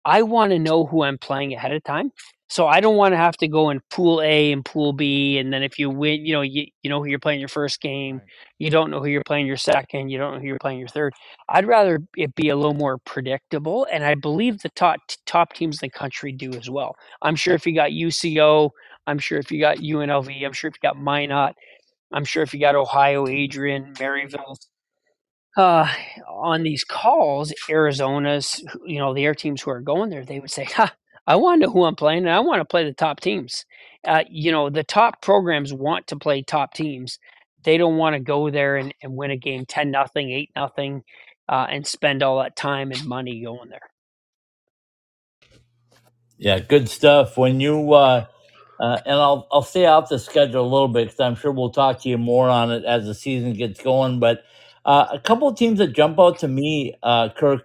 I 0.05 0.23
want 0.23 0.53
to 0.53 0.59
know 0.61 0.87
who 0.87 1.05
I'm 1.05 1.19
playing 1.19 1.55
ahead 1.55 1.73
of 1.73 1.85
time. 1.85 2.13
So 2.51 2.67
I 2.67 2.81
don't 2.81 2.97
want 2.97 3.13
to 3.13 3.19
have 3.19 3.37
to 3.39 3.49
go 3.49 3.69
in 3.71 3.81
pool 3.91 4.23
A 4.23 4.53
and 4.53 4.65
pool 4.65 4.93
B, 4.95 5.39
and 5.39 5.53
then 5.53 5.63
if 5.63 5.79
you 5.79 5.91
win, 5.91 6.25
you 6.25 6.33
know, 6.33 6.41
you, 6.41 6.67
you 6.83 6.89
know 6.91 6.99
who 7.03 7.09
you're 7.11 7.19
playing 7.19 7.41
your 7.41 7.49
first 7.49 7.81
game, 7.81 8.23
you 8.59 8.71
don't 8.71 8.91
know 8.91 9.01
who 9.01 9.09
you're 9.09 9.23
playing 9.27 9.47
your 9.47 9.57
second, 9.59 10.09
you 10.09 10.19
don't 10.19 10.35
know 10.35 10.41
who 10.41 10.47
you're 10.47 10.59
playing 10.59 10.79
your 10.79 10.89
third. 10.89 11.13
I'd 11.49 11.67
rather 11.67 12.01
it 12.17 12.35
be 12.35 12.49
a 12.49 12.57
little 12.57 12.75
more 12.75 12.99
predictable, 12.99 13.87
and 13.93 14.03
I 14.05 14.15
believe 14.15 14.61
the 14.63 14.71
top 14.71 15.01
top 15.27 15.53
teams 15.53 15.83
in 15.83 15.87
the 15.87 15.99
country 15.99 16.33
do 16.33 16.53
as 16.55 16.71
well. 16.71 16.97
I'm 17.23 17.37
sure 17.37 17.55
if 17.55 17.67
you 17.67 17.75
got 17.75 17.91
UCO, 17.91 18.71
I'm 19.07 19.19
sure 19.19 19.39
if 19.39 19.51
you 19.53 19.61
got 19.61 19.79
UNLV, 19.79 20.45
I'm 20.45 20.53
sure 20.55 20.69
if 20.69 20.75
you 20.83 20.89
got 20.89 20.99
Minot, 21.01 21.55
I'm 22.13 22.25
sure 22.25 22.43
if 22.43 22.55
you 22.55 22.61
got 22.61 22.75
Ohio, 22.77 23.27
Adrian, 23.29 23.95
Maryville, 23.95 24.57
uh, 25.57 25.89
on 26.29 26.63
these 26.63 26.85
calls, 26.85 27.53
Arizona's, 27.71 28.63
you 28.87 28.99
know, 28.99 29.15
the 29.15 29.25
air 29.25 29.35
teams 29.35 29.63
who 29.63 29.71
are 29.71 29.81
going 29.81 30.11
there, 30.11 30.25
they 30.25 30.41
would 30.41 30.51
say, 30.51 30.65
"Ha, 30.65 30.95
I 31.29 31.37
want 31.37 31.63
to 31.63 31.69
know 31.69 31.75
who 31.75 31.85
I'm 31.85 31.97
playing, 31.97 32.21
and 32.21 32.31
I 32.33 32.41
want 32.41 32.63
to 32.63 32.67
play 32.67 32.85
the 32.85 32.95
top 32.95 33.21
teams." 33.21 33.67
Uh, 34.07 34.25
you 34.31 34.53
know, 34.53 34.71
the 34.71 34.85
top 34.85 35.23
programs 35.23 35.75
want 35.75 36.09
to 36.09 36.17
play 36.17 36.43
top 36.43 36.75
teams. 36.75 37.21
They 37.65 37.79
don't 37.79 37.99
want 37.99 38.15
to 38.17 38.21
go 38.21 38.51
there 38.51 38.77
and, 38.79 38.95
and 39.03 39.17
win 39.17 39.33
a 39.33 39.39
game 39.39 39.67
ten 39.67 39.93
nothing, 39.93 40.33
eight 40.33 40.51
nothing, 40.57 41.05
uh, 41.49 41.69
and 41.71 41.87
spend 41.87 42.25
all 42.25 42.41
that 42.41 42.57
time 42.57 42.93
and 42.93 43.07
money 43.07 43.43
going 43.45 43.71
there. 43.71 43.81
Yeah, 46.39 46.61
good 46.61 46.89
stuff. 46.91 47.39
When 47.39 47.61
you 47.61 47.95
uh, 47.95 48.27
uh, 48.81 48.99
and 49.07 49.15
I'll 49.17 49.49
I'll 49.53 49.63
stay 49.63 49.87
off 49.87 50.11
the 50.11 50.19
schedule 50.21 50.63
a 50.63 50.69
little 50.71 50.89
bit 50.89 51.07
because 51.09 51.21
I'm 51.21 51.37
sure 51.37 51.53
we'll 51.53 51.71
talk 51.71 52.03
to 52.03 52.11
you 52.11 52.19
more 52.19 52.49
on 52.51 52.73
it 52.73 52.85
as 52.85 53.07
the 53.07 53.15
season 53.15 53.55
gets 53.55 53.83
going. 53.83 54.21
But 54.21 54.43
uh, 54.85 55.07
a 55.13 55.21
couple 55.21 55.49
of 55.49 55.57
teams 55.57 55.79
that 55.81 55.95
jump 55.95 56.21
out 56.21 56.41
to 56.41 56.49
me, 56.49 56.95
uh, 57.03 57.31
Kirk, 57.31 57.63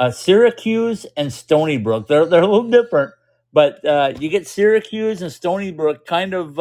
uh, 0.00 0.10
Syracuse 0.10 1.06
and 1.16 1.32
Stony 1.32 1.78
Brook. 1.78 2.08
They're 2.08 2.26
they're 2.26 2.42
a 2.42 2.48
little 2.48 2.70
different, 2.70 3.14
but 3.52 3.84
uh, 3.86 4.14
you 4.18 4.30
get 4.30 4.48
Syracuse 4.48 5.22
and 5.22 5.32
Stony 5.32 5.72
Brook 5.72 6.06
kind 6.06 6.34
of 6.34 6.58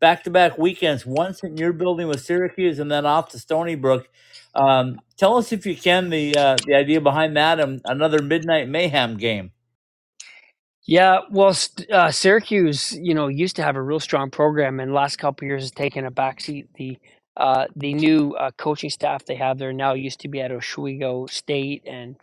back 0.00 0.24
to 0.24 0.30
back 0.30 0.58
weekends. 0.58 1.06
Once 1.06 1.44
in 1.44 1.56
your 1.58 1.72
building 1.72 2.08
with 2.08 2.22
Syracuse, 2.22 2.78
and 2.78 2.90
then 2.90 3.06
off 3.06 3.28
to 3.30 3.38
Stony 3.38 3.76
Brook. 3.76 4.08
Um, 4.54 5.00
tell 5.16 5.36
us 5.36 5.52
if 5.52 5.66
you 5.66 5.76
can 5.76 6.10
the 6.10 6.34
uh, 6.36 6.56
the 6.66 6.74
idea 6.74 7.00
behind 7.00 7.36
that 7.36 7.60
and 7.60 7.80
another 7.84 8.22
midnight 8.22 8.68
mayhem 8.68 9.16
game. 9.16 9.52
Yeah, 10.86 11.20
well, 11.30 11.56
uh, 11.92 12.10
Syracuse, 12.10 12.92
you 12.92 13.14
know, 13.14 13.28
used 13.28 13.56
to 13.56 13.62
have 13.62 13.76
a 13.76 13.82
real 13.82 14.00
strong 14.00 14.30
program, 14.30 14.80
and 14.80 14.92
last 14.92 15.18
couple 15.18 15.46
years 15.46 15.62
has 15.62 15.70
taken 15.70 16.06
a 16.06 16.10
backseat. 16.10 16.66
The 16.74 16.98
uh, 17.36 17.66
the 17.76 17.94
new 17.94 18.34
uh, 18.34 18.50
coaching 18.58 18.90
staff 18.90 19.24
they 19.24 19.36
have 19.36 19.58
there 19.58 19.72
now 19.72 19.94
used 19.94 20.20
to 20.20 20.28
be 20.28 20.40
at 20.40 20.50
Oswego 20.50 21.26
State, 21.26 21.84
and 21.86 22.16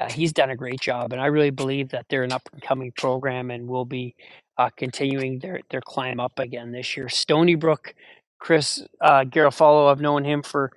uh, 0.00 0.10
he's 0.10 0.32
done 0.32 0.50
a 0.50 0.56
great 0.56 0.80
job. 0.80 1.12
And 1.12 1.20
I 1.20 1.26
really 1.26 1.50
believe 1.50 1.90
that 1.90 2.06
they're 2.08 2.24
an 2.24 2.32
up 2.32 2.48
and 2.52 2.62
coming 2.62 2.92
program 2.92 3.50
and 3.50 3.68
will 3.68 3.84
be 3.84 4.14
uh, 4.58 4.70
continuing 4.76 5.38
their 5.38 5.60
their 5.70 5.80
climb 5.82 6.20
up 6.20 6.38
again 6.38 6.72
this 6.72 6.96
year. 6.96 7.08
Stony 7.08 7.54
Brook, 7.54 7.94
Chris 8.38 8.84
uh, 9.00 9.24
Garofalo, 9.24 9.90
I've 9.90 10.00
known 10.00 10.24
him 10.24 10.42
for 10.42 10.72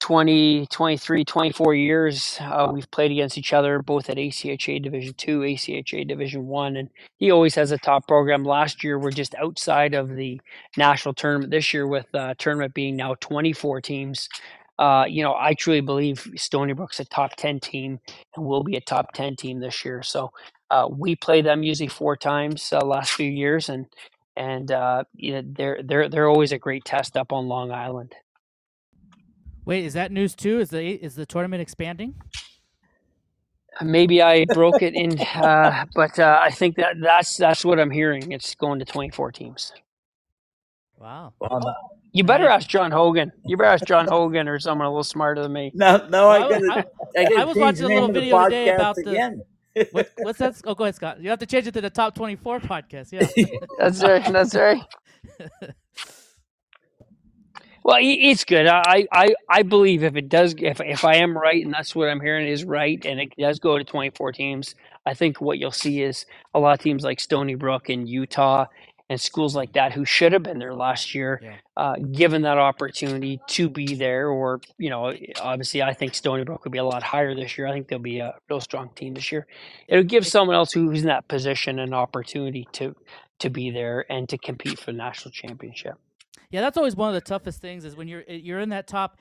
20, 0.00 0.66
23, 0.66 1.24
24 1.24 1.74
years. 1.74 2.38
Uh, 2.40 2.70
we've 2.74 2.90
played 2.90 3.12
against 3.12 3.38
each 3.38 3.52
other 3.52 3.80
both 3.80 4.10
at 4.10 4.16
ACHA 4.16 4.82
Division 4.82 5.14
Two, 5.14 5.40
ACHA 5.40 6.08
Division 6.08 6.46
One, 6.48 6.76
and 6.76 6.90
he 7.18 7.30
always 7.30 7.54
has 7.54 7.70
a 7.70 7.78
top 7.78 8.08
program. 8.08 8.44
Last 8.44 8.82
year, 8.82 8.98
we're 8.98 9.12
just 9.12 9.34
outside 9.36 9.94
of 9.94 10.16
the 10.16 10.40
national 10.76 11.14
tournament. 11.14 11.52
This 11.52 11.72
year, 11.72 11.86
with 11.86 12.12
uh, 12.14 12.34
tournament 12.36 12.74
being 12.74 12.96
now 12.96 13.14
24 13.20 13.80
teams, 13.80 14.28
uh, 14.78 15.04
you 15.08 15.22
know, 15.22 15.34
I 15.34 15.54
truly 15.54 15.80
believe 15.80 16.26
Stony 16.36 16.72
Brook's 16.72 17.00
a 17.00 17.04
top 17.04 17.36
10 17.36 17.60
team 17.60 18.00
and 18.36 18.44
will 18.44 18.64
be 18.64 18.76
a 18.76 18.80
top 18.80 19.12
10 19.12 19.36
team 19.36 19.60
this 19.60 19.84
year. 19.84 20.02
So 20.02 20.32
uh, 20.70 20.88
we 20.90 21.14
play 21.14 21.42
them 21.42 21.62
usually 21.62 21.88
four 21.88 22.16
times 22.16 22.72
uh, 22.72 22.84
last 22.84 23.12
few 23.12 23.30
years, 23.30 23.68
and 23.68 23.86
and 24.36 24.72
uh, 24.72 25.04
you 25.14 25.32
know, 25.34 25.42
they're 25.44 25.82
they're 25.84 26.08
they're 26.08 26.28
always 26.28 26.50
a 26.52 26.58
great 26.58 26.84
test 26.86 27.16
up 27.16 27.30
on 27.30 27.46
Long 27.46 27.70
Island. 27.70 28.14
Wait, 29.66 29.84
is 29.84 29.92
that 29.92 30.10
news 30.10 30.34
too? 30.34 30.60
Is 30.60 30.70
the 30.70 30.82
is 30.82 31.14
the 31.14 31.26
tournament 31.26 31.60
expanding? 31.60 32.14
Maybe 33.82 34.22
I 34.22 34.46
broke 34.46 34.82
it 34.82 34.94
in, 34.94 35.20
uh, 35.20 35.84
but 35.94 36.18
uh, 36.18 36.38
I 36.42 36.50
think 36.50 36.76
that 36.76 36.96
that's 37.00 37.36
that's 37.36 37.64
what 37.64 37.78
I'm 37.78 37.90
hearing. 37.90 38.32
It's 38.32 38.54
going 38.54 38.78
to 38.78 38.84
24 38.84 39.32
teams. 39.32 39.72
Wow. 40.98 41.34
You 42.12 42.24
better 42.24 42.48
ask 42.48 42.68
John 42.68 42.90
Hogan. 42.90 43.32
You 43.44 43.56
better 43.56 43.70
ask 43.70 43.84
John 43.84 44.06
Hogan 44.06 44.48
or 44.48 44.58
someone 44.58 44.86
a 44.86 44.90
little 44.90 45.04
smarter 45.04 45.42
than 45.42 45.52
me. 45.52 45.72
No, 45.74 46.06
no, 46.08 46.28
well, 46.28 46.44
I, 46.44 46.48
gotta, 46.48 46.86
I, 47.16 47.20
I, 47.20 47.40
I 47.40 47.44
was 47.44 47.56
watching 47.56 47.84
a 47.84 47.88
little 47.88 48.12
video 48.12 48.44
today 48.44 48.68
about 48.74 48.98
again. 48.98 49.42
the. 49.74 49.88
what, 49.92 50.10
what's 50.18 50.38
that? 50.38 50.60
Oh, 50.64 50.74
go 50.74 50.84
ahead, 50.84 50.94
Scott. 50.94 51.20
You 51.20 51.30
have 51.30 51.38
to 51.38 51.46
change 51.46 51.66
it 51.66 51.72
to 51.72 51.80
the 51.80 51.90
top 51.90 52.14
24 52.14 52.60
podcast. 52.60 53.12
Yeah. 53.12 53.46
that's 53.78 54.02
right. 54.02 54.32
That's 54.32 54.54
right. 54.54 54.82
Well, 57.84 57.98
it's 58.00 58.44
good. 58.44 58.68
I, 58.68 59.08
I, 59.10 59.34
I 59.48 59.62
believe 59.64 60.04
if 60.04 60.14
it 60.14 60.28
does, 60.28 60.54
if 60.56 60.80
if 60.80 61.04
I 61.04 61.16
am 61.16 61.36
right, 61.36 61.64
and 61.64 61.74
that's 61.74 61.96
what 61.96 62.08
I'm 62.08 62.20
hearing 62.20 62.46
is 62.46 62.64
right, 62.64 63.04
and 63.04 63.18
it 63.18 63.32
does 63.36 63.58
go 63.58 63.76
to 63.76 63.82
24 63.82 64.30
teams, 64.30 64.76
I 65.04 65.14
think 65.14 65.40
what 65.40 65.58
you'll 65.58 65.72
see 65.72 66.00
is 66.00 66.24
a 66.54 66.60
lot 66.60 66.74
of 66.74 66.78
teams 66.78 67.02
like 67.02 67.18
Stony 67.18 67.56
Brook 67.56 67.88
and 67.88 68.08
Utah 68.08 68.66
and 69.08 69.20
schools 69.20 69.54
like 69.54 69.72
that 69.74 69.92
who 69.92 70.04
should 70.04 70.32
have 70.32 70.42
been 70.42 70.58
there 70.58 70.74
last 70.74 71.14
year, 71.14 71.40
yeah. 71.42 71.56
uh, 71.76 71.96
given 71.96 72.42
that 72.42 72.58
opportunity 72.58 73.40
to 73.48 73.68
be 73.68 73.94
there. 73.94 74.28
Or 74.28 74.60
you 74.78 74.90
know, 74.90 75.12
obviously, 75.40 75.82
I 75.82 75.92
think 75.92 76.14
Stony 76.14 76.44
Brook 76.44 76.64
would 76.64 76.72
be 76.72 76.78
a 76.78 76.84
lot 76.84 77.02
higher 77.02 77.34
this 77.34 77.56
year. 77.58 77.66
I 77.66 77.72
think 77.72 77.88
they'll 77.88 77.98
be 77.98 78.20
a 78.20 78.34
real 78.48 78.60
strong 78.60 78.90
team 78.94 79.14
this 79.14 79.30
year. 79.32 79.46
It'll 79.88 80.04
give 80.04 80.26
someone 80.26 80.56
else 80.56 80.72
who's 80.72 81.00
in 81.00 81.06
that 81.06 81.28
position 81.28 81.78
an 81.78 81.94
opportunity 81.94 82.66
to 82.72 82.94
to 83.40 83.50
be 83.50 83.70
there 83.70 84.04
and 84.10 84.28
to 84.28 84.38
compete 84.38 84.78
for 84.78 84.92
the 84.92 84.98
national 84.98 85.32
championship. 85.32 85.94
Yeah, 86.50 86.60
that's 86.60 86.76
always 86.76 86.94
one 86.94 87.08
of 87.08 87.14
the 87.14 87.20
toughest 87.20 87.60
things 87.60 87.84
is 87.84 87.96
when 87.96 88.08
you're 88.08 88.24
eh, 88.28 88.34
you're 88.34 88.60
in 88.60 88.68
that 88.70 88.86
top 88.86 89.18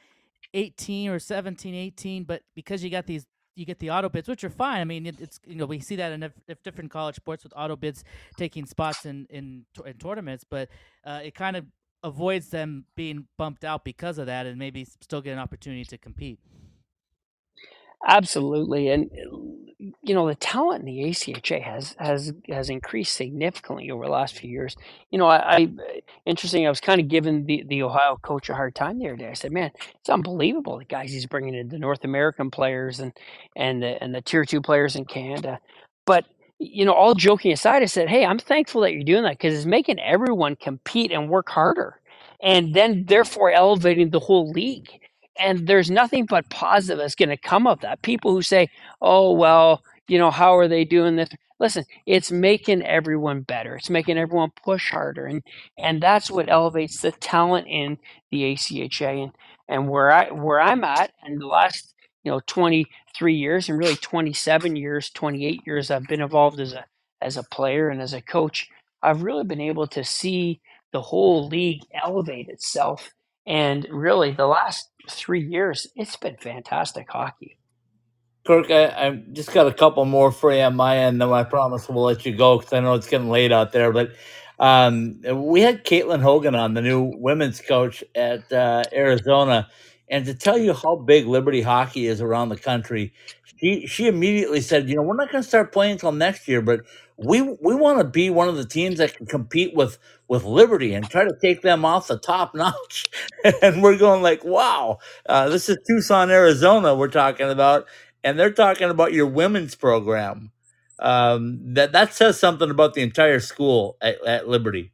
18 0.53 1.09
or 1.09 1.19
17, 1.19 1.73
18, 1.73 2.23
but 2.23 2.41
because 2.55 2.83
you 2.83 2.89
got 2.89 3.07
these 3.07 3.25
you 3.55 3.65
get 3.65 3.79
the 3.79 3.91
auto 3.91 4.09
bids, 4.09 4.27
which 4.27 4.43
are 4.43 4.49
fine. 4.49 4.81
I 4.81 4.85
mean, 4.85 5.05
it, 5.05 5.19
it's 5.19 5.39
you 5.45 5.55
know 5.55 5.65
we 5.65 5.79
see 5.79 5.95
that 5.97 6.11
in 6.11 6.31
different 6.63 6.91
college 6.91 7.15
sports 7.15 7.43
with 7.43 7.53
auto 7.55 7.75
bids 7.75 8.03
taking 8.37 8.65
spots 8.65 9.05
in 9.05 9.27
in, 9.29 9.65
in 9.85 9.93
tournaments, 9.95 10.45
but 10.49 10.69
uh, 11.05 11.19
it 11.23 11.35
kind 11.35 11.55
of 11.55 11.65
avoids 12.03 12.49
them 12.49 12.85
being 12.95 13.27
bumped 13.37 13.63
out 13.63 13.83
because 13.83 14.17
of 14.17 14.25
that, 14.27 14.45
and 14.45 14.57
maybe 14.57 14.85
still 14.85 15.21
get 15.21 15.33
an 15.33 15.39
opportunity 15.39 15.85
to 15.85 15.97
compete. 15.97 16.39
Absolutely, 18.07 18.89
and 18.89 19.09
you 20.03 20.13
know 20.13 20.27
the 20.27 20.35
talent 20.35 20.81
in 20.81 20.85
the 20.85 20.99
ACHA 21.09 21.61
has 21.61 21.95
has 21.99 22.33
has 22.49 22.69
increased 22.69 23.15
significantly 23.15 23.89
over 23.91 24.05
the 24.05 24.11
last 24.11 24.35
few 24.37 24.49
years. 24.49 24.75
You 25.11 25.17
know, 25.19 25.27
I, 25.27 25.55
I 25.57 25.69
interesting. 26.25 26.65
I 26.65 26.69
was 26.69 26.79
kind 26.81 26.99
of 26.99 27.07
giving 27.07 27.45
the 27.45 27.63
the 27.67 27.83
Ohio 27.83 28.17
coach 28.21 28.49
a 28.49 28.55
hard 28.55 28.75
time 28.75 28.99
the 28.99 29.07
other 29.07 29.17
day. 29.17 29.29
I 29.29 29.33
said, 29.33 29.51
"Man, 29.51 29.71
it's 29.99 30.09
unbelievable 30.09 30.79
the 30.79 30.85
guys 30.85 31.11
he's 31.11 31.25
bringing 31.27 31.53
in, 31.55 31.69
the 31.69 31.79
North 31.79 32.03
American 32.03 32.49
players 32.51 32.99
and 32.99 33.13
and 33.55 33.83
the, 33.83 34.01
and 34.03 34.13
the 34.15 34.21
tier 34.21 34.45
two 34.45 34.61
players 34.61 34.95
in 34.95 35.05
Canada." 35.05 35.59
But 36.05 36.25
you 36.59 36.85
know, 36.85 36.93
all 36.93 37.13
joking 37.15 37.51
aside, 37.51 37.83
I 37.83 37.87
said, 37.87 38.09
"Hey, 38.09 38.25
I'm 38.25 38.39
thankful 38.39 38.81
that 38.81 38.93
you're 38.93 39.03
doing 39.03 39.23
that 39.23 39.37
because 39.37 39.55
it's 39.55 39.65
making 39.65 39.99
everyone 39.99 40.55
compete 40.55 41.11
and 41.11 41.29
work 41.29 41.49
harder, 41.49 41.99
and 42.41 42.73
then 42.73 43.05
therefore 43.07 43.51
elevating 43.51 44.09
the 44.09 44.19
whole 44.19 44.49
league." 44.51 44.89
And 45.41 45.67
there's 45.67 45.91
nothing 45.91 46.25
but 46.27 46.49
positive 46.51 46.99
that's 46.99 47.15
going 47.15 47.29
to 47.29 47.37
come 47.37 47.67
of 47.67 47.81
that. 47.81 48.03
People 48.03 48.31
who 48.33 48.43
say, 48.43 48.69
"Oh 49.01 49.33
well, 49.33 49.83
you 50.09 50.19
know, 50.19 50.31
how 50.31 50.57
are 50.57 50.69
they 50.69 50.85
doing 50.85 51.17
this?" 51.17 51.29
Listen, 51.59 51.85
it's 52.07 52.31
making 52.31 52.83
everyone 52.83 53.41
better. 53.43 53.77
It's 53.77 53.89
making 53.91 54.19
everyone 54.19 54.51
push 54.65 54.91
harder, 54.91 55.27
and 55.27 55.43
and 55.79 56.01
that's 56.03 56.31
what 56.31 56.49
elevates 56.49 57.01
the 57.01 57.13
talent 57.13 57.67
in 57.69 57.99
the 58.31 58.43
ACHA. 58.55 59.23
And 59.25 59.33
and 59.69 59.89
where 59.89 60.11
I 60.11 60.31
where 60.31 60.61
I'm 60.61 60.85
at, 60.85 61.13
and 61.23 61.41
the 61.41 61.47
last 61.47 61.95
you 62.25 62.31
know 62.31 62.41
23 62.47 63.35
years, 63.35 63.69
and 63.69 63.79
really 63.79 63.97
27 63.97 64.77
years, 64.77 65.11
28 65.11 65.61
years, 65.67 65.91
I've 65.91 66.07
been 66.07 66.21
involved 66.23 66.61
as 66.61 66.73
a 66.73 66.85
as 67.21 67.37
a 67.37 67.43
player 67.43 67.89
and 67.89 68.01
as 68.01 68.13
a 68.13 68.21
coach. 68.23 68.69
I've 69.03 69.23
really 69.23 69.45
been 69.45 69.61
able 69.61 69.87
to 69.89 70.03
see 70.05 70.61
the 70.93 71.01
whole 71.01 71.47
league 71.49 71.83
elevate 71.93 72.49
itself 72.49 73.11
and 73.51 73.85
really, 73.91 74.31
the 74.31 74.47
last 74.47 74.87
three 75.09 75.45
years, 75.45 75.85
it's 75.97 76.15
been 76.15 76.37
fantastic 76.37 77.09
hockey. 77.09 77.57
Kirk, 78.47 78.71
I, 78.71 78.85
I 78.85 79.23
just 79.33 79.51
got 79.51 79.67
a 79.67 79.73
couple 79.73 80.05
more 80.05 80.31
for 80.31 80.53
you 80.53 80.61
on 80.61 80.77
my 80.77 80.99
end, 80.99 81.19
then 81.19 81.29
I 81.33 81.43
promise 81.43 81.89
we'll 81.89 82.05
let 82.05 82.25
you 82.25 82.33
go 82.33 82.59
because 82.59 82.71
I 82.71 82.79
know 82.79 82.93
it's 82.93 83.09
getting 83.09 83.29
late 83.29 83.51
out 83.51 83.73
there. 83.73 83.91
But 83.91 84.11
um, 84.57 85.19
we 85.33 85.59
had 85.59 85.83
Caitlin 85.83 86.21
Hogan 86.21 86.55
on, 86.55 86.75
the 86.75 86.81
new 86.81 87.11
women's 87.17 87.59
coach 87.59 88.05
at 88.15 88.49
uh, 88.53 88.85
Arizona. 88.93 89.67
And 90.09 90.25
to 90.27 90.33
tell 90.33 90.57
you 90.57 90.73
how 90.73 90.95
big 90.95 91.27
Liberty 91.27 91.61
hockey 91.61 92.07
is 92.07 92.21
around 92.21 92.49
the 92.49 92.57
country, 92.57 93.11
she, 93.57 93.85
she 93.85 94.07
immediately 94.07 94.61
said, 94.61 94.87
you 94.87 94.95
know, 94.95 95.01
we're 95.01 95.17
not 95.17 95.29
going 95.29 95.43
to 95.43 95.47
start 95.47 95.73
playing 95.73 95.93
until 95.93 96.13
next 96.13 96.47
year, 96.47 96.61
but 96.61 96.79
we 97.23 97.41
we 97.41 97.75
want 97.75 97.99
to 97.99 98.03
be 98.03 98.29
one 98.29 98.47
of 98.49 98.55
the 98.57 98.65
teams 98.65 98.97
that 98.99 99.15
can 99.15 99.25
compete 99.25 99.75
with 99.75 99.97
with 100.27 100.43
Liberty 100.43 100.93
and 100.93 101.09
try 101.09 101.23
to 101.23 101.35
take 101.41 101.61
them 101.61 101.85
off 101.85 102.07
the 102.07 102.17
top 102.17 102.55
notch. 102.55 103.07
and 103.61 103.83
we're 103.83 103.97
going 103.97 104.21
like, 104.21 104.43
wow, 104.43 104.99
uh, 105.27 105.49
this 105.49 105.69
is 105.69 105.77
Tucson, 105.87 106.31
Arizona. 106.31 106.95
We're 106.95 107.09
talking 107.09 107.49
about, 107.49 107.87
and 108.23 108.39
they're 108.39 108.51
talking 108.51 108.89
about 108.89 109.13
your 109.13 109.27
women's 109.27 109.75
program. 109.75 110.51
Um, 110.99 111.73
that 111.73 111.93
that 111.93 112.13
says 112.13 112.39
something 112.39 112.69
about 112.69 112.93
the 112.93 113.01
entire 113.01 113.39
school 113.39 113.97
at, 114.01 114.25
at 114.25 114.47
Liberty. 114.47 114.91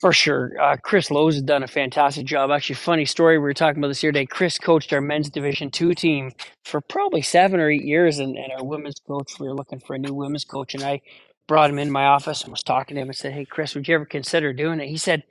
For 0.00 0.12
sure. 0.12 0.52
Uh, 0.60 0.76
Chris 0.76 1.10
Lowes 1.10 1.34
has 1.34 1.42
done 1.42 1.62
a 1.62 1.68
fantastic 1.68 2.26
job. 2.26 2.50
Actually, 2.50 2.76
funny 2.76 3.06
story. 3.06 3.38
We 3.38 3.42
were 3.44 3.54
talking 3.54 3.80
about 3.80 3.88
this 3.88 4.02
the 4.02 4.08
other 4.08 4.12
day. 4.12 4.26
Chris 4.26 4.58
coached 4.58 4.92
our 4.92 5.00
men's 5.00 5.30
Division 5.30 5.70
two 5.70 5.94
team 5.94 6.32
for 6.64 6.82
probably 6.82 7.22
seven 7.22 7.60
or 7.60 7.70
eight 7.70 7.84
years, 7.84 8.18
and, 8.18 8.36
and 8.36 8.52
our 8.52 8.64
women's 8.64 9.00
coach, 9.00 9.40
we 9.40 9.48
were 9.48 9.54
looking 9.54 9.80
for 9.80 9.96
a 9.96 9.98
new 9.98 10.14
women's 10.14 10.44
coach, 10.44 10.74
and 10.74 10.84
I 10.84 11.00
brought 11.48 11.70
him 11.70 11.78
in 11.80 11.90
my 11.90 12.04
office 12.06 12.42
and 12.42 12.52
was 12.52 12.62
talking 12.62 12.96
to 12.96 13.00
him 13.02 13.08
and 13.08 13.16
said, 13.16 13.32
Hey, 13.32 13.46
Chris, 13.46 13.74
would 13.74 13.88
you 13.88 13.94
ever 13.96 14.04
consider 14.04 14.52
doing 14.52 14.80
it? 14.80 14.88
He 14.88 14.98
said, 14.98 15.24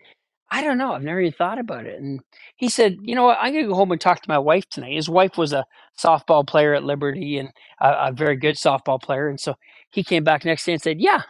I 0.52 0.64
don't 0.64 0.78
know. 0.78 0.94
I've 0.94 1.04
never 1.04 1.22
even 1.22 1.34
thought 1.34 1.60
about 1.60 1.86
it. 1.86 2.00
And 2.00 2.22
he 2.58 2.70
said, 2.70 2.98
You 3.02 3.16
know 3.16 3.26
what? 3.26 3.38
I'm 3.42 3.54
going 3.54 3.66
to 3.66 3.70
go 3.70 3.76
home 3.76 3.92
and 3.92 4.02
talk 4.02 4.22
to 4.22 4.30
my 4.30 4.40
wife 4.40 4.70
tonight. 4.70 4.94
His 4.96 5.10
wife 5.10 5.38
was 5.38 5.54
a 5.54 5.66
softball 6.00 6.48
player 6.48 6.74
at 6.74 6.84
Liberty 6.86 7.38
and 7.38 7.50
a, 7.82 8.10
a 8.10 8.12
very 8.14 8.38
good 8.38 8.56
softball 8.56 9.02
player. 9.02 9.30
And 9.30 9.40
so 9.40 9.56
he 9.92 10.04
came 10.04 10.24
back 10.24 10.46
next 10.46 10.66
day 10.66 10.74
and 10.74 10.82
said, 10.82 11.02
Yeah. 11.02 11.24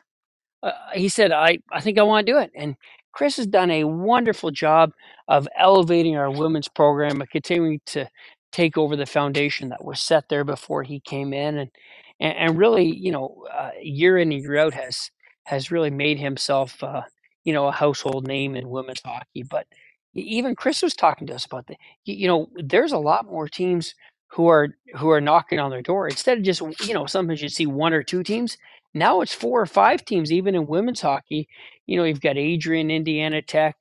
Uh, 0.63 0.71
he 0.93 1.09
said, 1.09 1.31
I, 1.31 1.59
I 1.71 1.81
think 1.81 1.97
I 1.99 2.03
want 2.03 2.25
to 2.27 2.33
do 2.33 2.39
it. 2.39 2.51
And 2.55 2.75
Chris 3.17 3.37
has 3.37 3.47
done 3.47 3.71
a 3.71 3.83
wonderful 3.83 4.51
job 4.51 4.91
of 5.27 5.47
elevating 5.57 6.15
our 6.15 6.29
women's 6.29 6.67
program 6.67 7.19
and 7.19 7.27
continuing 7.31 7.81
to 7.87 8.07
take 8.51 8.77
over 8.77 8.95
the 8.95 9.07
foundation 9.07 9.69
that 9.69 9.83
was 9.83 9.99
set 9.99 10.29
there 10.29 10.43
before 10.43 10.83
he 10.83 10.99
came 10.99 11.33
in, 11.33 11.57
and 11.57 11.71
and, 12.19 12.37
and 12.37 12.57
really, 12.59 12.85
you 12.85 13.11
know, 13.11 13.43
uh, 13.51 13.71
year 13.81 14.19
in 14.19 14.31
and 14.31 14.39
year 14.39 14.59
out 14.59 14.75
has 14.75 15.09
has 15.45 15.71
really 15.71 15.89
made 15.89 16.19
himself, 16.19 16.83
uh, 16.83 17.01
you 17.43 17.53
know, 17.53 17.65
a 17.65 17.71
household 17.71 18.27
name 18.27 18.55
in 18.55 18.69
women's 18.69 19.01
hockey. 19.03 19.41
But 19.49 19.65
even 20.13 20.53
Chris 20.53 20.83
was 20.83 20.93
talking 20.93 21.25
to 21.25 21.33
us 21.33 21.45
about 21.45 21.65
that. 21.69 21.77
You 22.05 22.27
know, 22.27 22.49
there's 22.55 22.91
a 22.91 22.99
lot 22.99 23.25
more 23.25 23.47
teams 23.47 23.95
who 24.27 24.47
are 24.47 24.77
who 24.95 25.09
are 25.09 25.21
knocking 25.21 25.57
on 25.57 25.71
their 25.71 25.81
door 25.81 26.07
instead 26.07 26.37
of 26.37 26.43
just 26.43 26.61
you 26.87 26.93
know 26.93 27.07
sometimes 27.07 27.41
you 27.41 27.49
see 27.49 27.65
one 27.65 27.93
or 27.93 28.03
two 28.03 28.21
teams 28.21 28.59
now 28.97 29.21
it's 29.21 29.33
four 29.33 29.61
or 29.61 29.65
five 29.65 30.05
teams, 30.05 30.31
even 30.31 30.55
in 30.55 30.67
women's 30.67 31.01
hockey. 31.01 31.47
You 31.85 31.97
know, 31.97 32.03
you've 32.03 32.21
got 32.21 32.37
Adrian, 32.37 32.91
Indiana 32.91 33.41
Tech, 33.41 33.75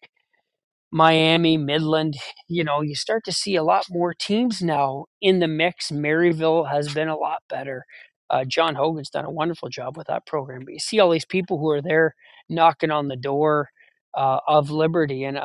Miami, 0.92 1.56
Midland. 1.56 2.16
You 2.48 2.64
know, 2.64 2.80
you 2.80 2.94
start 2.94 3.24
to 3.24 3.32
see 3.32 3.56
a 3.56 3.64
lot 3.64 3.86
more 3.90 4.14
teams 4.14 4.62
now 4.62 5.06
in 5.20 5.40
the 5.40 5.48
mix. 5.48 5.90
Maryville 5.90 6.70
has 6.70 6.92
been 6.92 7.08
a 7.08 7.16
lot 7.16 7.42
better. 7.48 7.84
Uh, 8.30 8.44
John 8.44 8.74
Hogan's 8.74 9.10
done 9.10 9.24
a 9.24 9.30
wonderful 9.30 9.68
job 9.68 9.96
with 9.96 10.08
that 10.08 10.26
program. 10.26 10.62
But 10.64 10.74
you 10.74 10.80
see 10.80 10.98
all 11.00 11.10
these 11.10 11.24
people 11.24 11.58
who 11.58 11.70
are 11.70 11.82
there 11.82 12.14
knocking 12.48 12.90
on 12.90 13.08
the 13.08 13.16
door 13.16 13.68
uh, 14.14 14.40
of 14.48 14.70
Liberty, 14.70 15.24
and 15.24 15.38
I, 15.38 15.44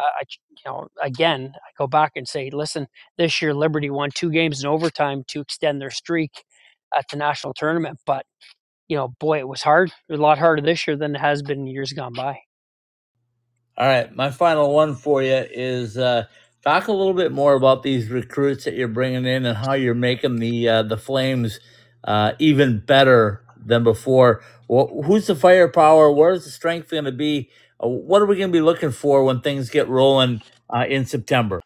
you 0.49 0.57
know, 0.65 0.87
again, 1.01 1.53
I 1.55 1.69
go 1.77 1.87
back 1.87 2.13
and 2.15 2.27
say, 2.27 2.49
listen, 2.51 2.87
this 3.17 3.41
year 3.41 3.53
Liberty 3.53 3.89
won 3.89 4.11
two 4.13 4.31
games 4.31 4.63
in 4.63 4.69
overtime 4.69 5.23
to 5.27 5.41
extend 5.41 5.81
their 5.81 5.91
streak 5.91 6.45
at 6.97 7.05
the 7.09 7.17
national 7.17 7.53
tournament, 7.53 7.99
but 8.05 8.25
you 8.91 8.97
know, 8.97 9.07
boy, 9.21 9.39
it 9.39 9.47
was 9.47 9.61
hard. 9.61 9.87
It 9.89 10.11
was 10.11 10.19
a 10.19 10.21
lot 10.21 10.37
harder 10.37 10.61
this 10.61 10.85
year 10.85 10.97
than 10.97 11.15
it 11.15 11.21
has 11.21 11.41
been 11.41 11.65
years 11.65 11.93
gone 11.93 12.11
by. 12.11 12.39
All 13.77 13.87
right, 13.87 14.13
my 14.13 14.31
final 14.31 14.73
one 14.73 14.95
for 14.95 15.23
you 15.23 15.45
is 15.49 15.97
uh, 15.97 16.25
talk 16.61 16.89
a 16.89 16.91
little 16.91 17.13
bit 17.13 17.31
more 17.31 17.53
about 17.53 17.83
these 17.83 18.09
recruits 18.09 18.65
that 18.65 18.73
you're 18.73 18.89
bringing 18.89 19.25
in 19.25 19.45
and 19.45 19.57
how 19.57 19.75
you're 19.75 19.93
making 19.95 20.39
the 20.39 20.67
uh, 20.67 20.83
the 20.83 20.97
Flames 20.97 21.61
uh, 22.03 22.33
even 22.37 22.79
better 22.85 23.45
than 23.55 23.85
before. 23.85 24.43
Well, 24.67 25.01
who's 25.05 25.27
the 25.27 25.35
firepower? 25.35 26.11
Where's 26.11 26.43
the 26.43 26.51
strength 26.51 26.89
going 26.89 27.05
to 27.05 27.13
be? 27.13 27.49
Uh, 27.81 27.87
what 27.87 28.21
are 28.21 28.25
we 28.25 28.35
going 28.35 28.49
to 28.49 28.53
be 28.53 28.59
looking 28.59 28.91
for 28.91 29.23
when 29.23 29.39
things 29.39 29.69
get 29.69 29.87
rolling 29.87 30.41
uh, 30.69 30.83
in 30.89 31.05
September? 31.05 31.61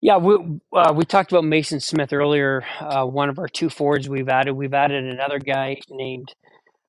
Yeah, 0.00 0.18
we 0.18 0.36
uh, 0.72 0.92
we 0.94 1.04
talked 1.04 1.32
about 1.32 1.44
Mason 1.44 1.80
Smith 1.80 2.12
earlier. 2.12 2.64
Uh, 2.80 3.04
one 3.04 3.28
of 3.28 3.38
our 3.40 3.48
two 3.48 3.68
forwards 3.68 4.08
we've 4.08 4.28
added. 4.28 4.52
We've 4.52 4.74
added 4.74 5.04
another 5.04 5.40
guy 5.40 5.78
named 5.90 6.32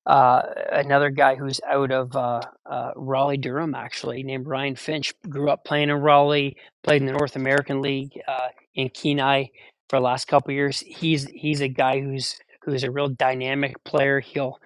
uh, 0.06 0.42
another 0.70 1.10
guy 1.10 1.34
who's 1.34 1.60
out 1.68 1.90
of 1.90 2.14
uh, 2.14 2.40
uh, 2.66 2.92
Raleigh 2.94 3.36
Durham, 3.36 3.74
actually 3.74 4.22
named 4.22 4.46
Ryan 4.46 4.76
Finch. 4.76 5.12
Grew 5.28 5.50
up 5.50 5.64
playing 5.64 5.90
in 5.90 5.96
Raleigh, 5.96 6.56
played 6.84 7.02
in 7.02 7.06
the 7.06 7.12
North 7.12 7.34
American 7.34 7.82
League 7.82 8.12
uh, 8.28 8.48
in 8.76 8.88
Kenai 8.90 9.46
for 9.88 9.98
the 9.98 10.04
last 10.04 10.28
couple 10.28 10.54
years. 10.54 10.78
He's 10.80 11.26
he's 11.30 11.60
a 11.62 11.68
guy 11.68 12.00
who's 12.00 12.38
who's 12.62 12.84
a 12.84 12.92
real 12.92 13.08
dynamic 13.08 13.82
player. 13.82 14.20
He'll 14.20 14.60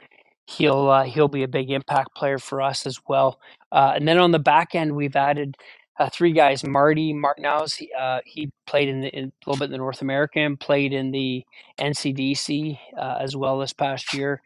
he'll 0.47 1.03
he'll 1.05 1.29
be 1.29 1.45
a 1.45 1.49
big 1.49 1.71
impact 1.71 2.15
player 2.15 2.39
for 2.39 2.61
us 2.61 2.87
as 2.87 3.01
well. 3.09 3.39
and 3.73 4.07
then 4.07 4.19
on 4.19 4.33
the 4.33 4.39
back 4.39 4.75
end, 4.75 4.95
we've 4.95 5.17
added 5.17 5.57
uh, 5.99 6.09
three 6.11 6.33
guys. 6.33 6.65
Marty 6.65 7.13
Martinows, 7.13 7.77
he, 7.77 7.91
uh, 7.99 8.21
he 8.25 8.51
played 8.67 8.89
in, 8.89 9.01
the, 9.03 9.09
in, 9.09 9.25
a 9.27 9.51
little 9.51 9.59
bit 9.59 9.67
in 9.67 9.73
the 9.73 9.79
North 9.79 10.03
American, 10.03 10.57
played 10.57 10.93
in 10.93 11.11
the 11.11 11.45
NCDC 11.79 12.79
uh, 12.99 13.19
as 13.21 13.37
well 13.37 13.59
this 13.59 13.73
past 13.73 14.15
year. 14.15 14.41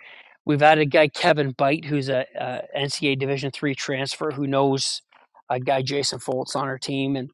We've 0.44 0.60
had 0.60 0.78
a 0.78 0.86
guy 0.86 1.08
Kevin 1.08 1.52
Bite, 1.52 1.84
who's 1.84 2.08
a, 2.08 2.26
a 2.38 2.62
NCAA 2.76 3.18
Division 3.18 3.50
three 3.50 3.74
transfer, 3.74 4.30
who 4.30 4.46
knows 4.46 5.02
a 5.50 5.60
guy 5.60 5.82
Jason 5.82 6.18
Foltz 6.18 6.56
on 6.56 6.64
our 6.64 6.78
team, 6.78 7.16
and 7.16 7.30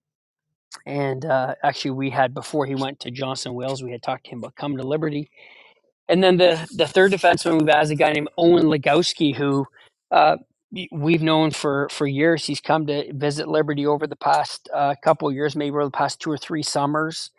and 0.86 1.24
uh, 1.24 1.54
actually 1.62 1.92
we 1.92 2.10
had 2.10 2.34
before 2.34 2.66
he 2.66 2.74
went 2.74 2.98
to 3.00 3.10
Johnson 3.12 3.54
Wales, 3.54 3.82
we 3.82 3.92
had 3.92 4.02
talked 4.02 4.24
to 4.24 4.30
him 4.32 4.38
about 4.38 4.56
coming 4.56 4.78
to 4.78 4.86
Liberty. 4.86 5.30
And 6.08 6.22
then 6.22 6.36
the 6.36 6.66
the 6.76 6.86
third 6.88 7.12
defenseman 7.12 7.60
we've 7.60 7.68
had 7.68 7.84
is 7.84 7.90
a 7.90 7.94
guy 7.94 8.12
named 8.12 8.28
Owen 8.36 8.64
Legowski, 8.64 9.34
who 9.34 9.66
uh, 10.10 10.36
we've 10.92 11.22
known 11.22 11.50
for 11.50 11.88
for 11.90 12.06
years. 12.06 12.46
He's 12.46 12.60
come 12.60 12.86
to 12.86 13.12
visit 13.12 13.48
Liberty 13.48 13.86
over 13.86 14.06
the 14.06 14.16
past 14.16 14.68
uh, 14.74 14.94
couple 15.02 15.30
years, 15.32 15.56
maybe 15.56 15.70
over 15.70 15.84
the 15.84 15.90
past 15.90 16.20
two 16.20 16.30
or 16.30 16.38
three 16.38 16.62
summers. 16.62 17.30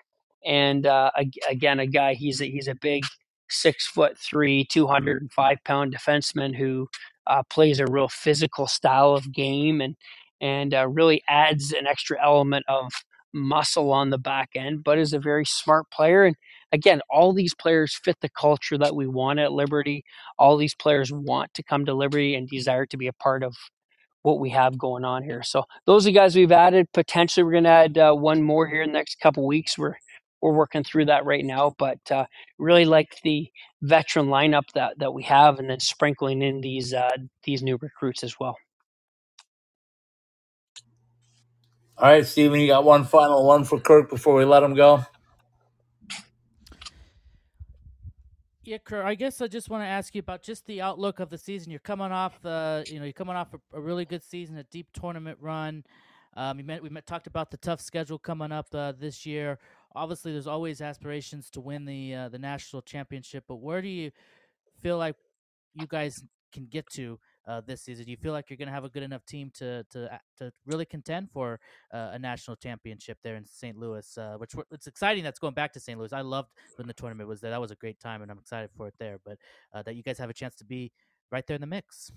And 0.46 0.86
uh, 0.86 1.12
again, 1.50 1.80
a 1.80 1.88
guy 1.88 2.14
he's 2.14 2.42
a, 2.42 2.46
he's 2.46 2.68
a 2.68 2.76
big 2.76 3.04
six 3.50 3.88
foot 3.88 4.18
three, 4.18 4.66
two 4.66 4.88
hundred 4.88 5.22
and 5.22 5.32
five 5.32 5.58
pound 5.64 5.96
defenseman 5.96 6.56
who 6.56 6.88
uh, 7.28 7.44
plays 7.50 7.80
a 7.80 7.88
real 7.88 8.08
physical 8.08 8.68
style 8.68 9.14
of 9.14 9.32
game 9.34 9.82
and 9.82 9.96
and 10.42 10.74
uh, 10.74 10.88
really 10.88 11.24
adds 11.28 11.72
an 11.72 11.88
extra 11.88 12.22
element 12.24 12.66
of 12.68 12.92
muscle 13.34 13.92
on 13.92 14.10
the 14.10 14.18
back 14.18 14.50
end, 14.56 14.84
but 14.84 14.98
is 14.98 15.14
a 15.14 15.20
very 15.20 15.46
smart 15.46 15.90
player. 15.92 16.24
And 16.24 16.36
again, 16.72 17.02
all 17.10 17.34
these 17.34 17.56
players 17.56 17.96
fit 17.96 18.18
the 18.22 18.30
culture 18.30 18.78
that 18.78 18.96
we 18.96 19.08
want 19.08 19.40
at 19.40 19.52
Liberty. 19.52 20.04
All 20.38 20.58
these 20.58 20.76
players 20.76 21.12
want 21.12 21.54
to 21.54 21.64
come 21.64 21.86
to 21.86 21.94
Liberty 21.94 22.36
and 22.36 22.48
desire 22.48 22.86
to 22.88 22.98
be 22.98 23.08
a 23.08 23.14
part 23.14 23.44
of 23.44 23.56
what 24.24 24.40
we 24.40 24.50
have 24.50 24.78
going 24.78 25.06
on 25.06 25.24
here. 25.24 25.44
So 25.44 25.64
those 25.86 26.06
are 26.06 26.10
the 26.10 26.14
guys 26.14 26.36
we've 26.36 26.52
added. 26.52 26.88
Potentially, 26.94 27.44
we're 27.44 27.52
going 27.52 27.64
to 27.66 27.70
add 27.70 27.98
uh, 27.98 28.14
one 28.14 28.42
more 28.42 28.68
here 28.68 28.82
in 28.82 28.90
the 28.90 28.98
next 28.98 29.20
couple 29.20 29.46
weeks. 29.46 29.78
We're 29.78 29.96
we're 30.42 30.54
working 30.54 30.84
through 30.84 31.06
that 31.06 31.26
right 31.26 31.46
now. 31.46 31.76
But 31.78 32.00
uh, 32.12 32.26
really 32.60 32.86
like 32.86 33.18
the 33.24 33.48
veteran 33.82 34.28
lineup 34.28 34.64
that 34.74 34.98
that 35.00 35.14
we 35.14 35.24
have, 35.24 35.60
and 35.60 35.70
then 35.70 35.80
sprinkling 35.80 36.42
in 36.42 36.62
these 36.62 36.94
uh, 36.94 37.18
these 37.44 37.62
new 37.62 37.78
recruits 37.82 38.24
as 38.24 38.36
well. 38.40 38.58
All 41.98 42.10
right, 42.10 42.26
Steven, 42.26 42.60
you 42.60 42.68
got 42.68 42.84
one 42.84 43.06
final 43.06 43.46
one 43.46 43.64
for 43.64 43.80
Kirk 43.80 44.10
before 44.10 44.36
we 44.36 44.44
let 44.44 44.64
him 44.64 44.76
go. 44.76 45.06
Yeah, 48.66 48.80
Kirk. 48.80 49.06
I 49.06 49.14
guess 49.14 49.42
I 49.42 49.48
just 49.48 49.70
want 49.70 49.84
to 49.84 49.88
ask 49.88 50.16
you 50.16 50.20
about 50.20 50.42
just 50.42 50.66
the 50.66 50.82
outlook 50.82 51.20
of 51.20 51.30
the 51.30 51.38
season. 51.38 51.70
You're 51.70 51.80
coming 51.80 52.12
off, 52.12 52.44
uh, 52.44 52.82
you 52.88 52.98
know, 52.98 53.06
you're 53.06 53.14
coming 53.14 53.36
off 53.36 53.54
a, 53.54 53.78
a 53.78 53.80
really 53.80 54.06
good 54.06 54.24
season, 54.24 54.58
a 54.58 54.64
deep 54.64 54.88
tournament 54.92 55.38
run. 55.40 55.84
Um, 56.36 56.66
met, 56.66 56.82
we 56.82 56.90
met, 56.90 57.06
talked 57.06 57.28
about 57.28 57.52
the 57.52 57.58
tough 57.58 57.80
schedule 57.80 58.18
coming 58.18 58.52
up 58.52 58.66
uh, 58.74 58.92
this 58.92 59.24
year. 59.24 59.60
Obviously, 59.96 60.32
there's 60.32 60.48
always 60.48 60.82
aspirations 60.82 61.52
to 61.52 61.62
win 61.62 61.86
the 61.86 62.16
uh, 62.16 62.30
the 62.30 62.40
national 62.40 62.82
championship, 62.82 63.46
but 63.48 63.58
where 63.58 63.84
do 63.84 63.88
you 63.88 64.12
feel 64.82 64.98
like 64.98 65.16
you 65.76 65.86
guys 65.86 66.24
can 66.52 66.66
get 66.66 66.90
to 66.94 67.20
uh, 67.48 67.62
this 67.66 67.82
season? 67.82 68.06
Do 68.06 68.12
you 68.12 68.18
feel 68.18 68.34
like 68.34 68.50
you're 68.50 68.58
going 68.58 68.68
to 68.68 68.74
have 68.74 68.84
a 68.84 68.90
good 68.90 69.04
enough 69.04 69.26
team 69.26 69.52
to 69.56 69.84
to 69.92 70.20
to 70.38 70.52
really 70.66 70.86
contend 70.86 71.30
for 71.32 71.60
uh, 71.94 72.12
a 72.14 72.20
national 72.20 72.56
championship 72.58 73.18
there 73.24 73.36
in 73.36 73.46
St. 73.46 73.78
Louis? 73.78 74.18
Uh, 74.18 74.36
which 74.38 74.54
it's 74.72 74.88
exciting 74.88 75.24
that's 75.24 75.40
going 75.40 75.54
back 75.54 75.74
to 75.74 75.80
St. 75.80 75.98
Louis. 75.98 76.14
I 76.14 76.22
loved 76.22 76.50
when 76.78 76.88
the 76.88 76.94
tournament 76.94 77.30
was 77.30 77.42
there. 77.42 77.52
That 77.52 77.62
was 77.62 77.72
a 77.72 77.76
great 77.76 78.00
time, 78.00 78.22
and 78.22 78.32
I'm 78.32 78.40
excited 78.40 78.70
for 78.76 78.88
it 78.88 78.96
there. 79.00 79.20
But 79.24 79.38
uh, 79.74 79.84
that 79.84 79.96
you 79.96 80.04
guys 80.04 80.18
have 80.18 80.30
a 80.30 80.34
chance 80.34 80.56
to 80.56 80.66
be 80.66 80.92
right 81.32 81.46
there 81.48 81.56
in 81.56 81.62
the 81.62 81.68
mix. 81.68 82.12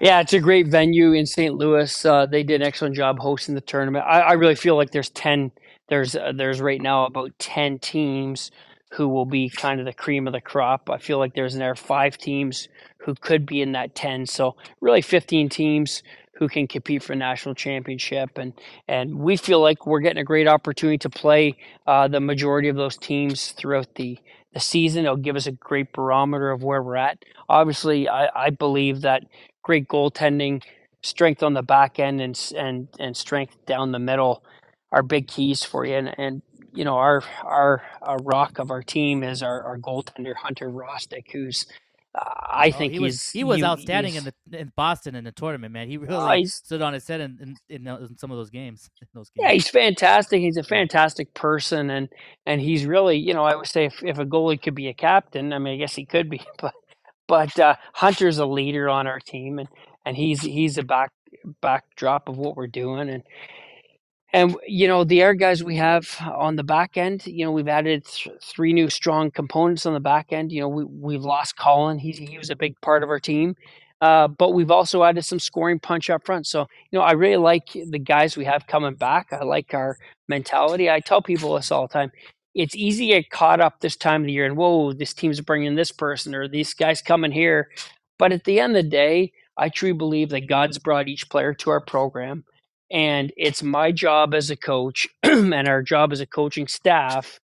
Yeah, 0.00 0.20
it's 0.20 0.32
a 0.32 0.40
great 0.40 0.66
venue 0.66 1.12
in 1.12 1.26
St. 1.26 1.54
Louis. 1.54 2.06
Uh, 2.06 2.24
they 2.24 2.42
did 2.42 2.62
an 2.62 2.66
excellent 2.66 2.96
job 2.96 3.18
hosting 3.18 3.54
the 3.54 3.60
tournament. 3.60 4.04
I, 4.06 4.20
I 4.20 4.32
really 4.32 4.54
feel 4.54 4.76
like 4.76 4.92
there's 4.92 5.10
ten. 5.10 5.52
There's 5.88 6.16
uh, 6.16 6.32
there's 6.34 6.60
right 6.60 6.80
now 6.80 7.06
about 7.06 7.32
ten 7.38 7.78
teams 7.78 8.50
who 8.92 9.08
will 9.08 9.26
be 9.26 9.48
kind 9.48 9.78
of 9.78 9.86
the 9.86 9.92
cream 9.92 10.26
of 10.26 10.32
the 10.32 10.40
crop. 10.40 10.90
I 10.90 10.98
feel 10.98 11.18
like 11.18 11.34
there's 11.34 11.54
there 11.54 11.74
five 11.74 12.18
teams 12.18 12.68
who 13.04 13.14
could 13.14 13.46
be 13.46 13.62
in 13.62 13.72
that 13.72 13.94
10. 13.94 14.26
So 14.26 14.56
really 14.80 15.02
15 15.02 15.48
teams 15.48 16.02
who 16.34 16.48
can 16.48 16.66
compete 16.66 17.02
for 17.02 17.14
national 17.14 17.54
championship. 17.54 18.38
And, 18.38 18.54
and 18.88 19.18
we 19.18 19.36
feel 19.36 19.60
like 19.60 19.86
we're 19.86 20.00
getting 20.00 20.20
a 20.20 20.24
great 20.24 20.48
opportunity 20.48 20.98
to 20.98 21.10
play 21.10 21.56
uh, 21.86 22.08
the 22.08 22.20
majority 22.20 22.68
of 22.68 22.76
those 22.76 22.96
teams 22.96 23.52
throughout 23.52 23.94
the, 23.96 24.18
the 24.54 24.60
season. 24.60 25.04
It'll 25.04 25.16
give 25.16 25.36
us 25.36 25.46
a 25.46 25.52
great 25.52 25.92
barometer 25.92 26.50
of 26.50 26.62
where 26.62 26.82
we're 26.82 26.96
at. 26.96 27.24
Obviously, 27.48 28.08
I, 28.08 28.28
I 28.34 28.50
believe 28.50 29.02
that 29.02 29.24
great 29.62 29.88
goaltending, 29.88 30.62
strength 31.02 31.42
on 31.42 31.54
the 31.54 31.62
back 31.62 31.98
end, 31.98 32.20
and, 32.20 32.52
and, 32.56 32.88
and 32.98 33.16
strength 33.16 33.56
down 33.66 33.92
the 33.92 33.98
middle 33.98 34.42
are 34.92 35.02
big 35.02 35.28
keys 35.28 35.62
for 35.62 35.84
you. 35.84 35.94
And, 35.94 36.14
and 36.18 36.42
you 36.72 36.84
know, 36.84 36.96
our 36.96 37.22
our, 37.44 37.82
our 38.02 38.18
rock 38.18 38.58
of 38.58 38.70
our 38.70 38.82
team 38.82 39.22
is 39.22 39.42
our, 39.42 39.62
our 39.62 39.78
goaltender 39.78 40.34
Hunter 40.36 40.70
Rostic, 40.70 41.32
who's 41.32 41.66
I 42.14 42.72
oh, 42.74 42.76
think 42.76 42.92
he 42.92 42.98
was 42.98 43.30
he 43.30 43.44
was 43.44 43.62
outstanding 43.62 44.16
in 44.16 44.24
the 44.24 44.58
in 44.58 44.72
Boston 44.74 45.14
in 45.14 45.22
the 45.22 45.30
tournament, 45.30 45.72
man. 45.72 45.88
He 45.88 45.96
really 45.96 46.42
uh, 46.42 46.46
stood 46.46 46.82
on 46.82 46.92
his 46.92 47.06
head 47.06 47.20
in, 47.20 47.56
in, 47.68 47.86
in, 47.86 48.18
some 48.18 48.32
of 48.32 48.36
those 48.36 48.50
games. 48.50 48.90
those 49.14 49.30
games. 49.30 49.44
Yeah, 49.44 49.52
he's 49.52 49.68
fantastic. 49.68 50.40
He's 50.40 50.56
a 50.56 50.64
fantastic 50.64 51.32
person, 51.34 51.88
and 51.88 52.08
and 52.46 52.60
he's 52.60 52.84
really, 52.84 53.16
you 53.16 53.32
know, 53.32 53.44
I 53.44 53.54
would 53.54 53.68
say 53.68 53.84
if, 53.84 54.02
if 54.02 54.18
a 54.18 54.26
goalie 54.26 54.60
could 54.60 54.74
be 54.74 54.88
a 54.88 54.94
captain, 54.94 55.52
I 55.52 55.58
mean, 55.60 55.74
I 55.74 55.76
guess 55.76 55.94
he 55.94 56.04
could 56.04 56.28
be, 56.28 56.42
but 56.60 56.74
but 57.28 57.58
uh, 57.60 57.76
Hunter's 57.94 58.38
a 58.38 58.46
leader 58.46 58.88
on 58.88 59.06
our 59.06 59.20
team, 59.20 59.60
and 59.60 59.68
and 60.04 60.16
he's 60.16 60.40
he's 60.40 60.78
a 60.78 60.82
back 60.82 61.12
backdrop 61.60 62.28
of 62.28 62.38
what 62.38 62.56
we're 62.56 62.66
doing, 62.66 63.08
and 63.08 63.22
and 64.32 64.56
you 64.66 64.86
know 64.86 65.04
the 65.04 65.22
air 65.22 65.34
guys 65.34 65.64
we 65.64 65.76
have 65.76 66.16
on 66.20 66.56
the 66.56 66.62
back 66.64 66.96
end. 66.96 67.26
You 67.26 67.44
know 67.44 67.52
we've 67.52 67.68
added 67.68 68.04
th- 68.04 68.36
three 68.42 68.72
new 68.72 68.88
strong 68.90 69.30
components 69.30 69.86
on 69.86 69.94
the 69.94 70.00
back 70.00 70.32
end. 70.32 70.52
You 70.52 70.62
know 70.62 70.68
we 70.68 70.84
we've 70.84 71.24
lost 71.24 71.56
Colin. 71.56 71.98
He's 71.98 72.18
he 72.18 72.38
was 72.38 72.50
a 72.50 72.56
big 72.56 72.80
part 72.80 73.02
of 73.02 73.08
our 73.10 73.20
team, 73.20 73.56
uh, 74.00 74.28
but 74.28 74.50
we've 74.50 74.70
also 74.70 75.02
added 75.02 75.24
some 75.24 75.40
scoring 75.40 75.80
punch 75.80 76.10
up 76.10 76.24
front. 76.24 76.46
So 76.46 76.66
you 76.90 76.98
know 76.98 77.04
I 77.04 77.12
really 77.12 77.36
like 77.36 77.68
the 77.72 77.98
guys 77.98 78.36
we 78.36 78.44
have 78.44 78.66
coming 78.66 78.94
back. 78.94 79.28
I 79.32 79.44
like 79.44 79.74
our 79.74 79.98
mentality. 80.28 80.90
I 80.90 81.00
tell 81.00 81.22
people 81.22 81.54
this 81.54 81.72
all 81.72 81.86
the 81.88 81.92
time. 81.92 82.12
It's 82.54 82.74
easy 82.74 83.08
to 83.08 83.20
get 83.20 83.30
caught 83.30 83.60
up 83.60 83.80
this 83.80 83.96
time 83.96 84.22
of 84.22 84.26
the 84.26 84.32
year 84.32 84.46
and 84.46 84.56
whoa, 84.56 84.92
this 84.92 85.14
team's 85.14 85.40
bringing 85.40 85.76
this 85.76 85.92
person 85.92 86.34
or 86.34 86.48
these 86.48 86.74
guys 86.74 87.00
coming 87.00 87.30
here. 87.30 87.70
But 88.18 88.32
at 88.32 88.44
the 88.44 88.58
end 88.60 88.76
of 88.76 88.82
the 88.82 88.90
day, 88.90 89.32
I 89.56 89.68
truly 89.68 89.92
believe 89.92 90.30
that 90.30 90.48
God's 90.48 90.78
brought 90.78 91.08
each 91.08 91.28
player 91.30 91.54
to 91.54 91.70
our 91.70 91.80
program 91.80 92.44
and 92.90 93.32
it's 93.36 93.62
my 93.62 93.92
job 93.92 94.34
as 94.34 94.50
a 94.50 94.56
coach 94.56 95.06
and 95.22 95.68
our 95.68 95.82
job 95.82 96.12
as 96.12 96.20
a 96.20 96.26
coaching 96.26 96.66
staff 96.66 97.40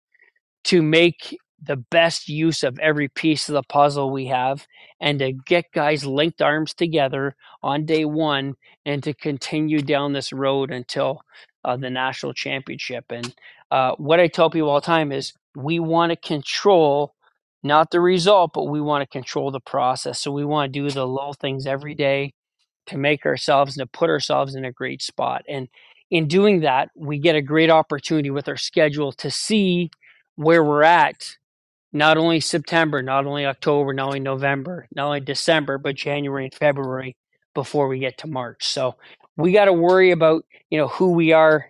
to 0.66 0.82
make 0.82 1.38
the 1.62 1.78
best 1.78 2.28
use 2.28 2.64
of 2.64 2.78
every 2.80 3.08
piece 3.08 3.50
of 3.50 3.54
the 3.54 3.64
puzzle 3.64 4.12
we 4.12 4.28
have 4.28 4.68
and 5.00 5.20
to 5.20 5.32
get 5.32 5.72
guys 5.74 6.06
linked 6.06 6.42
arms 6.42 6.74
together 6.74 7.36
on 7.64 7.86
day 7.86 8.06
one 8.06 8.56
and 8.86 9.04
to 9.04 9.14
continue 9.14 9.82
down 9.82 10.14
this 10.14 10.34
road 10.34 10.72
until 10.72 11.22
uh, 11.64 11.76
the 11.78 11.90
national 11.90 12.34
championship. 12.34 13.06
And 13.10 13.34
uh, 13.72 13.94
what 13.98 14.20
I 14.20 14.28
tell 14.28 14.50
people 14.50 14.70
all 14.70 14.82
the 14.82 14.86
time 14.86 15.12
is 15.12 15.34
we 15.56 15.80
want 15.80 16.12
to 16.12 16.16
control 16.16 17.14
not 17.64 17.90
the 17.90 18.00
result, 18.00 18.52
but 18.54 18.66
we 18.66 18.80
want 18.80 19.02
to 19.02 19.08
control 19.08 19.50
the 19.50 19.60
process. 19.60 20.20
So 20.22 20.32
we 20.32 20.46
want 20.46 20.72
to 20.72 20.80
do 20.80 20.90
the 20.92 21.08
little 21.08 21.34
things 21.34 21.66
every 21.66 21.96
day 21.96 22.34
to 22.88 22.98
make 22.98 23.26
ourselves 23.26 23.78
and 23.78 23.88
to 23.88 23.98
put 23.98 24.10
ourselves 24.10 24.56
in 24.56 24.66
a 24.66 24.72
great 24.72 25.02
spot. 25.02 25.44
And 25.48 25.68
in 26.12 26.28
doing 26.28 26.62
that, 26.62 26.90
we 26.96 27.18
get 27.18 27.36
a 27.36 27.42
great 27.42 27.70
opportunity 27.70 28.30
with 28.30 28.48
our 28.48 28.58
schedule 28.58 29.12
to 29.14 29.32
see 29.32 29.90
where 30.36 30.64
we're 30.64 30.84
at, 30.84 31.38
not 31.94 32.18
only 32.18 32.40
September, 32.40 33.02
not 33.02 33.26
only 33.26 33.46
October, 33.46 33.94
not 33.94 34.08
only 34.08 34.20
November, 34.20 34.88
not 34.94 35.08
only 35.08 35.20
December, 35.22 35.78
but 35.78 35.96
January 35.96 36.44
and 36.46 36.54
February 36.54 37.16
before 37.54 37.88
we 37.88 38.00
get 38.00 38.18
to 38.20 38.28
March. 38.28 38.66
So 38.66 38.96
we 39.38 39.52
got 39.52 39.66
to 39.66 39.74
worry 39.74 40.12
about, 40.12 40.46
you 40.70 40.78
know, 40.78 40.90
who 40.90 41.14
we 41.14 41.32
are 41.32 41.68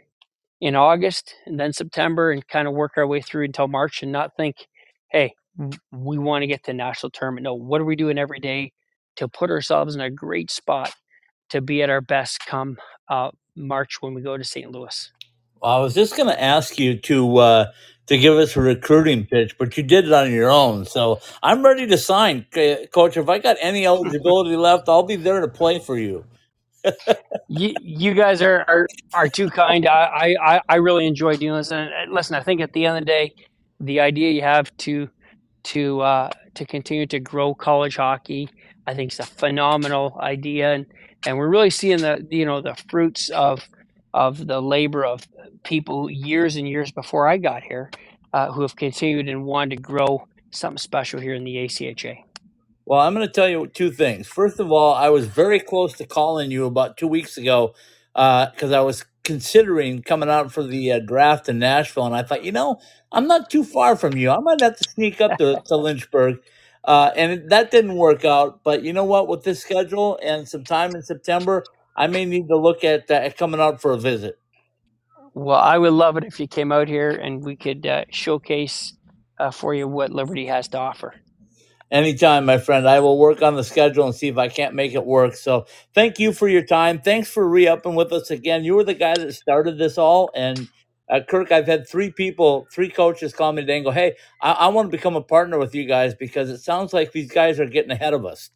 in 0.61 0.76
August 0.76 1.36
and 1.45 1.59
then 1.59 1.74
September 1.74 2.32
and 2.32 2.47
kind 2.47 2.68
of 2.68 2.74
work 2.74 2.93
our 2.97 3.05
way 3.05 3.22
through 3.22 3.45
until 3.45 3.68
March 3.68 4.01
and 4.01 4.11
not 4.11 4.36
think, 4.36 4.68
hey, 5.11 5.34
we 5.91 6.18
want 6.18 6.41
to 6.41 6.47
get 6.47 6.63
to 6.63 6.74
national 6.74 7.11
tournament. 7.11 7.43
No, 7.43 7.53
what 7.53 7.80
are 7.80 7.86
we 7.86 7.95
doing 7.95 8.18
every 8.18 8.39
day 8.39 8.74
to 9.16 9.28
put 9.28 9.49
ourselves 9.49 9.95
in 9.95 10.01
a 10.01 10.09
great 10.09 10.51
spot 10.51 10.93
to 11.50 11.62
be 11.62 11.82
at 11.84 11.89
our 11.89 12.02
best 12.02 12.46
come 12.46 12.78
uh, 13.10 13.32
March 13.56 14.02
when 14.02 14.14
we 14.14 14.22
go 14.22 14.38
to 14.38 14.43
St. 14.43 14.72
Louis. 14.72 15.12
Well, 15.62 15.78
I 15.78 15.80
was 15.80 15.93
just 15.93 16.16
going 16.16 16.30
to 16.30 16.41
ask 16.41 16.78
you 16.78 16.98
to 17.00 17.38
uh, 17.38 17.66
to 18.08 18.18
give 18.18 18.36
us 18.38 18.56
a 18.56 18.62
recruiting 18.62 19.26
pitch, 19.26 19.58
but 19.58 19.76
you 19.78 19.84
did 19.84 20.06
it 20.06 20.14
on 20.14 20.32
your 20.32 20.52
own. 20.52 20.86
So 20.86 21.20
I'm 21.41 21.64
ready 21.64 21.88
to 21.88 21.98
sign, 21.98 22.46
Coach. 22.91 23.18
If 23.18 23.30
I 23.30 23.39
got 23.39 23.58
any 23.62 23.86
eligibility 23.86 24.56
left, 24.56 24.88
I'll 24.89 25.04
be 25.04 25.16
there 25.16 25.41
to 25.41 25.48
play 25.48 25.80
for 25.80 25.98
you. 25.98 26.26
you, 27.48 27.74
you 27.82 28.14
guys 28.14 28.41
are, 28.41 28.64
are, 28.68 28.88
are 29.14 29.28
too 29.28 29.50
kind. 29.50 29.88
I, 29.88 30.36
I, 30.39 30.62
I 30.70 30.76
really 30.76 31.08
enjoy 31.08 31.36
doing 31.36 31.58
this. 31.58 31.72
And 31.72 31.89
listen, 32.12 32.36
I 32.36 32.41
think 32.41 32.62
at 32.62 32.74
the 32.74 32.86
end 32.86 32.98
of 32.98 33.02
the 33.02 33.06
day, 33.06 33.34
the 33.80 34.00
idea 34.00 34.32
you 34.32 34.41
have 34.41 34.76
to 34.78 35.10
to 35.64 36.02
uh, 36.02 36.30
to 36.54 36.66
continue 36.66 37.08
to 37.08 37.20
grow 37.20 37.54
college 37.56 37.96
hockey, 37.98 38.50
I 38.86 38.93
think 38.93 39.12
is 39.12 39.20
a 39.20 39.24
phenomenal 39.24 40.18
idea. 40.22 40.74
And 40.74 40.86
and 41.26 41.38
we're 41.38 41.50
really 41.50 41.70
seeing 41.70 42.00
the 42.00 42.26
you 42.30 42.46
know 42.46 42.62
the 42.62 42.76
fruits 42.90 43.30
of 43.30 43.68
of 44.14 44.48
the 44.48 44.62
labor 44.62 45.06
of 45.06 45.28
people 45.64 46.10
years 46.10 46.56
and 46.56 46.68
years 46.68 46.92
before 46.92 47.28
I 47.28 47.38
got 47.38 47.64
here 47.64 47.92
uh, 48.34 48.52
who 48.52 48.62
have 48.62 48.76
continued 48.76 49.28
and 49.28 49.46
wanted 49.46 49.78
to 49.78 49.82
grow 49.82 50.28
something 50.52 50.78
special 50.78 51.20
here 51.20 51.34
in 51.34 51.44
the 51.44 51.56
ACHA. 51.58 52.18
Well, 52.86 53.02
I'm 53.02 53.14
going 53.14 53.26
to 53.26 53.34
tell 53.34 53.50
you 53.50 53.68
two 53.68 53.92
things. 53.92 54.28
First 54.28 54.60
of 54.60 54.72
all, 54.72 54.94
I 54.94 55.10
was 55.10 55.28
very 55.28 55.60
close 55.60 55.94
to 55.98 56.06
calling 56.06 56.52
you 56.52 56.66
about 56.66 56.98
two 56.98 57.08
weeks 57.08 57.38
ago 57.38 57.74
because 58.14 58.72
uh, 58.72 58.78
I 58.78 58.82
was 58.82 59.06
considering 59.24 60.04
coming 60.04 60.30
out 60.30 60.52
for 60.52 60.64
the 60.64 60.92
uh, 60.92 61.00
draft 61.00 61.50
in 61.50 61.60
Nashville, 61.60 62.06
and 62.06 62.16
I 62.16 62.24
thought, 62.24 62.46
you 62.46 62.52
know, 62.52 62.80
I'm 63.12 63.28
not 63.28 63.50
too 63.50 63.64
far 63.64 63.96
from 63.96 64.16
you. 64.16 64.30
I 64.30 64.40
might 64.40 64.62
have 64.62 64.78
to 64.78 64.90
sneak 64.92 65.20
up 65.20 65.38
to, 65.40 65.62
to 65.66 65.76
Lynchburg 65.76 66.38
uh, 66.86 67.12
and 67.16 67.50
that 67.52 67.72
didn't 67.72 67.96
work 67.98 68.26
out. 68.26 68.62
But 68.64 68.84
you 68.84 68.94
know 68.94 69.06
what? 69.06 69.28
With 69.28 69.44
this 69.44 69.62
schedule 69.62 70.20
and 70.24 70.48
some 70.48 70.64
time 70.64 70.96
in 70.96 71.04
September, 71.04 71.64
I 71.96 72.08
may 72.08 72.26
need 72.26 72.48
to 72.50 72.58
look 72.58 72.84
at 72.84 73.12
uh, 73.12 73.30
coming 73.32 73.62
out 73.62 73.82
for 73.82 73.94
a 73.94 73.98
visit. 73.98 74.40
Well, 75.34 75.60
I 75.60 75.78
would 75.78 75.94
love 75.94 76.18
it 76.18 76.26
if 76.26 76.40
you 76.40 76.48
came 76.48 76.72
out 76.72 76.88
here 76.88 77.12
and 77.12 77.44
we 77.44 77.56
could 77.56 77.88
uh, 77.88 78.06
showcase 78.12 78.94
uh, 79.40 79.52
for 79.52 79.74
you 79.74 79.88
what 79.88 80.12
Liberty 80.12 80.48
has 80.48 80.68
to 80.70 80.78
offer. 80.78 81.14
Anytime, 81.92 82.46
my 82.46 82.58
friend. 82.58 82.88
I 82.88 83.00
will 83.00 83.18
work 83.18 83.42
on 83.42 83.56
the 83.56 83.64
schedule 83.64 84.06
and 84.06 84.16
see 84.16 84.28
if 84.28 84.38
I 84.38 84.50
can't 84.50 84.76
make 84.76 84.94
it 84.94 85.06
work. 85.06 85.36
So, 85.36 85.68
thank 85.94 86.20
you 86.20 86.34
for 86.34 86.48
your 86.48 86.64
time. 86.64 87.00
Thanks 87.02 87.30
for 87.30 87.48
re 87.48 87.68
upping 87.68 87.96
with 87.96 88.12
us 88.12 88.32
again. 88.32 88.64
You 88.66 88.76
were 88.76 88.84
the 88.84 88.96
guy 88.96 89.16
that 89.16 89.34
started 89.34 89.78
this 89.78 89.98
all, 89.98 90.32
and 90.36 90.68
uh, 91.10 91.20
Kirk, 91.28 91.51
I've 91.51 91.68
had 91.68 91.88
three 91.88 92.12
people, 92.12 92.68
three 92.72 92.89
coaches 92.89 93.34
call 93.34 93.53
me 93.53 93.62
today 93.62 93.78
and 93.78 93.86
go, 93.86 93.91
"Hey, 93.91 94.16
I, 94.41 94.51
I 94.51 94.68
want 94.70 94.91
to 94.91 94.97
become 94.97 95.16
a 95.16 95.22
partner 95.22 95.60
with 95.60 95.76
you 95.76 95.86
guys 95.86 96.16
because 96.16 96.49
it 96.49 96.60
sounds 96.60 96.93
like 96.93 97.12
these 97.12 97.32
guys 97.32 97.60
are 97.60 97.66
getting 97.68 97.91
ahead 97.91 98.14
of 98.14 98.26
us." 98.26 98.49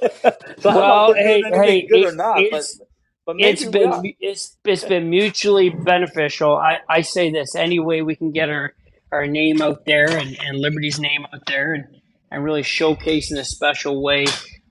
so 0.22 0.32
well, 0.64 1.14
hey, 1.14 1.42
hey, 1.42 1.86
good 1.86 2.00
it, 2.00 2.06
or 2.06 2.14
not, 2.14 2.40
it's, 2.40 2.76
but, 2.76 2.86
but 3.26 3.36
it's 3.38 3.64
been 3.64 4.14
it's 4.20 4.56
it's 4.64 4.84
been 4.84 5.10
mutually 5.10 5.70
beneficial. 5.70 6.54
I, 6.56 6.78
I 6.88 7.00
say 7.00 7.30
this 7.30 7.56
any 7.56 7.80
way 7.80 8.02
we 8.02 8.14
can 8.14 8.30
get 8.30 8.50
our 8.50 8.72
our 9.10 9.26
name 9.26 9.60
out 9.62 9.84
there 9.84 10.16
and, 10.16 10.36
and 10.40 10.58
Liberty's 10.58 11.00
name 11.00 11.26
out 11.32 11.46
there 11.46 11.72
and, 11.72 11.84
and 12.30 12.44
really 12.44 12.62
showcase 12.62 13.30
in 13.32 13.38
a 13.38 13.44
special 13.44 14.02
way 14.02 14.26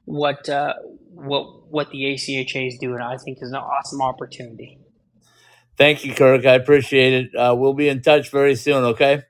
what 0.06 0.48
uh, 0.48 0.76
what 1.10 1.70
what 1.72 1.90
the 1.90 2.04
ACHA 2.04 2.68
is 2.68 2.78
doing. 2.80 3.02
I 3.02 3.18
think 3.18 3.40
is 3.42 3.50
an 3.50 3.56
awesome 3.56 4.02
opportunity. 4.02 4.80
Thank 5.78 6.06
you, 6.06 6.14
Kirk. 6.14 6.46
I 6.46 6.54
appreciate 6.54 7.14
it. 7.14 7.36
Uh, 7.36 7.54
we'll 7.56 7.74
be 7.74 7.90
in 7.90 8.02
touch 8.02 8.32
very 8.32 8.56
soon. 8.56 8.84
Okay. 8.86 9.24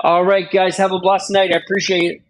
All 0.00 0.24
right, 0.24 0.48
guys. 0.50 0.76
Have 0.76 0.92
a 0.92 0.98
blessed 1.00 1.30
night. 1.30 1.52
I 1.52 1.56
appreciate 1.58 2.04
it. 2.04 2.22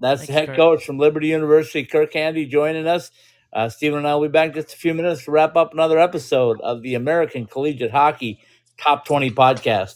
That's 0.00 0.20
Thanks, 0.20 0.26
the 0.26 0.32
head 0.32 0.46
Kirk. 0.48 0.56
coach 0.56 0.84
from 0.84 0.98
Liberty 0.98 1.28
University, 1.28 1.84
Kirk 1.84 2.12
Handy, 2.12 2.46
joining 2.46 2.86
us. 2.86 3.10
Uh, 3.52 3.68
Stephen 3.68 3.98
and 3.98 4.06
I 4.06 4.14
will 4.14 4.28
be 4.28 4.32
back 4.32 4.48
in 4.48 4.54
just 4.54 4.74
a 4.74 4.76
few 4.76 4.92
minutes 4.94 5.24
to 5.24 5.30
wrap 5.30 5.56
up 5.56 5.72
another 5.72 5.98
episode 5.98 6.60
of 6.60 6.82
the 6.82 6.94
American 6.94 7.46
Collegiate 7.46 7.90
Hockey 7.90 8.40
Top 8.78 9.06
20 9.06 9.30
podcast. 9.30 9.94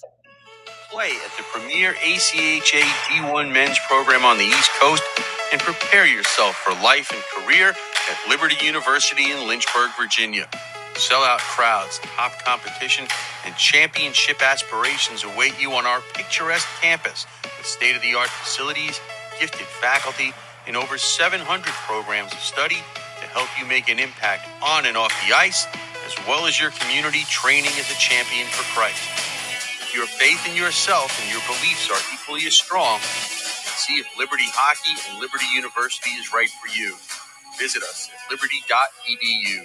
Play 0.91 1.11
at 1.11 1.37
the 1.37 1.45
premier 1.53 1.93
ACHA 1.93 2.81
D1 2.81 3.53
men's 3.53 3.78
program 3.87 4.24
on 4.24 4.39
the 4.39 4.45
East 4.45 4.70
Coast 4.81 5.03
and 5.53 5.61
prepare 5.61 6.07
yourself 6.07 6.57
for 6.57 6.72
life 6.83 7.12
and 7.12 7.22
career 7.45 7.68
at 7.68 8.28
Liberty 8.28 8.57
University 8.64 9.31
in 9.31 9.47
Lynchburg, 9.47 9.91
Virginia. 10.01 10.49
Sellout 11.01 11.38
crowds, 11.38 11.98
top 12.14 12.44
competition, 12.44 13.09
and 13.46 13.57
championship 13.57 14.42
aspirations 14.42 15.24
await 15.24 15.59
you 15.59 15.72
on 15.72 15.86
our 15.86 16.03
picturesque 16.12 16.68
campus 16.82 17.24
with 17.42 17.64
state 17.64 17.96
of 17.96 18.03
the 18.03 18.12
art 18.12 18.28
facilities, 18.28 19.01
gifted 19.40 19.66
faculty, 19.66 20.34
and 20.66 20.76
over 20.76 20.98
700 20.98 21.40
programs 21.88 22.34
of 22.34 22.38
study 22.40 22.84
to 23.16 23.26
help 23.32 23.48
you 23.59 23.64
make 23.64 23.88
an 23.88 23.98
impact 23.98 24.44
on 24.61 24.84
and 24.84 24.94
off 24.94 25.11
the 25.26 25.34
ice, 25.34 25.66
as 26.05 26.12
well 26.28 26.44
as 26.44 26.61
your 26.61 26.70
community 26.72 27.24
training 27.30 27.72
as 27.80 27.90
a 27.90 27.96
champion 27.96 28.46
for 28.53 28.62
Christ. 28.76 29.01
If 29.80 29.94
your 29.96 30.05
faith 30.05 30.46
in 30.46 30.55
yourself 30.55 31.16
and 31.24 31.32
your 31.32 31.40
beliefs 31.48 31.88
are 31.88 32.01
equally 32.12 32.46
as 32.46 32.55
strong, 32.55 33.01
see 33.01 33.94
if 33.94 34.07
Liberty 34.18 34.53
Hockey 34.53 35.01
and 35.09 35.18
Liberty 35.18 35.48
University 35.55 36.11
is 36.20 36.30
right 36.30 36.51
for 36.61 36.68
you. 36.68 36.94
Visit 37.59 37.82
us 37.84 38.11
at 38.12 38.30
liberty.edu. 38.30 39.64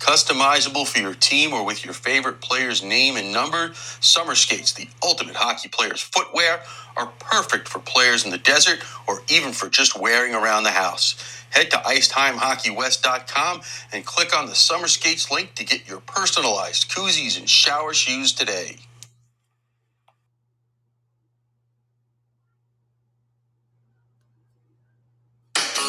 Customizable 0.00 0.86
for 0.86 1.00
your 1.00 1.14
team 1.14 1.52
or 1.54 1.64
with 1.64 1.84
your 1.84 1.94
favorite 1.94 2.40
player's 2.40 2.82
name 2.84 3.16
and 3.16 3.32
number, 3.32 3.72
Summer 4.00 4.34
Skates, 4.36 4.72
the 4.72 4.88
ultimate 5.02 5.36
hockey 5.36 5.68
player's 5.70 6.02
footwear, 6.02 6.60
are 6.96 7.12
perfect 7.20 7.68
for 7.68 7.80
players 7.80 8.24
in 8.24 8.30
the 8.30 8.38
desert 8.38 8.80
or 9.08 9.22
even 9.30 9.52
for 9.52 9.68
just 9.70 9.98
wearing 9.98 10.34
around 10.34 10.64
the 10.64 10.70
house. 10.70 11.16
Head 11.50 11.70
to 11.72 11.78
IcetimeHockeyWest.com 11.78 13.62
and 13.92 14.06
click 14.06 14.36
on 14.38 14.46
the 14.46 14.54
Summer 14.54 14.88
Skates 14.88 15.30
link 15.32 15.54
to 15.56 15.64
get 15.64 15.88
your 15.88 16.00
personalized 16.00 16.90
koozies 16.90 17.38
and 17.38 17.48
shower 17.48 17.94
shoes 17.94 18.32
today. 18.32 18.76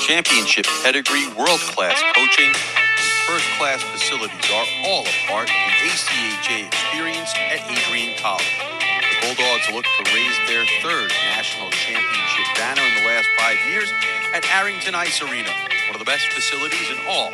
Championship 0.01 0.65
pedigree, 0.83 1.27
world 1.37 1.59
class 1.61 2.01
coaching, 2.15 2.51
first 3.29 3.45
class 3.61 3.83
facilities 3.93 4.49
are 4.49 4.65
all 4.89 5.05
a 5.05 5.15
part 5.29 5.45
of 5.45 5.53
the 5.53 5.85
ACHA 5.85 6.65
experience 6.65 7.29
at 7.37 7.61
Adrian 7.69 8.17
College. 8.17 8.57
The 8.57 9.17
Bulldogs 9.21 9.69
look 9.69 9.85
to 9.85 10.03
raise 10.17 10.33
their 10.49 10.65
third 10.81 11.13
national 11.29 11.69
championship 11.69 12.47
banner 12.57 12.81
in 12.81 12.95
the 12.97 13.05
last 13.05 13.29
five 13.37 13.57
years 13.69 13.93
at 14.33 14.49
Arrington 14.49 14.95
Ice 14.95 15.21
Arena, 15.21 15.53
one 15.85 15.93
of 15.93 15.99
the 15.99 16.09
best 16.09 16.25
facilities 16.33 16.89
in 16.89 16.97
all 17.05 17.29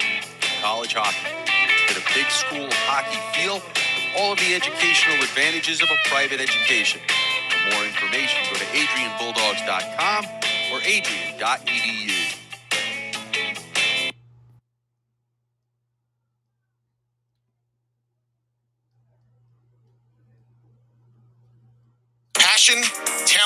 college 0.59 0.91
hockey. 0.99 1.31
Get 1.87 1.95
a 1.95 2.03
big 2.11 2.27
school 2.27 2.67
hockey 2.91 3.15
feel 3.31 3.63
with 3.63 4.19
all 4.19 4.33
of 4.33 4.39
the 4.39 4.51
educational 4.51 5.15
advantages 5.23 5.81
of 5.81 5.87
a 5.87 6.09
private 6.09 6.41
education. 6.41 6.99
For 7.07 7.71
more 7.71 7.85
information, 7.87 8.43
go 8.51 8.59
to 8.59 8.67
adrianbulldogs.com 8.75 10.25
or 10.75 10.83
adrian.edu. 10.83 12.24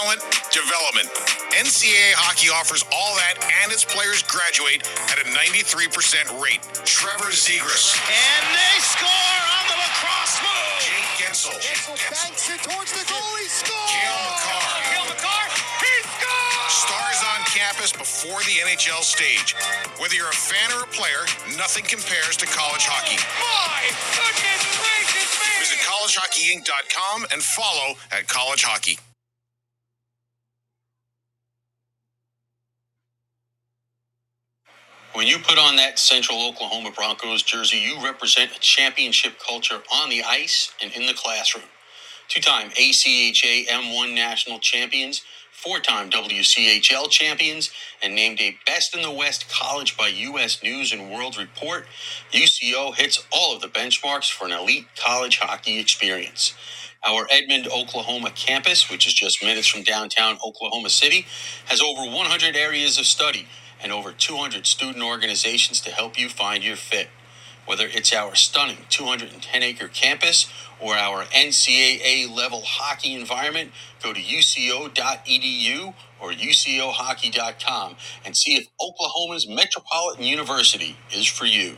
talent, 0.09 0.21
development. 0.51 1.07
NCAA 1.53 2.13
hockey 2.17 2.49
offers 2.49 2.83
all 2.93 3.13
that, 3.17 3.37
and 3.61 3.73
its 3.73 3.85
players 3.85 4.21
graduate 4.25 4.85
at 5.09 5.17
a 5.21 5.25
93% 5.33 5.89
rate. 6.41 6.61
Trevor 6.85 7.29
Zegras. 7.33 7.97
And 8.09 8.43
they 8.53 8.75
score 8.81 9.05
on 9.05 9.63
the 9.69 9.77
lacrosse 9.77 10.37
move. 10.41 10.77
Jake 10.81 11.09
Guentzel. 11.21 11.53
Guentzel 11.61 11.97
banks 12.09 12.49
it 12.49 12.61
towards 12.65 12.91
the 12.93 13.05
goal. 13.05 13.33
He 13.37 13.49
scores. 13.49 13.89
Cale 13.89 14.21
Makar. 14.29 14.65
Cale 14.93 15.07
Makar. 15.09 15.45
He 15.81 15.93
scores. 16.05 16.73
Stars 16.73 17.19
on 17.33 17.39
campus 17.49 17.91
before 17.93 18.39
the 18.45 18.61
NHL 18.65 19.01
stage. 19.01 19.57
Whether 19.97 20.15
you're 20.15 20.29
a 20.29 20.41
fan 20.49 20.69
or 20.77 20.85
a 20.85 20.91
player, 20.93 21.25
nothing 21.57 21.85
compares 21.85 22.37
to 22.41 22.45
college 22.45 22.85
hockey. 22.85 23.17
My 23.41 23.89
goodness 24.13 24.63
gracious 24.73 25.33
me. 25.37 25.49
Visit 25.65 25.81
collegehockeyinc.com 25.85 27.25
and 27.33 27.41
follow 27.41 27.97
at 28.13 28.27
College 28.29 28.63
Hockey. 28.63 28.97
When 35.19 35.27
you 35.27 35.39
put 35.39 35.57
on 35.57 35.75
that 35.75 35.99
Central 35.99 36.47
Oklahoma 36.47 36.91
Broncos 36.95 37.43
jersey, 37.43 37.77
you 37.77 38.01
represent 38.01 38.55
a 38.55 38.59
championship 38.61 39.33
culture 39.45 39.81
on 39.93 40.09
the 40.09 40.23
ice 40.23 40.71
and 40.81 40.93
in 40.93 41.07
the 41.07 41.13
classroom. 41.13 41.65
Two 42.29 42.39
time 42.39 42.69
ACHA 42.69 43.67
M1 43.67 44.15
national 44.15 44.59
champions, 44.59 45.21
four 45.51 45.81
time 45.81 46.09
WCHL 46.09 47.09
champions, 47.09 47.69
and 48.01 48.15
named 48.15 48.39
a 48.39 48.57
Best 48.65 48.95
in 48.95 49.01
the 49.01 49.11
West 49.11 49.49
college 49.49 49.97
by 49.97 50.07
U.S. 50.07 50.63
News 50.63 50.93
and 50.93 51.11
World 51.11 51.37
Report, 51.37 51.85
UCO 52.31 52.95
hits 52.95 53.21
all 53.33 53.53
of 53.53 53.61
the 53.61 53.67
benchmarks 53.67 54.31
for 54.31 54.45
an 54.45 54.53
elite 54.53 54.87
college 54.95 55.39
hockey 55.39 55.79
experience. 55.79 56.53
Our 57.05 57.27
Edmond, 57.29 57.67
Oklahoma 57.67 58.31
campus, 58.31 58.89
which 58.89 59.05
is 59.05 59.13
just 59.13 59.43
minutes 59.43 59.67
from 59.67 59.83
downtown 59.83 60.37
Oklahoma 60.45 60.89
City, 60.89 61.25
has 61.65 61.81
over 61.81 62.03
100 62.03 62.55
areas 62.55 62.97
of 62.97 63.05
study 63.05 63.47
and 63.81 63.91
over 63.91 64.11
200 64.11 64.65
student 64.67 65.03
organizations 65.03 65.81
to 65.81 65.91
help 65.91 66.19
you 66.19 66.29
find 66.29 66.63
your 66.63 66.75
fit. 66.75 67.09
Whether 67.65 67.87
it's 67.87 68.13
our 68.13 68.35
stunning 68.35 68.85
210 68.89 69.63
acre 69.63 69.87
campus 69.87 70.51
or 70.79 70.95
our 70.95 71.25
NCAA 71.25 72.33
level 72.35 72.63
hockey 72.65 73.13
environment, 73.13 73.71
go 74.01 74.13
to 74.13 74.19
uco.edu 74.19 75.93
or 76.19 76.31
ucohockey.com 76.31 77.95
and 78.25 78.35
see 78.35 78.55
if 78.55 78.67
Oklahoma's 78.81 79.47
Metropolitan 79.47 80.25
University 80.25 80.97
is 81.15 81.27
for 81.27 81.45
you. 81.45 81.75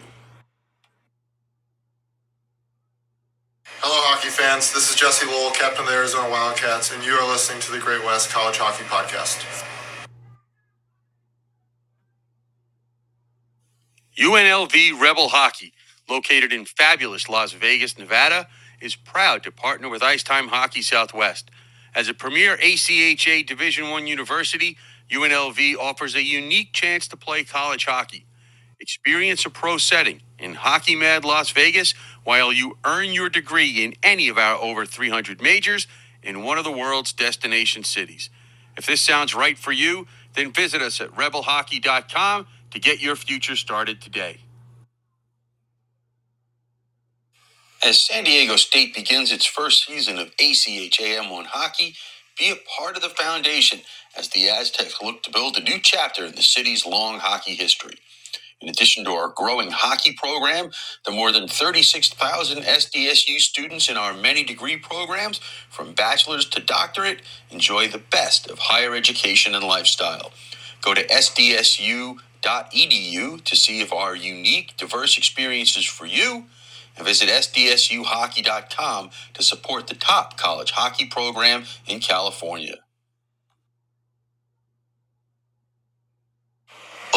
Hello, 3.80 3.96
hockey 4.14 4.30
fans. 4.30 4.74
This 4.74 4.90
is 4.92 4.96
Jesse 4.96 5.26
Lowell, 5.26 5.52
captain 5.52 5.84
of 5.84 5.90
the 5.90 5.96
Arizona 5.96 6.30
Wildcats, 6.30 6.94
and 6.94 7.04
you 7.04 7.14
are 7.14 7.28
listening 7.28 7.62
to 7.62 7.72
the 7.72 7.80
Great 7.80 8.04
West 8.06 8.30
College 8.32 8.58
Hockey 8.58 8.84
Podcast. 8.84 9.66
UNLV 14.22 15.02
Rebel 15.02 15.30
Hockey, 15.30 15.74
located 16.08 16.54
in 16.54 16.66
fabulous 16.66 17.28
Las 17.28 17.54
Vegas, 17.54 17.98
Nevada, 17.98 18.48
is 18.80 18.96
proud 18.96 19.42
to 19.42 19.52
partner 19.52 19.90
with 19.90 20.04
Icetime 20.04 20.50
Hockey 20.50 20.84
Southwest. 20.84 21.50
As 21.96 22.08
a 22.08 22.14
premier 22.14 22.56
ACHA 22.58 23.48
Division 23.48 23.86
I 23.86 23.98
university, 24.02 24.78
UNLV 25.10 25.76
offers 25.78 26.14
a 26.14 26.24
unique 26.24 26.72
chance 26.72 27.08
to 27.08 27.18
play 27.18 27.44
college 27.44 27.86
hockey. 27.86 28.28
Experience 28.80 29.44
a 29.48 29.50
pro 29.50 29.80
setting 29.80 30.22
in 30.38 30.54
Hockey 30.54 30.96
Mad 30.96 31.26
Las 31.26 31.50
Vegas 31.50 31.96
while 32.24 32.54
you 32.54 32.78
earn 32.86 33.14
your 33.14 33.30
degree 33.30 33.84
in 33.84 33.96
any 34.04 34.30
of 34.30 34.38
our 34.38 34.56
over 34.62 34.86
300 34.86 35.42
majors 35.42 35.88
in 36.22 36.44
one 36.44 36.60
of 36.60 36.64
the 36.64 36.72
world's 36.72 37.12
destination 37.12 37.84
cities. 37.84 38.30
If 38.78 38.86
this 38.86 39.02
sounds 39.02 39.34
right 39.34 39.58
for 39.58 39.72
you, 39.72 40.06
then 40.36 40.52
visit 40.54 40.80
us 40.84 41.02
at 41.02 41.10
rebelhockey.com 41.16 42.46
to 42.72 42.80
get 42.80 43.02
your 43.02 43.16
future 43.16 43.56
started 43.56 44.02
today. 44.02 44.40
As 47.84 48.02
San 48.02 48.26
Diego 48.26 48.58
State 48.58 48.94
begins 48.96 49.32
its 49.32 49.46
first 49.46 49.86
season 49.88 50.20
of 50.20 50.36
ACHAM1 50.38 51.46
hockey, 51.48 51.96
be 52.38 52.52
a 52.52 52.58
part 52.78 52.98
of 52.98 53.04
the 53.04 53.10
foundation 53.10 53.82
as 54.18 54.30
the 54.30 54.50
Aztecs 54.50 55.02
look 55.02 55.24
to 55.24 55.32
build 55.32 55.58
a 55.58 55.64
new 55.64 55.80
chapter 55.82 56.26
in 56.26 56.36
the 56.36 56.44
city's 56.44 56.86
long 56.86 57.20
hockey 57.20 57.56
history. 57.56 57.96
In 58.62 58.70
addition 58.70 59.06
to 59.06 59.12
our 59.12 59.30
growing 59.30 59.72
hockey 59.72 60.14
program, 60.14 60.72
the 61.06 61.12
more 61.12 61.32
than 61.32 61.48
36,000 61.48 62.64
SDSU 62.64 63.40
students 63.40 63.90
in 63.90 63.98
our 63.98 64.14
many 64.14 64.44
degree 64.44 64.78
programs, 64.78 65.40
from 65.70 65.94
bachelor's 65.94 66.46
to 66.50 66.62
doctorate, 66.62 67.22
enjoy 67.52 67.88
the 67.88 68.00
best 68.12 68.50
of 68.50 68.60
higher 68.60 68.96
education 68.96 69.56
and 69.56 69.64
lifestyle. 69.64 70.32
Go 70.82 70.94
to 70.96 71.06
sdsu.edu 72.44 73.44
to 73.44 73.56
see 73.56 73.82
if 73.82 73.94
our 73.94 74.16
unique, 74.16 74.76
diverse 74.78 75.18
experiences 75.18 75.86
for 75.86 76.06
you, 76.06 76.46
and 76.98 77.06
visit 77.08 77.30
sdsuhockey.com 77.30 79.12
to 79.34 79.44
support 79.44 79.88
the 79.88 79.96
top 79.96 80.38
college 80.38 80.72
hockey 80.72 81.06
program 81.06 81.66
in 81.88 82.00
California. 82.00 82.76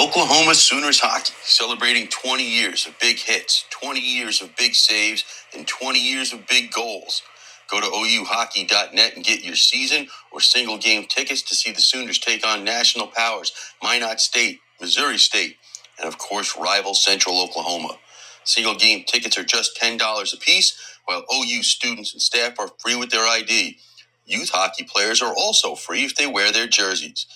Oklahoma 0.01 0.57
Sooners 0.57 1.01
hockey 1.01 1.35
celebrating 1.45 2.09
20 2.09 2.45
years 2.45 2.87
of 2.89 2.99
big 3.01 3.19
hits, 3.21 3.65
20 3.71 4.01
years 4.01 4.43
of 4.43 4.57
big 4.57 4.75
saves, 4.75 5.25
and 5.57 5.69
20 5.69 6.01
years 6.01 6.35
of 6.35 6.47
big 6.49 6.73
goals. 6.73 7.23
Go 7.71 7.81
to 7.81 7.87
ouhockey.net 7.87 9.17
and 9.17 9.25
get 9.25 9.45
your 9.45 9.57
season 9.57 10.09
or 10.33 10.41
single 10.41 10.79
game 10.79 11.07
tickets 11.07 11.43
to 11.45 11.55
see 11.55 11.73
the 11.73 11.81
Sooners 11.81 12.19
take 12.19 12.47
on 12.47 12.65
national 12.65 13.07
powers 13.09 13.53
Minot 13.85 14.21
State, 14.21 14.61
Missouri 14.81 15.19
State, 15.19 15.57
and 15.99 16.09
of 16.09 16.19
course, 16.19 16.57
rival 16.59 16.95
Central 16.95 17.41
Oklahoma. 17.43 17.99
Single 18.45 18.75
game 18.75 19.05
tickets 19.07 19.39
are 19.39 19.45
just 19.45 19.79
$10 19.81 20.35
a 20.35 20.37
piece, 20.39 20.79
while 21.07 21.25
OU 21.33 21.63
students 21.63 22.13
and 22.13 22.23
staff 22.23 22.59
are 22.59 22.71
free 22.79 22.97
with 22.97 23.11
their 23.11 23.27
ID. 23.27 23.79
Youth 24.27 24.51
hockey 24.51 24.85
players 24.85 25.23
are 25.23 25.35
also 25.35 25.75
free 25.75 26.05
if 26.05 26.17
they 26.17 26.27
wear 26.27 26.53
their 26.53 26.67
jerseys. 26.67 27.27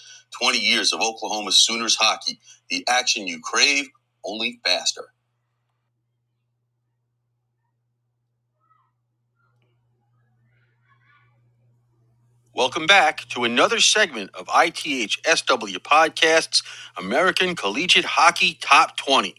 20 0.40 0.58
years 0.58 0.92
of 0.92 1.00
Oklahoma 1.00 1.52
Sooners 1.52 1.96
hockey, 1.96 2.38
the 2.70 2.84
action 2.88 3.26
you 3.26 3.40
crave, 3.40 3.86
only 4.24 4.60
faster. 4.64 5.06
Welcome 12.58 12.86
back 12.86 13.20
to 13.28 13.44
another 13.44 13.78
segment 13.78 14.30
of 14.34 14.48
ITH 14.52 15.12
SW 15.24 15.78
Podcast's 15.78 16.64
American 16.96 17.54
Collegiate 17.54 18.04
Hockey 18.04 18.58
Top 18.60 18.96
20. 18.96 19.36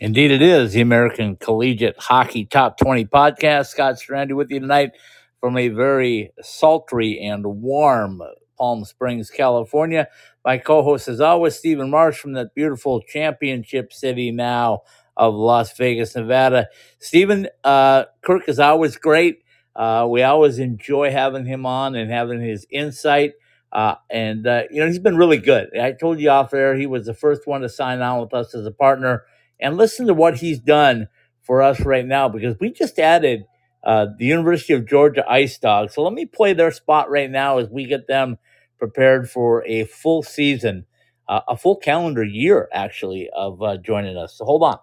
Indeed, 0.00 0.30
it 0.30 0.40
is 0.40 0.72
the 0.72 0.80
American 0.80 1.36
Collegiate 1.36 1.96
Hockey 1.98 2.46
Top 2.46 2.78
20 2.78 3.04
podcast. 3.04 3.66
Scott 3.66 3.96
Strandy 3.96 4.34
with 4.34 4.50
you 4.50 4.58
tonight 4.58 4.92
from 5.38 5.58
a 5.58 5.68
very 5.68 6.32
sultry 6.40 7.20
and 7.20 7.44
warm 7.44 8.22
Palm 8.56 8.86
Springs, 8.86 9.28
California. 9.28 10.08
My 10.46 10.56
co 10.56 10.82
host, 10.82 11.08
as 11.08 11.20
always, 11.20 11.56
Stephen 11.56 11.90
Marsh 11.90 12.16
from 12.16 12.32
that 12.32 12.54
beautiful 12.54 13.02
championship 13.02 13.92
city 13.92 14.30
now 14.30 14.80
of 15.14 15.34
Las 15.34 15.76
Vegas, 15.76 16.16
Nevada. 16.16 16.68
Stephen, 17.00 17.48
uh, 17.64 18.04
Kirk 18.22 18.48
is 18.48 18.58
always 18.58 18.96
great. 18.96 19.43
Uh, 19.76 20.06
we 20.08 20.22
always 20.22 20.58
enjoy 20.58 21.10
having 21.10 21.46
him 21.46 21.66
on 21.66 21.94
and 21.94 22.10
having 22.10 22.40
his 22.40 22.66
insight. 22.70 23.32
Uh, 23.72 23.96
and, 24.10 24.46
uh, 24.46 24.62
you 24.70 24.80
know, 24.80 24.86
he's 24.86 25.00
been 25.00 25.16
really 25.16 25.38
good. 25.38 25.76
I 25.76 25.92
told 25.92 26.20
you 26.20 26.30
off 26.30 26.54
air, 26.54 26.76
he 26.76 26.86
was 26.86 27.06
the 27.06 27.14
first 27.14 27.46
one 27.46 27.62
to 27.62 27.68
sign 27.68 28.00
on 28.00 28.20
with 28.20 28.32
us 28.32 28.54
as 28.54 28.66
a 28.66 28.70
partner. 28.70 29.24
And 29.60 29.76
listen 29.76 30.06
to 30.06 30.14
what 30.14 30.38
he's 30.38 30.60
done 30.60 31.08
for 31.42 31.62
us 31.62 31.80
right 31.80 32.06
now 32.06 32.28
because 32.28 32.56
we 32.60 32.70
just 32.70 32.98
added 32.98 33.44
uh, 33.84 34.06
the 34.18 34.26
University 34.26 34.72
of 34.74 34.86
Georgia 34.86 35.24
Ice 35.28 35.58
Dogs. 35.58 35.94
So 35.94 36.02
let 36.02 36.12
me 36.12 36.24
play 36.26 36.52
their 36.52 36.70
spot 36.70 37.10
right 37.10 37.30
now 37.30 37.58
as 37.58 37.68
we 37.68 37.86
get 37.86 38.06
them 38.06 38.38
prepared 38.78 39.28
for 39.30 39.64
a 39.66 39.84
full 39.84 40.22
season, 40.22 40.86
uh, 41.28 41.40
a 41.48 41.56
full 41.56 41.76
calendar 41.76 42.24
year, 42.24 42.68
actually, 42.72 43.28
of 43.34 43.62
uh, 43.62 43.76
joining 43.78 44.16
us. 44.16 44.34
So 44.36 44.44
hold 44.44 44.62
on. 44.62 44.78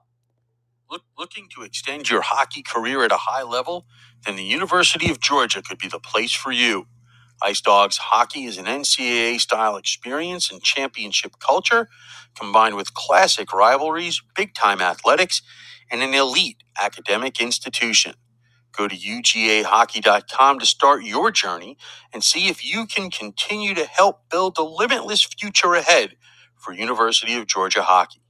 Look, 0.91 1.03
looking 1.19 1.49
to 1.55 1.63
extend 1.63 2.11
your 2.11 2.21
hockey 2.21 2.63
career 2.63 3.05
at 3.05 3.13
a 3.13 3.17
high 3.17 3.43
level? 3.43 3.87
Then 4.25 4.37
the 4.37 4.45
University 4.45 5.11
of 5.11 5.21
Georgia 5.21 5.63
could 5.63 5.79
be 5.79 5.89
the 5.89 5.99
place 5.99 6.33
for 6.33 6.51
you. 6.53 6.87
Ice 7.43 7.61
Dogs 7.61 7.97
hockey 7.97 8.45
is 8.45 8.57
an 8.59 8.65
NCAA 8.65 9.39
style 9.41 9.77
experience 9.77 10.51
and 10.51 10.63
championship 10.63 11.33
culture 11.39 11.89
combined 12.35 12.75
with 12.77 12.93
classic 12.95 13.53
rivalries, 13.53 14.21
big 14.35 14.55
time 14.55 14.81
athletics, 14.81 15.41
and 15.91 16.03
an 16.03 16.13
elite 16.15 16.57
academic 16.81 17.41
institution. 17.41 18.15
Go 18.77 18.87
to 18.87 18.95
UGAhockey.com 18.95 20.59
to 20.59 20.65
start 20.67 21.03
your 21.03 21.31
journey 21.31 21.77
and 22.13 22.23
see 22.23 22.49
if 22.49 22.65
you 22.65 22.85
can 22.87 23.11
continue 23.11 23.75
to 23.75 23.85
help 23.85 24.29
build 24.31 24.55
the 24.55 24.63
limitless 24.63 25.23
future 25.23 25.75
ahead 25.75 26.15
for 26.57 26.73
University 26.73 27.35
of 27.35 27.47
Georgia 27.47 27.83
hockey. 27.83 28.20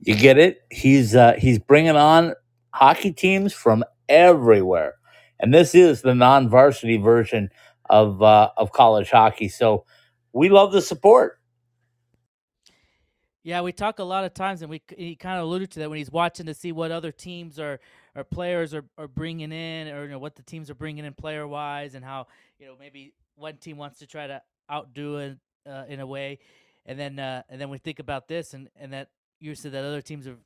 You 0.00 0.16
get 0.16 0.38
it? 0.38 0.62
He's 0.70 1.14
uh, 1.14 1.34
he's 1.38 1.58
bringing 1.58 1.96
on 1.96 2.34
hockey 2.72 3.12
teams 3.12 3.52
from 3.52 3.84
everywhere, 4.08 4.94
and 5.38 5.52
this 5.52 5.74
is 5.74 6.02
the 6.02 6.14
non-varsity 6.14 6.96
version 6.96 7.50
of 7.90 8.22
uh, 8.22 8.50
of 8.56 8.72
college 8.72 9.10
hockey. 9.10 9.48
So 9.48 9.84
we 10.32 10.48
love 10.48 10.72
the 10.72 10.80
support. 10.80 11.38
Yeah, 13.42 13.62
we 13.62 13.72
talk 13.72 13.98
a 13.98 14.04
lot 14.04 14.24
of 14.24 14.34
times, 14.34 14.62
and 14.62 14.70
we 14.70 14.82
he 14.96 15.16
kind 15.16 15.38
of 15.38 15.44
alluded 15.44 15.70
to 15.72 15.80
that 15.80 15.90
when 15.90 15.98
he's 15.98 16.10
watching 16.10 16.46
to 16.46 16.54
see 16.54 16.72
what 16.72 16.90
other 16.90 17.12
teams 17.12 17.58
are 17.58 17.80
or 18.14 18.24
players 18.24 18.74
are, 18.74 18.84
are 18.98 19.08
bringing 19.08 19.52
in, 19.52 19.88
or 19.88 20.04
you 20.04 20.10
know 20.10 20.18
what 20.18 20.34
the 20.34 20.42
teams 20.42 20.70
are 20.70 20.74
bringing 20.74 21.04
in 21.04 21.14
player 21.14 21.46
wise, 21.46 21.94
and 21.94 22.04
how 22.04 22.26
you 22.58 22.66
know 22.66 22.74
maybe 22.78 23.12
one 23.36 23.56
team 23.56 23.76
wants 23.76 23.98
to 23.98 24.06
try 24.06 24.26
to 24.26 24.42
outdo 24.70 25.16
it 25.18 25.38
uh, 25.66 25.84
in 25.88 26.00
a 26.00 26.06
way, 26.06 26.38
and 26.86 26.98
then 26.98 27.18
uh, 27.18 27.42
and 27.48 27.60
then 27.60 27.70
we 27.70 27.78
think 27.78 27.98
about 27.98 28.28
this, 28.28 28.54
and 28.54 28.68
and 28.76 28.92
that 28.92 29.08
you 29.40 29.54
said 29.54 29.72
that 29.72 29.84
other 29.84 30.02
teams 30.02 30.26
are 30.26 30.36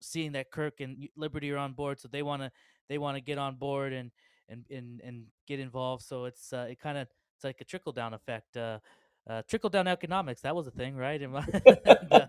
seeing 0.00 0.32
that 0.32 0.50
Kirk 0.50 0.80
and 0.80 1.08
Liberty 1.16 1.50
are 1.52 1.58
on 1.58 1.72
board, 1.72 2.00
so 2.00 2.08
they 2.08 2.22
want 2.22 2.42
to 2.42 2.50
they 2.88 2.98
want 2.98 3.16
to 3.16 3.20
get 3.20 3.38
on 3.38 3.56
board 3.56 3.92
and 3.92 4.10
and 4.48 4.64
and 4.70 5.00
and 5.02 5.26
get 5.46 5.60
involved. 5.60 6.02
So 6.02 6.24
it's 6.24 6.52
uh, 6.52 6.66
it 6.70 6.80
kind 6.80 6.98
of 6.98 7.08
it's 7.36 7.44
like 7.44 7.60
a 7.60 7.64
trickle 7.64 7.92
down 7.92 8.14
effect. 8.14 8.56
Uh, 8.56 8.78
uh, 9.28 9.42
trickle 9.48 9.70
down 9.70 9.86
economics 9.86 10.40
that 10.40 10.56
was 10.56 10.66
a 10.66 10.70
thing 10.70 10.96
right 10.96 11.20
and, 11.22 11.32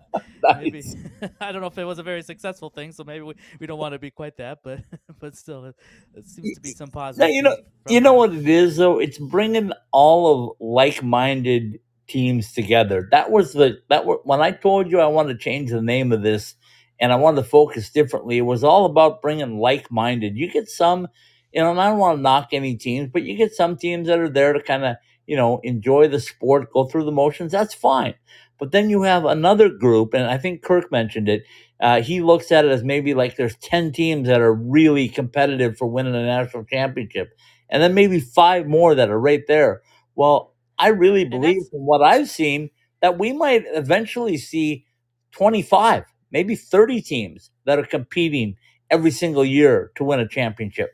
maybe, 0.60 0.82
i 1.40 1.50
don't 1.50 1.60
know 1.60 1.66
if 1.66 1.78
it 1.78 1.84
was 1.84 1.98
a 1.98 2.02
very 2.02 2.22
successful 2.22 2.70
thing 2.70 2.92
so 2.92 3.02
maybe 3.02 3.22
we, 3.22 3.34
we 3.58 3.66
don't 3.66 3.78
want 3.78 3.92
to 3.92 3.98
be 3.98 4.10
quite 4.10 4.36
that 4.36 4.58
but 4.62 4.80
but 5.18 5.34
still 5.34 5.64
it, 5.64 5.74
it 6.14 6.26
seems 6.26 6.54
to 6.54 6.60
be 6.60 6.70
some 6.70 6.90
positive 6.90 7.30
you 7.30 7.42
know 7.42 7.56
you 7.88 8.00
know 8.00 8.12
what 8.12 8.32
it 8.32 8.46
is 8.46 8.76
though 8.76 9.00
it's 9.00 9.18
bringing 9.18 9.72
all 9.90 10.50
of 10.50 10.56
like-minded 10.60 11.80
teams 12.08 12.52
together 12.52 13.08
that 13.10 13.30
was 13.30 13.52
the 13.52 13.78
that 13.88 14.06
were, 14.06 14.20
when 14.24 14.40
i 14.40 14.50
told 14.50 14.90
you 14.90 15.00
i 15.00 15.06
wanted 15.06 15.34
to 15.34 15.38
change 15.44 15.70
the 15.70 15.82
name 15.82 16.12
of 16.12 16.22
this 16.22 16.54
and 17.00 17.12
i 17.12 17.16
wanted 17.16 17.42
to 17.42 17.48
focus 17.48 17.90
differently 17.90 18.38
it 18.38 18.42
was 18.42 18.64
all 18.64 18.86
about 18.86 19.22
bringing 19.22 19.58
like-minded 19.58 20.36
you 20.36 20.50
get 20.50 20.68
some 20.68 21.08
you 21.52 21.60
know 21.60 21.70
and 21.70 21.80
i 21.80 21.88
don't 21.88 21.98
want 21.98 22.18
to 22.18 22.22
knock 22.22 22.48
any 22.52 22.76
teams 22.76 23.08
but 23.12 23.22
you 23.22 23.36
get 23.36 23.54
some 23.54 23.76
teams 23.76 24.08
that 24.08 24.18
are 24.18 24.30
there 24.30 24.52
to 24.52 24.62
kind 24.62 24.84
of 24.84 24.96
you 25.26 25.36
know, 25.36 25.60
enjoy 25.62 26.08
the 26.08 26.20
sport, 26.20 26.72
go 26.72 26.84
through 26.84 27.04
the 27.04 27.12
motions, 27.12 27.52
that's 27.52 27.74
fine. 27.74 28.14
But 28.58 28.72
then 28.72 28.90
you 28.90 29.02
have 29.02 29.24
another 29.24 29.68
group, 29.68 30.14
and 30.14 30.24
I 30.24 30.38
think 30.38 30.62
Kirk 30.62 30.92
mentioned 30.92 31.28
it. 31.28 31.44
Uh, 31.80 32.00
he 32.02 32.20
looks 32.20 32.52
at 32.52 32.64
it 32.64 32.70
as 32.70 32.84
maybe 32.84 33.14
like 33.14 33.36
there's 33.36 33.56
10 33.56 33.92
teams 33.92 34.28
that 34.28 34.40
are 34.40 34.54
really 34.54 35.08
competitive 35.08 35.76
for 35.76 35.88
winning 35.88 36.14
a 36.14 36.22
national 36.24 36.64
championship, 36.64 37.30
and 37.70 37.82
then 37.82 37.94
maybe 37.94 38.20
five 38.20 38.66
more 38.66 38.94
that 38.94 39.10
are 39.10 39.18
right 39.18 39.42
there. 39.48 39.82
Well, 40.14 40.51
I 40.78 40.88
really 40.88 41.24
believe 41.24 41.62
from 41.70 41.86
what 41.86 42.02
I've 42.02 42.28
seen 42.28 42.70
that 43.00 43.18
we 43.18 43.32
might 43.32 43.64
eventually 43.66 44.36
see 44.36 44.86
25, 45.32 46.04
maybe 46.30 46.54
30 46.54 47.00
teams 47.02 47.50
that 47.64 47.78
are 47.78 47.86
competing 47.86 48.56
every 48.90 49.10
single 49.10 49.44
year 49.44 49.90
to 49.96 50.04
win 50.04 50.20
a 50.20 50.28
championship. 50.28 50.90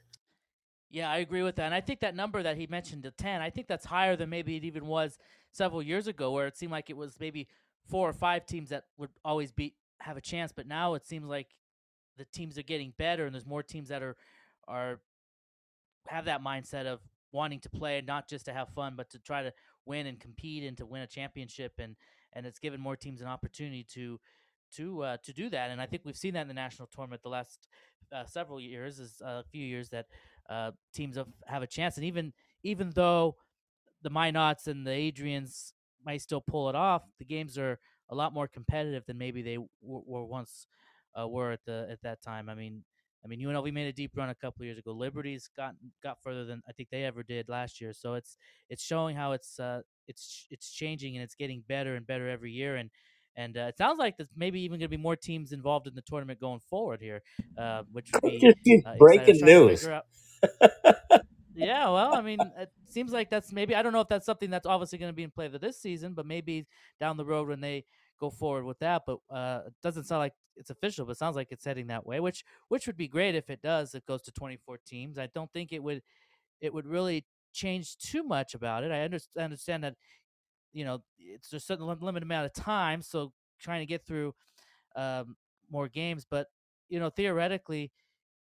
Yeah, 0.90 1.10
I 1.10 1.18
agree 1.18 1.42
with 1.42 1.56
that. 1.56 1.66
And 1.66 1.74
I 1.74 1.80
think 1.80 2.00
that 2.00 2.14
number 2.14 2.42
that 2.42 2.56
he 2.56 2.66
mentioned, 2.66 3.02
the 3.02 3.10
10, 3.10 3.42
I 3.42 3.50
think 3.50 3.66
that's 3.66 3.84
higher 3.84 4.16
than 4.16 4.30
maybe 4.30 4.56
it 4.56 4.64
even 4.64 4.86
was 4.86 5.18
several 5.52 5.82
years 5.82 6.06
ago, 6.06 6.32
where 6.32 6.46
it 6.46 6.56
seemed 6.56 6.72
like 6.72 6.88
it 6.88 6.96
was 6.96 7.18
maybe 7.20 7.48
four 7.88 8.08
or 8.08 8.12
five 8.12 8.46
teams 8.46 8.70
that 8.70 8.84
would 8.96 9.10
always 9.24 9.52
be 9.52 9.74
have 10.00 10.16
a 10.16 10.20
chance. 10.20 10.52
But 10.52 10.66
now 10.66 10.94
it 10.94 11.06
seems 11.06 11.28
like 11.28 11.48
the 12.16 12.24
teams 12.24 12.56
are 12.58 12.62
getting 12.62 12.94
better, 12.96 13.26
and 13.26 13.34
there's 13.34 13.46
more 13.46 13.62
teams 13.62 13.88
that 13.88 14.02
are 14.02 14.16
are 14.66 15.00
have 16.06 16.24
that 16.24 16.42
mindset 16.42 16.86
of 16.86 17.00
wanting 17.32 17.60
to 17.60 17.70
play, 17.70 18.02
not 18.06 18.28
just 18.28 18.44
to 18.46 18.52
have 18.52 18.68
fun, 18.70 18.94
but 18.96 19.10
to 19.10 19.18
try 19.18 19.42
to 19.42 19.52
win 19.84 20.06
and 20.06 20.18
compete 20.20 20.64
and 20.64 20.76
to 20.78 20.86
win 20.86 21.02
a 21.02 21.06
championship. 21.06 21.72
And 21.78 21.96
and 22.32 22.46
it's 22.46 22.58
given 22.58 22.80
more 22.80 22.96
teams 22.96 23.20
an 23.20 23.26
opportunity 23.26 23.84
to 23.94 24.20
to 24.76 25.02
uh, 25.02 25.16
to 25.24 25.32
do 25.32 25.48
that. 25.50 25.70
And 25.70 25.80
I 25.80 25.86
think 25.86 26.02
we've 26.04 26.16
seen 26.16 26.34
that 26.34 26.42
in 26.42 26.48
the 26.48 26.54
national 26.54 26.88
tournament 26.88 27.22
the 27.22 27.28
last 27.28 27.68
uh, 28.12 28.24
several 28.24 28.60
years, 28.60 28.98
is 28.98 29.20
a 29.24 29.44
few 29.44 29.64
years 29.64 29.88
that 29.90 30.06
uh, 30.48 30.72
teams 30.94 31.16
have, 31.16 31.28
have 31.46 31.62
a 31.62 31.66
chance. 31.66 31.96
And 31.96 32.04
even 32.04 32.32
even 32.62 32.90
though 32.94 33.36
the 34.02 34.10
Minots 34.10 34.66
and 34.66 34.86
the 34.86 34.90
Adrians 34.90 35.72
might 36.04 36.22
still 36.22 36.40
pull 36.40 36.68
it 36.68 36.74
off, 36.74 37.02
the 37.18 37.24
games 37.24 37.58
are 37.58 37.78
a 38.10 38.14
lot 38.14 38.32
more 38.32 38.48
competitive 38.48 39.04
than 39.06 39.18
maybe 39.18 39.42
they 39.42 39.54
w- 39.54 39.70
were 39.82 40.24
once 40.24 40.66
uh, 41.18 41.26
were 41.28 41.52
at 41.52 41.64
the 41.66 41.88
at 41.90 42.02
that 42.02 42.22
time. 42.22 42.48
I 42.48 42.54
mean, 42.54 42.84
I 43.28 43.36
mean, 43.36 43.46
UNLV 43.46 43.72
made 43.72 43.86
a 43.86 43.92
deep 43.92 44.12
run 44.16 44.30
a 44.30 44.34
couple 44.34 44.64
years 44.64 44.78
ago. 44.78 44.92
Liberty's 44.92 45.50
got 45.54 45.74
got 46.02 46.22
further 46.22 46.46
than 46.46 46.62
I 46.66 46.72
think 46.72 46.88
they 46.90 47.04
ever 47.04 47.22
did 47.22 47.48
last 47.48 47.80
year. 47.80 47.92
So 47.92 48.14
it's 48.14 48.36
it's 48.70 48.82
showing 48.82 49.16
how 49.16 49.32
it's 49.32 49.60
uh, 49.60 49.82
it's 50.06 50.46
it's 50.50 50.70
changing 50.70 51.16
and 51.16 51.22
it's 51.22 51.34
getting 51.34 51.62
better 51.68 51.94
and 51.94 52.06
better 52.06 52.28
every 52.28 52.52
year. 52.52 52.76
And 52.76 52.90
and 53.36 53.56
uh, 53.56 53.62
it 53.62 53.76
sounds 53.76 53.98
like 53.98 54.16
there's 54.16 54.30
maybe 54.34 54.60
even 54.62 54.78
going 54.78 54.90
to 54.90 54.96
be 54.96 54.96
more 54.96 55.16
teams 55.16 55.52
involved 55.52 55.86
in 55.86 55.94
the 55.94 56.02
tournament 56.02 56.40
going 56.40 56.60
forward 56.60 57.00
here, 57.02 57.22
uh, 57.58 57.82
which 57.92 58.10
would 58.14 58.22
be 58.40 58.46
uh, 58.46 58.50
exciting. 58.50 58.82
I 58.86 58.90
was 58.92 58.98
breaking 58.98 59.44
news. 59.44 59.86
yeah, 61.54 61.90
well, 61.90 62.14
I 62.14 62.22
mean, 62.22 62.38
it 62.58 62.70
seems 62.88 63.12
like 63.12 63.28
that's 63.28 63.52
maybe 63.52 63.74
I 63.74 63.82
don't 63.82 63.92
know 63.92 64.00
if 64.00 64.08
that's 64.08 64.26
something 64.26 64.48
that's 64.48 64.66
obviously 64.66 64.98
going 64.98 65.10
to 65.10 65.16
be 65.16 65.24
in 65.24 65.30
play 65.30 65.50
for 65.50 65.58
this 65.58 65.78
season, 65.78 66.14
but 66.14 66.24
maybe 66.24 66.66
down 66.98 67.18
the 67.18 67.26
road 67.26 67.48
when 67.48 67.60
they 67.60 67.84
go 68.20 68.30
forward 68.30 68.64
with 68.64 68.78
that. 68.80 69.02
But 69.06 69.18
uh, 69.30 69.62
it 69.66 69.74
doesn't 69.82 70.04
sound 70.04 70.20
like 70.20 70.34
it's 70.56 70.70
official, 70.70 71.06
but 71.06 71.12
it 71.12 71.18
sounds 71.18 71.36
like 71.36 71.48
it's 71.50 71.64
heading 71.64 71.88
that 71.88 72.06
way, 72.06 72.20
which 72.20 72.44
which 72.68 72.86
would 72.86 72.96
be 72.96 73.08
great 73.08 73.34
if 73.34 73.50
it 73.50 73.62
does. 73.62 73.94
It 73.94 74.06
goes 74.06 74.22
to 74.22 74.32
24 74.32 74.78
teams. 74.86 75.18
I 75.18 75.28
don't 75.34 75.52
think 75.52 75.72
it 75.72 75.82
would 75.82 76.02
it 76.60 76.74
would 76.74 76.86
really 76.86 77.26
change 77.52 77.96
too 77.98 78.24
much 78.24 78.54
about 78.54 78.84
it. 78.84 78.92
I 78.92 79.02
understand 79.02 79.44
understand 79.44 79.84
that 79.84 79.96
you 80.72 80.84
know 80.84 81.02
it's 81.18 81.52
a 81.52 81.60
certain 81.60 81.86
limited 81.86 82.22
amount 82.22 82.46
of 82.46 82.52
time, 82.52 83.02
so 83.02 83.32
trying 83.60 83.80
to 83.80 83.86
get 83.86 84.06
through 84.06 84.34
um, 84.96 85.36
more 85.70 85.88
games, 85.88 86.26
but 86.30 86.48
you 86.88 87.00
know 87.00 87.10
theoretically 87.10 87.92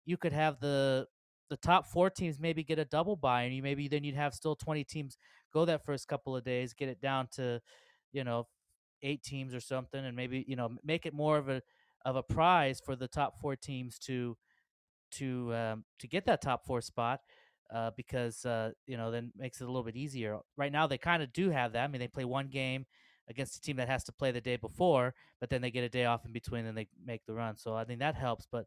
you 0.06 0.18
could 0.18 0.34
have 0.34 0.60
the 0.60 1.08
the 1.50 1.58
top 1.58 1.88
four 1.88 2.10
teams 2.10 2.40
maybe 2.40 2.64
get 2.64 2.80
a 2.80 2.86
double 2.86 3.16
bye, 3.16 3.44
and 3.44 3.56
you 3.56 3.64
maybe 3.64 3.88
then 3.88 4.04
you'd 4.04 4.16
have 4.16 4.34
still 4.34 4.56
20 4.56 4.84
teams 4.84 5.18
go 5.54 5.66
that 5.66 5.86
first 5.86 6.08
couple 6.08 6.36
of 6.36 6.44
days, 6.44 6.74
get 6.74 6.90
it 6.90 7.02
down 7.02 7.28
to 7.34 7.62
you 8.14 8.24
know 8.24 8.48
eight 9.04 9.24
teams 9.24 9.54
or 9.54 9.60
something, 9.60 10.04
and 10.04 10.16
maybe 10.16 10.46
you 10.48 10.56
know 10.56 10.70
make 10.84 11.06
it 11.06 11.14
more 11.14 11.38
of 11.38 11.50
a 11.50 11.62
of 12.06 12.16
a 12.16 12.24
prize 12.24 12.82
for 12.84 12.96
the 12.96 13.08
top 13.08 13.40
four 13.40 13.56
teams 13.56 14.00
to 14.00 14.38
to 15.12 15.54
um, 15.54 15.84
to 16.00 16.08
get 16.08 16.26
that 16.26 16.42
top 16.42 16.66
four 16.66 16.82
spot 16.82 17.20
uh, 17.74 17.92
because 17.96 18.46
uh, 18.46 18.72
you 18.88 18.98
know 18.98 19.12
then 19.12 19.32
makes 19.36 19.62
it 19.62 19.66
a 19.66 19.68
little 19.68 19.84
bit 19.84 19.96
easier. 19.96 20.40
Right 20.58 20.72
now 20.72 20.88
they 20.88 20.98
kind 20.98 21.24
of 21.24 21.34
do 21.34 21.50
have 21.50 21.74
that. 21.74 21.84
I 21.84 21.88
mean 21.88 22.00
they 22.00 22.08
play 22.08 22.26
one 22.26 22.48
game 22.48 22.86
against 23.30 23.56
a 23.56 23.62
team 23.62 23.78
that 23.78 23.88
has 23.88 24.04
to 24.06 24.12
play 24.12 24.32
the 24.32 24.42
day 24.42 24.58
before, 24.58 25.14
but 25.40 25.50
then 25.50 25.62
they 25.62 25.72
get 25.72 25.84
a 25.84 25.90
day 25.90 26.06
off 26.06 26.26
in 26.26 26.34
between 26.34 26.66
and 26.66 26.78
they 26.78 26.88
make 27.06 27.26
the 27.26 27.34
run. 27.34 27.58
So 27.58 27.76
I 27.76 27.84
think 27.86 28.00
that 28.00 28.16
helps. 28.16 28.48
But 28.52 28.66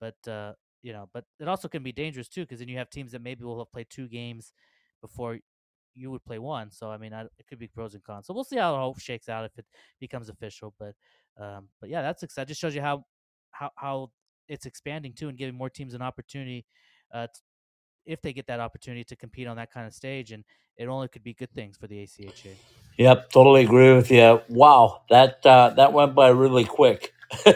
but 0.00 0.16
uh, 0.30 0.54
you 0.82 0.92
know, 0.92 1.08
but 1.12 1.24
it 1.40 1.48
also 1.48 1.68
can 1.68 1.82
be 1.82 1.92
dangerous 1.92 2.28
too 2.28 2.42
because 2.42 2.58
then 2.58 2.68
you 2.68 2.78
have 2.78 2.90
teams 2.90 3.12
that 3.12 3.22
maybe 3.22 3.44
will 3.44 3.58
have 3.58 3.72
played 3.72 3.88
two 3.90 4.08
games 4.08 4.52
before 5.00 5.38
you 5.94 6.10
would 6.10 6.24
play 6.24 6.38
one. 6.38 6.70
So 6.70 6.90
I 6.90 6.98
mean, 6.98 7.12
I, 7.12 7.22
it 7.22 7.46
could 7.48 7.58
be 7.58 7.68
pros 7.68 7.94
and 7.94 8.02
cons. 8.02 8.26
So 8.26 8.34
we'll 8.34 8.44
see 8.44 8.56
how 8.56 8.74
it 8.74 8.78
all 8.78 8.94
shakes 8.98 9.28
out 9.28 9.44
if 9.44 9.58
it 9.58 9.66
becomes 10.00 10.28
official. 10.28 10.74
But 10.78 10.94
um, 11.40 11.68
but 11.80 11.90
yeah, 11.90 12.02
that's 12.02 12.22
exciting. 12.22 12.48
Just 12.48 12.60
shows 12.60 12.74
you 12.74 12.82
how 12.82 13.04
how 13.50 13.70
how 13.76 14.10
it's 14.48 14.66
expanding 14.66 15.12
too 15.12 15.28
and 15.28 15.38
giving 15.38 15.54
more 15.54 15.70
teams 15.70 15.94
an 15.94 16.02
opportunity 16.02 16.64
uh, 17.12 17.26
if 18.04 18.20
they 18.22 18.32
get 18.32 18.46
that 18.48 18.60
opportunity 18.60 19.04
to 19.04 19.16
compete 19.16 19.46
on 19.46 19.56
that 19.56 19.70
kind 19.70 19.86
of 19.86 19.94
stage. 19.94 20.32
And 20.32 20.44
it 20.76 20.86
only 20.86 21.08
could 21.08 21.22
be 21.22 21.34
good 21.34 21.52
things 21.54 21.76
for 21.76 21.86
the 21.86 22.02
ACHA. 22.02 22.56
Yep, 22.98 23.30
totally 23.30 23.64
agree 23.64 23.94
with 23.94 24.10
you. 24.10 24.40
Wow, 24.48 25.02
that 25.10 25.44
uh, 25.46 25.70
that 25.70 25.92
went 25.92 26.14
by 26.14 26.28
really 26.28 26.64
quick. 26.64 27.12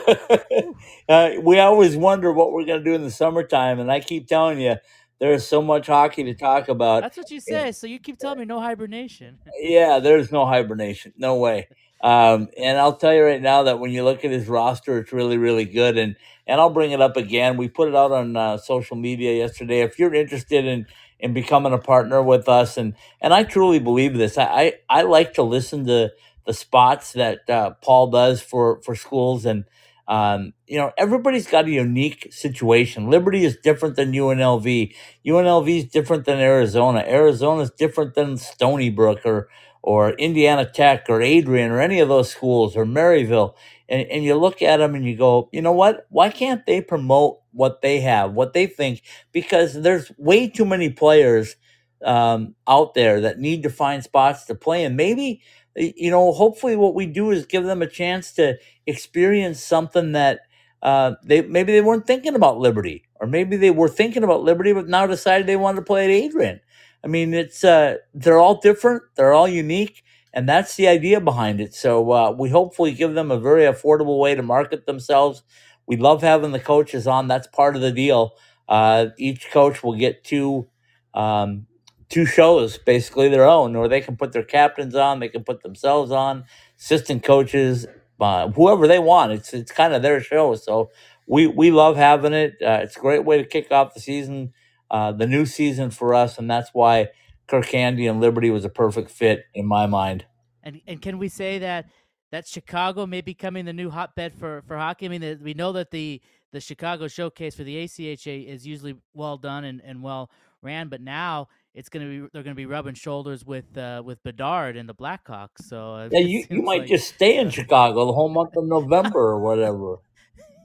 uh, 1.09 1.30
we 1.43 1.59
always 1.59 1.97
wonder 1.97 2.32
what 2.32 2.53
we're 2.53 2.64
going 2.64 2.82
to 2.82 2.84
do 2.84 2.95
in 2.95 3.03
the 3.03 3.11
summertime, 3.11 3.78
and 3.78 3.93
I 3.93 4.01
keep 4.01 4.26
telling 4.26 4.59
you, 4.59 4.76
there's 5.19 5.47
so 5.47 5.62
much 5.62 5.87
hockey 5.87 6.25
to 6.25 6.35
talk 6.35 6.69
about. 6.69 7.03
That's 7.03 7.17
what 7.17 7.31
you 7.31 7.41
say. 7.41 7.73
So 7.73 7.87
you 7.87 7.99
keep 7.99 8.19
telling 8.19 8.39
me 8.39 8.45
no 8.45 8.61
hibernation. 8.61 9.39
Yeah, 9.59 10.01
there's 10.01 10.31
no 10.31 10.45
hibernation, 10.47 11.12
no 11.17 11.37
way. 11.37 11.69
Um, 12.03 12.49
and 12.59 12.79
I'll 12.79 12.97
tell 12.97 13.14
you 13.14 13.25
right 13.25 13.41
now 13.41 13.64
that 13.64 13.81
when 13.81 13.91
you 13.91 14.05
look 14.05 14.25
at 14.25 14.31
his 14.31 14.49
roster, 14.49 14.99
it's 14.99 15.12
really, 15.12 15.39
really 15.39 15.64
good. 15.64 15.97
And 15.97 16.17
and 16.47 16.61
I'll 16.61 16.71
bring 16.71 16.93
it 16.93 17.01
up 17.01 17.17
again. 17.17 17.57
We 17.57 17.69
put 17.69 17.89
it 17.89 17.95
out 17.97 18.12
on 18.12 18.37
uh, 18.37 18.59
social 18.59 18.97
media 18.97 19.33
yesterday. 19.33 19.81
If 19.81 19.99
you're 19.99 20.14
interested 20.14 20.64
in 20.67 20.87
in 21.19 21.33
becoming 21.33 21.73
a 21.73 21.79
partner 21.79 22.23
with 22.23 22.49
us, 22.49 22.77
and 22.77 22.95
and 23.21 23.33
I 23.33 23.45
truly 23.45 23.79
believe 23.79 24.17
this, 24.17 24.37
I 24.37 24.45
I, 24.45 25.01
I 25.01 25.03
like 25.03 25.35
to 25.35 25.43
listen 25.43 25.87
to 25.87 26.12
the 26.47 26.55
spots 26.55 27.12
that 27.14 27.49
uh, 27.49 27.71
Paul 27.83 28.09
does 28.09 28.41
for 28.43 28.81
for 28.83 28.95
schools, 28.95 29.47
and 29.47 29.64
um, 30.09 30.52
you 30.66 30.78
know 30.78 30.92
everybody's 30.98 31.46
got 31.46 31.66
a 31.66 31.70
unique 31.70 32.28
situation. 32.32 33.11
Liberty 33.11 33.44
is 33.44 33.57
different 33.62 33.96
than 33.96 34.12
UNLV. 34.12 34.94
UNLV 35.26 35.78
is 35.78 35.84
different 35.86 36.24
than 36.26 36.38
Arizona. 36.38 37.00
Arizona 37.07 37.62
is 37.62 37.70
different 37.72 38.14
than 38.14 38.36
Stony 38.36 38.90
Brook 38.90 39.20
or 39.24 39.48
or 39.82 40.11
Indiana 40.12 40.66
Tech 40.70 41.07
or 41.09 41.22
Adrian 41.22 41.70
or 41.72 41.80
any 41.80 42.00
of 42.00 42.09
those 42.09 42.30
schools 42.30 42.76
or 42.76 42.84
Maryville. 42.86 43.54
And, 43.88 44.07
and 44.09 44.24
you 44.24 44.36
look 44.36 44.62
at 44.62 44.78
them 44.78 44.94
and 44.96 45.07
you 45.07 45.16
go, 45.16 45.48
you 45.52 45.62
know 45.62 45.72
what? 45.72 46.07
Why 46.11 46.30
can't 46.30 46.66
they 46.66 46.80
promote 46.80 47.40
what 47.52 47.82
they 47.82 48.00
have, 48.00 48.32
what 48.32 48.52
they 48.52 48.66
think? 48.66 49.02
Because 49.32 49.74
there's 49.74 50.12
way 50.18 50.48
too 50.48 50.64
many 50.66 50.90
players 50.90 51.57
um, 52.04 52.54
out 52.68 52.94
there 52.94 53.22
that 53.22 53.38
need 53.38 53.62
to 53.64 53.70
find 53.70 54.02
spots 54.04 54.44
to 54.46 54.54
play. 54.57 54.84
And 54.84 54.96
maybe, 54.96 55.42
you 55.77 56.11
know, 56.11 56.33
hopefully 56.33 56.77
what 56.77 56.95
we 56.95 57.07
do 57.07 57.31
is 57.31 57.47
give 57.47 57.64
them 57.64 57.83
a 57.83 57.87
chance 57.87 58.33
to 58.35 58.59
experience 58.87 59.62
something 59.62 60.12
that 60.12 60.41
uh, 60.83 61.12
they 61.24 61.43
maybe 61.43 61.72
they 61.72 61.81
weren't 61.81 62.07
thinking 62.07 62.35
about 62.35 62.59
Liberty, 62.59 63.05
or 63.20 63.27
maybe 63.27 63.57
they 63.57 63.70
were 63.70 63.89
thinking 63.89 64.24
about 64.24 64.43
Liberty, 64.43 64.72
but 64.72 64.89
now 64.89 65.07
decided 65.07 65.47
they 65.47 65.57
wanted 65.57 65.77
to 65.77 65.83
play 65.83 66.05
at 66.05 66.11
Adrian. 66.11 66.61
I 67.05 67.09
mean, 67.09 67.35
it's 67.35 67.64
uh, 67.64 67.97
they're 68.14 68.39
all 68.39 68.61
different, 68.61 69.03
they're 69.16 69.33
all 69.33 69.49
unique, 69.49 70.03
and 70.33 70.49
that's 70.49 70.77
the 70.77 70.89
idea 70.89 71.20
behind 71.20 71.61
it. 71.61 71.74
So 71.74 72.11
uh, 72.12 72.31
we 72.33 72.49
hopefully 72.51 72.93
give 72.93 73.14
them 73.14 73.31
a 73.31 73.39
very 73.39 73.62
affordable 73.62 74.18
way 74.18 74.35
to 74.35 74.43
market 74.43 74.87
themselves. 74.87 75.43
We 75.87 75.97
love 75.97 76.22
having 76.22 76.53
the 76.53 76.61
coaches 76.61 77.07
on. 77.07 77.29
That's 77.29 77.47
part 77.47 77.77
of 77.77 77.83
the 77.83 77.93
deal. 77.93 78.33
Uh, 78.68 79.07
each 79.18 79.51
coach 79.51 79.83
will 79.85 79.97
get 79.97 80.24
two 80.24 80.68
um, 81.14 81.66
two 82.09 82.26
shows, 82.26 82.78
basically 82.78 83.28
their 83.28 83.46
own, 83.46 83.76
or 83.76 83.88
they 83.88 84.00
can 84.00 84.16
put 84.16 84.32
their 84.32 84.44
captains 84.44 84.94
on, 84.94 85.20
they 85.20 85.28
can 85.28 85.44
put 85.44 85.62
themselves 85.62 86.11
on, 86.11 86.44
assistant 86.78 87.22
coaches, 87.22 87.86
uh, 88.20 88.48
whoever 88.50 88.86
they 88.86 88.98
want. 88.98 89.32
It's 89.32 89.52
it's 89.52 89.72
kind 89.72 89.94
of 89.94 90.02
their 90.02 90.20
show. 90.20 90.54
So 90.54 90.90
we 91.26 91.46
we 91.46 91.70
love 91.70 91.96
having 91.96 92.32
it. 92.32 92.54
Uh, 92.62 92.80
it's 92.82 92.96
a 92.96 93.00
great 93.00 93.24
way 93.24 93.38
to 93.38 93.44
kick 93.44 93.70
off 93.70 93.94
the 93.94 94.00
season, 94.00 94.52
uh, 94.90 95.12
the 95.12 95.26
new 95.26 95.46
season 95.46 95.90
for 95.90 96.14
us, 96.14 96.38
and 96.38 96.50
that's 96.50 96.70
why 96.72 97.09
Kirk 97.46 97.66
Handy 97.66 98.07
and 98.07 98.20
Liberty 98.20 98.50
was 98.50 98.64
a 98.64 98.70
perfect 98.70 99.11
fit 99.11 99.44
in 99.54 99.66
my 99.66 99.86
mind. 99.86 100.24
And 100.62 100.80
and 100.86 101.02
can 101.02 101.18
we 101.18 101.28
say 101.28 101.59
that 101.59 101.86
that 102.32 102.46
Chicago 102.46 103.07
may 103.07 103.20
be 103.20 103.32
becoming 103.32 103.64
the 103.64 103.72
new 103.72 103.90
hotbed 103.90 104.34
for 104.34 104.62
for 104.66 104.76
hockey? 104.76 105.07
I 105.07 105.09
mean, 105.09 105.40
we 105.42 105.54
know 105.54 105.72
that 105.72 105.90
the 105.90 106.20
the 106.52 106.61
Chicago 106.61 107.09
showcase 107.09 107.54
for 107.54 107.64
the 107.64 107.76
ACHA 107.84 108.46
is 108.46 108.66
usually 108.66 108.96
well 109.12 109.36
done 109.36 109.64
and, 109.64 109.82
and 109.84 110.02
well 110.02 110.30
ran, 110.62 110.88
but 110.88 111.00
now 111.00 111.48
it's 111.77 111.91
gonna 111.91 112.07
be 112.07 112.27
they're 112.33 112.43
gonna 112.43 112.55
be 112.55 112.66
rubbing 112.66 112.95
shoulders 112.95 113.45
with 113.45 113.77
uh, 113.77 114.03
with 114.05 114.22
Bedard 114.24 114.77
and 114.77 114.89
the 114.89 114.95
Blackhawks. 114.95 115.62
So 115.68 115.95
uh, 115.95 116.09
Yeah, 116.11 116.18
you, 116.33 116.45
you 116.51 116.62
might 116.62 116.81
like- 116.81 116.89
just 116.89 117.14
stay 117.14 117.37
in 117.37 117.51
Chicago 117.51 118.07
the 118.07 118.12
whole 118.12 118.31
month 118.31 118.57
of 118.57 118.64
November 118.64 119.20
or 119.20 119.39
whatever. 119.39 119.99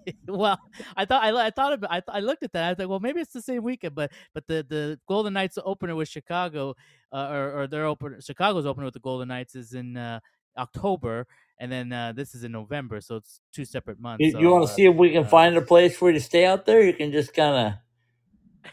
well, 0.28 0.58
I 0.96 1.06
thought 1.06 1.24
I, 1.24 1.48
I 1.48 1.50
thought 1.52 1.74
about, 1.74 1.92
I, 1.92 2.02
I 2.08 2.20
looked 2.22 2.44
at 2.44 2.54
that. 2.54 2.64
I 2.64 2.70
was 2.70 2.80
like, 2.80 2.88
well, 2.88 3.00
maybe 3.00 3.20
it's 3.20 3.34
the 3.34 3.42
same 3.42 3.62
weekend, 3.62 3.94
but 3.94 4.12
but 4.34 4.48
the 4.48 4.66
the 4.68 5.00
Golden 5.08 5.34
Knights 5.34 5.60
opener 5.64 5.96
with 5.96 6.08
Chicago, 6.08 6.76
uh, 7.12 7.28
or 7.30 7.62
or 7.62 7.68
their 7.68 7.86
opener 7.86 8.20
Chicago's 8.22 8.66
opener 8.66 8.86
with 8.86 8.94
the 8.94 9.00
Golden 9.00 9.28
Knights 9.28 9.54
is 9.54 9.74
in 9.74 9.98
uh, 9.98 10.20
October, 10.58 11.28
and 11.60 11.72
then 11.72 11.92
uh, 11.92 12.14
this 12.14 12.34
is 12.34 12.44
in 12.44 12.52
November, 12.52 13.02
so 13.02 13.18
it's 13.18 13.42
two 13.54 13.66
separate 13.66 14.00
months. 14.00 14.24
You, 14.24 14.32
so, 14.32 14.40
you 14.40 14.50
want 14.50 14.64
uh, 14.64 14.68
to 14.68 14.74
see 14.74 14.86
if 14.86 14.96
we 14.96 15.12
can 15.12 15.26
uh, 15.26 15.28
find 15.28 15.56
a 15.58 15.62
place 15.62 15.96
for 15.96 16.10
you 16.10 16.14
to 16.14 16.24
stay 16.24 16.46
out 16.46 16.66
there? 16.66 16.82
You 16.82 16.94
can 16.94 17.12
just 17.12 17.34
kind 17.34 17.68
of 17.68 18.72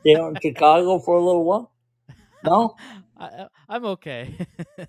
stay 0.00 0.16
out 0.20 0.36
in 0.36 0.36
Chicago 0.42 0.98
for 0.98 1.16
a 1.16 1.24
little 1.24 1.44
while. 1.44 1.72
No, 2.44 2.76
I, 3.16 3.46
I'm 3.68 3.84
okay. 3.86 4.34
take 4.78 4.88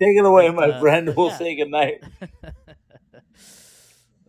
it 0.00 0.24
away, 0.24 0.48
But, 0.48 0.56
my 0.56 0.68
uh, 0.70 0.80
friend. 0.80 1.14
We'll 1.16 1.28
yeah. 1.28 1.38
say 1.38 1.56
goodnight. 1.56 2.02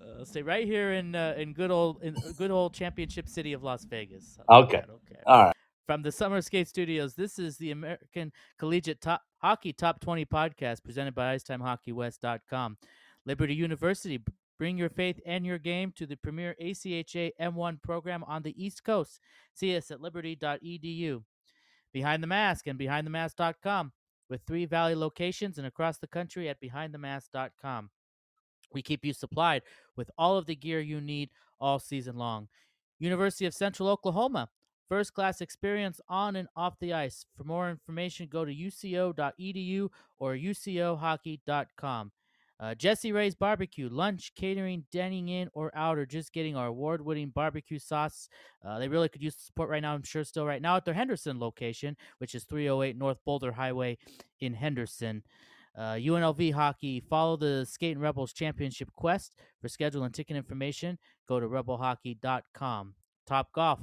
uh, 0.02 0.24
stay 0.24 0.42
right 0.42 0.66
here 0.66 0.94
in 0.94 1.16
uh, 1.16 1.36
in 1.38 1.54
good 1.54 1.72
old 1.72 2.02
in 2.04 2.16
good 2.38 2.52
old 2.52 2.74
championship 2.74 3.28
city 3.28 3.54
of 3.54 3.64
Las 3.64 3.84
Vegas. 3.86 4.38
Okay. 4.50 4.78
that? 4.78 4.90
Okay. 4.90 5.22
All 5.26 5.46
right. 5.46 5.56
From 5.86 6.02
the 6.02 6.14
Summer 6.14 6.42
Skate 6.42 6.70
Studios, 6.70 7.14
this 7.14 7.38
is 7.38 7.58
the 7.58 7.72
American 7.72 8.32
Collegiate 8.58 9.02
Top 9.02 9.22
Hockey 9.40 9.74
Top 9.74 10.00
20 10.00 10.24
podcast 10.26 10.82
presented 10.82 11.14
by 11.14 11.36
IcetimeHockeyWest.com. 11.36 12.78
Liberty 13.26 13.54
University, 13.54 14.22
bring 14.58 14.78
your 14.78 14.90
faith 14.90 15.20
and 15.26 15.46
your 15.46 15.58
game 15.58 15.92
to 15.98 16.06
the 16.06 16.16
premier 16.16 16.56
ACHA 16.62 17.32
M1 17.40 17.82
program 17.82 18.24
on 18.24 18.44
the 18.44 18.64
East 18.64 18.86
Coast. 18.86 19.20
See 19.54 19.76
us 19.76 19.92
at 19.92 20.00
liberty.edu. 20.00 21.24
Behind 21.94 22.22
the 22.22 22.28
Mask 22.28 22.68
and 22.68 22.78
BehindTheMask.com 22.78 23.92
with 24.30 24.42
three 24.48 24.66
Valley 24.66 24.96
locations 24.96 25.58
and 25.58 25.68
across 25.68 26.00
the 26.00 26.08
country 26.08 26.50
at 26.50 26.62
BehindTheMask.com. 26.62 27.90
We 28.74 28.82
keep 28.82 29.06
you 29.06 29.14
supplied 29.14 29.62
with 29.96 30.10
all 30.18 30.38
of 30.38 30.48
the 30.48 30.56
gear 30.56 30.80
you 30.80 31.00
need 31.00 31.30
all 31.60 31.80
season 31.80 32.18
long. 32.18 32.48
University 33.00 33.46
of 33.46 33.54
Central 33.54 33.88
Oklahoma, 33.90 34.50
first 34.90 35.14
class 35.14 35.42
experience 35.42 36.02
on 36.10 36.36
and 36.36 36.48
off 36.56 36.80
the 36.80 36.94
ice. 36.94 37.26
For 37.38 37.44
more 37.44 37.70
information, 37.70 38.28
go 38.28 38.44
to 38.46 38.54
uco.edu 38.54 39.90
or 40.18 40.36
ucohockey.com. 40.36 42.12
Uh, 42.60 42.76
Jessie 42.76 43.12
Rae's 43.12 43.36
Barbecue, 43.36 43.90
lunch, 43.90 44.34
catering, 44.36 44.86
dining 44.92 45.30
in 45.30 45.50
or 45.54 45.72
out, 45.76 45.98
or 45.98 46.06
just 46.06 46.34
getting 46.34 46.56
our 46.56 46.68
award 46.68 47.04
winning 47.04 47.30
barbecue 47.30 47.80
sauce. 47.80 48.30
Uh, 48.66 48.80
they 48.80 48.88
really 48.88 49.10
could 49.10 49.24
use 49.24 49.36
the 49.36 49.42
support 49.42 49.70
right 49.70 49.82
now, 49.82 49.94
I'm 49.94 50.04
sure, 50.04 50.24
still 50.24 50.46
right 50.46 50.62
now 50.62 50.76
at 50.78 50.86
their 50.86 50.94
Henderson 50.94 51.40
location, 51.40 51.98
which 52.20 52.36
is 52.36 52.44
308 52.46 52.98
North 52.98 53.18
Boulder 53.26 53.52
Highway 53.52 53.98
in 54.40 54.54
Henderson. 54.54 55.24
Uh, 55.76 55.96
UNLV 55.96 56.54
hockey, 56.54 57.00
follow 57.10 57.36
the 57.36 57.66
Skatin' 57.68 58.00
Rebels 58.00 58.32
Championship 58.32 58.92
quest. 58.96 59.36
For 59.60 59.68
schedule 59.68 60.04
and 60.04 60.14
ticket 60.14 60.38
information, 60.38 61.00
go 61.28 61.40
to 61.40 61.48
rebelhockey.com. 61.48 62.94
Top 63.26 63.52
Golf, 63.54 63.80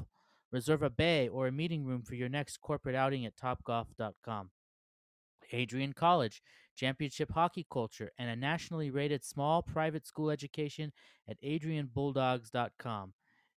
reserve 0.53 0.83
a 0.83 0.91
bay 0.91 1.29
or 1.29 1.49
a 1.49 1.53
meeting 1.53 1.85
room 1.85 2.03
for 2.03 2.15
your 2.15 2.29
next 2.29 2.59
corporate 2.59 2.95
outing 2.95 3.27
at 3.27 3.37
topgolf.com. 3.37 4.51
Adrian 5.53 5.93
College, 5.93 6.43
championship 6.77 7.33
hockey 7.33 7.67
culture, 7.71 8.11
and 8.19 8.29
a 8.29 8.37
nationally 8.37 8.91
rated 8.91 9.25
small 9.25 9.63
private 9.63 10.07
school 10.07 10.31
education 10.31 10.93
at 11.29 11.41
adrianbulldogs.com. 11.43 13.13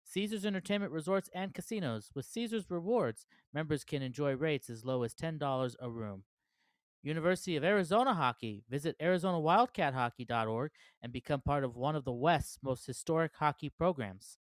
Caesars 0.03 0.45
Entertainment 0.45 0.93
Resorts 0.93 1.31
and 1.35 1.55
Casinos. 1.55 2.11
With 2.15 2.27
Caesars 2.27 2.65
Rewards, 2.69 3.27
members 3.55 3.85
can 3.85 4.03
enjoy 4.03 4.35
rates 4.35 4.69
as 4.69 4.85
low 4.85 5.05
as 5.05 5.15
$10 5.15 5.77
a 5.81 5.91
room. 5.91 6.25
University 7.03 7.57
of 7.57 7.65
Arizona 7.65 8.15
Hockey. 8.15 8.65
Visit 8.69 8.97
ArizonaWildcatHockey.org 9.01 10.73
and 11.01 11.13
become 11.13 11.41
part 11.41 11.65
of 11.65 11.77
one 11.77 11.97
of 11.97 12.05
the 12.05 12.13
West's 12.13 12.59
most 12.63 12.87
historic 12.87 13.33
hockey 13.37 13.71
programs. 13.71 14.39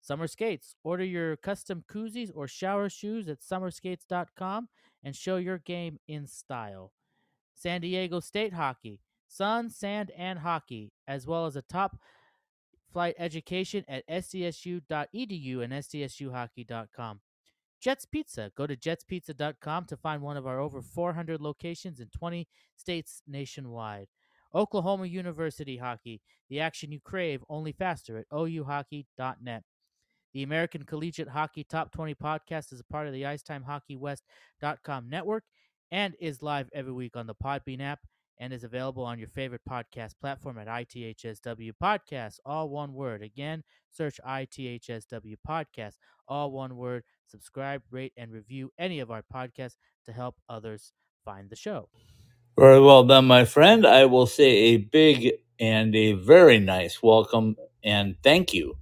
Summer 0.00 0.26
Skates. 0.26 0.74
Order 0.82 1.04
your 1.04 1.36
custom 1.36 1.84
koozies 1.90 2.30
or 2.34 2.48
shower 2.48 2.88
shoes 2.88 3.28
at 3.28 3.40
summerskates.com 3.40 4.68
and 5.04 5.16
show 5.16 5.36
your 5.36 5.58
game 5.58 5.98
in 6.08 6.26
style. 6.26 6.92
San 7.54 7.80
Diego 7.80 8.20
State 8.20 8.54
Hockey. 8.54 9.00
Sun, 9.28 9.70
sand, 9.70 10.10
and 10.16 10.40
hockey, 10.40 10.92
as 11.06 11.26
well 11.26 11.46
as 11.46 11.54
a 11.54 11.62
top 11.62 11.98
flight 12.92 13.14
education 13.18 13.84
at 13.86 14.06
sdsu.edu 14.08 15.62
and 15.62 15.72
sdsuhockey.com. 15.72 17.20
Jets 17.80 18.04
Pizza. 18.04 18.50
Go 18.56 18.66
to 18.66 18.76
jetspizza.com 18.76 19.84
to 19.86 19.96
find 19.96 20.20
one 20.22 20.36
of 20.36 20.46
our 20.46 20.58
over 20.58 20.82
400 20.82 21.40
locations 21.40 22.00
in 22.00 22.08
20 22.08 22.46
states 22.76 23.22
nationwide. 23.26 24.08
Oklahoma 24.54 25.06
University 25.06 25.76
Hockey. 25.76 26.20
The 26.48 26.60
action 26.60 26.90
you 26.90 27.00
crave, 27.00 27.42
only 27.48 27.72
faster 27.72 28.18
at 28.18 28.28
ouhockey.net. 28.30 29.62
The 30.32 30.42
American 30.44 30.84
Collegiate 30.84 31.28
Hockey 31.28 31.64
Top 31.64 31.90
20 31.92 32.14
podcast 32.14 32.72
is 32.72 32.80
a 32.80 32.92
part 32.92 33.06
of 33.08 33.12
the 33.12 33.22
IcetimeHockeyWest.com 33.22 35.08
network 35.10 35.44
and 35.90 36.14
is 36.20 36.42
live 36.42 36.68
every 36.72 36.92
week 36.92 37.16
on 37.16 37.26
the 37.26 37.34
Podbean 37.34 37.80
app 37.80 37.98
and 38.38 38.52
is 38.52 38.62
available 38.64 39.04
on 39.04 39.18
your 39.18 39.28
favorite 39.28 39.60
podcast 39.68 40.12
platform 40.20 40.58
at 40.58 40.68
ITHSW 40.68 41.72
Podcast, 41.82 42.36
all 42.46 42.70
one 42.70 42.94
word. 42.94 43.22
Again, 43.22 43.62
search 43.90 44.20
ITHSW 44.26 45.34
Podcast, 45.46 45.94
all 46.28 46.52
one 46.52 46.76
word. 46.76 47.02
Subscribe, 47.26 47.82
rate, 47.90 48.12
and 48.16 48.32
review 48.32 48.72
any 48.78 49.00
of 49.00 49.10
our 49.10 49.22
podcasts 49.34 49.76
to 50.06 50.12
help 50.12 50.36
others 50.48 50.92
find 51.24 51.50
the 51.50 51.56
show. 51.56 51.88
Very 52.56 52.80
well 52.80 53.04
done, 53.04 53.26
my 53.26 53.44
friend. 53.44 53.86
I 53.86 54.06
will 54.06 54.26
say 54.26 54.48
a 54.48 54.76
big 54.78 55.32
and 55.58 55.94
a 55.94 56.12
very 56.12 56.58
nice 56.58 57.02
welcome 57.02 57.56
and 57.82 58.16
thank 58.22 58.54
you 58.54 58.76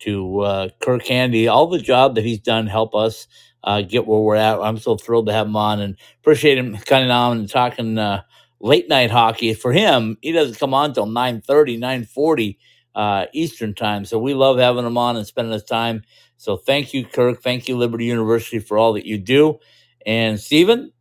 to 0.00 0.40
uh, 0.40 0.68
Kirk 0.80 1.06
Handy. 1.06 1.48
All 1.48 1.66
the 1.66 1.78
job 1.78 2.14
that 2.14 2.24
he's 2.24 2.38
done 2.38 2.66
help 2.66 2.94
us 2.94 3.26
uh, 3.64 3.82
get 3.82 4.06
where 4.06 4.20
we're 4.20 4.36
at. 4.36 4.60
I'm 4.60 4.78
so 4.78 4.96
thrilled 4.96 5.26
to 5.26 5.32
have 5.32 5.46
him 5.46 5.56
on 5.56 5.80
and 5.80 5.96
appreciate 6.20 6.58
him 6.58 6.76
coming 6.76 7.10
on 7.10 7.38
and 7.38 7.48
talking 7.48 7.98
uh, 7.98 8.22
late 8.60 8.88
night 8.88 9.10
hockey. 9.10 9.54
For 9.54 9.72
him, 9.72 10.16
he 10.22 10.32
doesn't 10.32 10.58
come 10.58 10.74
on 10.74 10.90
until 10.90 11.06
9.30, 11.06 11.78
9.40 11.78 12.56
uh, 12.94 13.26
Eastern 13.32 13.74
time. 13.74 14.04
So 14.04 14.18
we 14.18 14.34
love 14.34 14.58
having 14.58 14.86
him 14.86 14.98
on 14.98 15.16
and 15.16 15.26
spending 15.26 15.52
his 15.52 15.64
time. 15.64 16.02
So 16.36 16.56
thank 16.56 16.94
you, 16.94 17.04
Kirk. 17.04 17.42
Thank 17.42 17.68
you, 17.68 17.76
Liberty 17.76 18.04
University, 18.04 18.58
for 18.58 18.78
all 18.78 18.92
that 18.94 19.06
you 19.06 19.18
do. 19.18 19.58
And 20.06 20.38
Steven, 20.40 20.92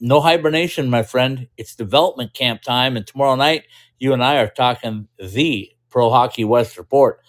no 0.00 0.20
hibernation, 0.20 0.88
my 0.88 1.02
friend. 1.02 1.48
It's 1.56 1.74
development 1.74 2.34
camp 2.34 2.62
time. 2.62 2.96
And 2.96 3.06
tomorrow 3.06 3.34
night, 3.34 3.64
you 3.98 4.12
and 4.12 4.24
I 4.24 4.38
are 4.38 4.48
talking 4.48 5.08
the 5.18 5.70
Pro 5.90 6.10
Hockey 6.10 6.44
West 6.44 6.78
report. 6.78 7.20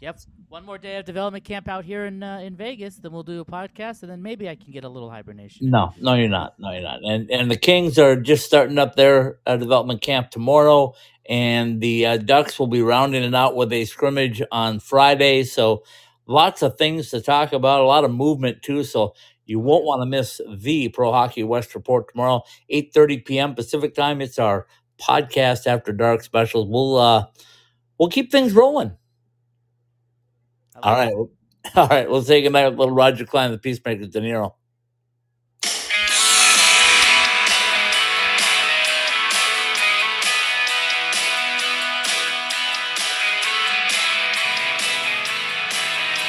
Yep. 0.00 0.20
One 0.48 0.64
more 0.64 0.78
day 0.78 0.96
of 0.96 1.04
development 1.04 1.44
camp 1.44 1.68
out 1.68 1.84
here 1.84 2.06
in 2.06 2.22
uh, 2.22 2.38
in 2.38 2.56
Vegas, 2.56 2.96
then 2.96 3.12
we'll 3.12 3.22
do 3.22 3.40
a 3.40 3.44
podcast, 3.44 4.00
and 4.02 4.10
then 4.10 4.22
maybe 4.22 4.48
I 4.48 4.54
can 4.54 4.72
get 4.72 4.82
a 4.82 4.88
little 4.88 5.10
hibernation. 5.10 5.68
No, 5.68 5.92
no, 6.00 6.14
you're 6.14 6.30
not. 6.30 6.54
No, 6.58 6.72
you're 6.72 6.80
not. 6.80 7.00
And 7.04 7.30
and 7.30 7.50
the 7.50 7.56
Kings 7.56 7.98
are 7.98 8.16
just 8.16 8.46
starting 8.46 8.78
up 8.78 8.96
their 8.96 9.40
uh, 9.46 9.58
development 9.58 10.00
camp 10.00 10.30
tomorrow, 10.30 10.94
and 11.28 11.82
the 11.82 12.06
uh, 12.06 12.16
Ducks 12.16 12.58
will 12.58 12.66
be 12.66 12.80
rounding 12.80 13.24
it 13.24 13.34
out 13.34 13.56
with 13.56 13.70
a 13.74 13.84
scrimmage 13.84 14.40
on 14.50 14.80
Friday. 14.80 15.44
So 15.44 15.84
lots 16.26 16.62
of 16.62 16.78
things 16.78 17.10
to 17.10 17.20
talk 17.20 17.52
about, 17.52 17.82
a 17.82 17.84
lot 17.84 18.04
of 18.04 18.10
movement 18.10 18.62
too. 18.62 18.84
So 18.84 19.14
you 19.44 19.60
won't 19.60 19.84
want 19.84 20.00
to 20.00 20.06
miss 20.06 20.40
the 20.56 20.88
Pro 20.88 21.12
Hockey 21.12 21.44
West 21.44 21.74
report 21.74 22.10
tomorrow, 22.10 22.42
8:30 22.72 23.24
p.m. 23.26 23.54
Pacific 23.54 23.94
time. 23.94 24.22
It's 24.22 24.38
our 24.38 24.66
podcast 24.98 25.66
after 25.66 25.92
dark 25.92 26.22
specials. 26.22 26.68
We'll 26.70 26.96
uh 26.96 27.26
we'll 27.98 28.08
keep 28.08 28.32
things 28.32 28.54
rolling. 28.54 28.96
All 30.82 30.94
right. 30.94 31.14
All 31.76 31.88
right. 31.88 32.08
We'll 32.10 32.22
say 32.22 32.42
goodnight 32.42 32.70
with 32.70 32.78
little 32.78 32.94
Roger 32.94 33.24
Klein, 33.24 33.50
the 33.52 33.58
Peacemaker, 33.58 34.06
De 34.06 34.20
Niro. 34.20 34.54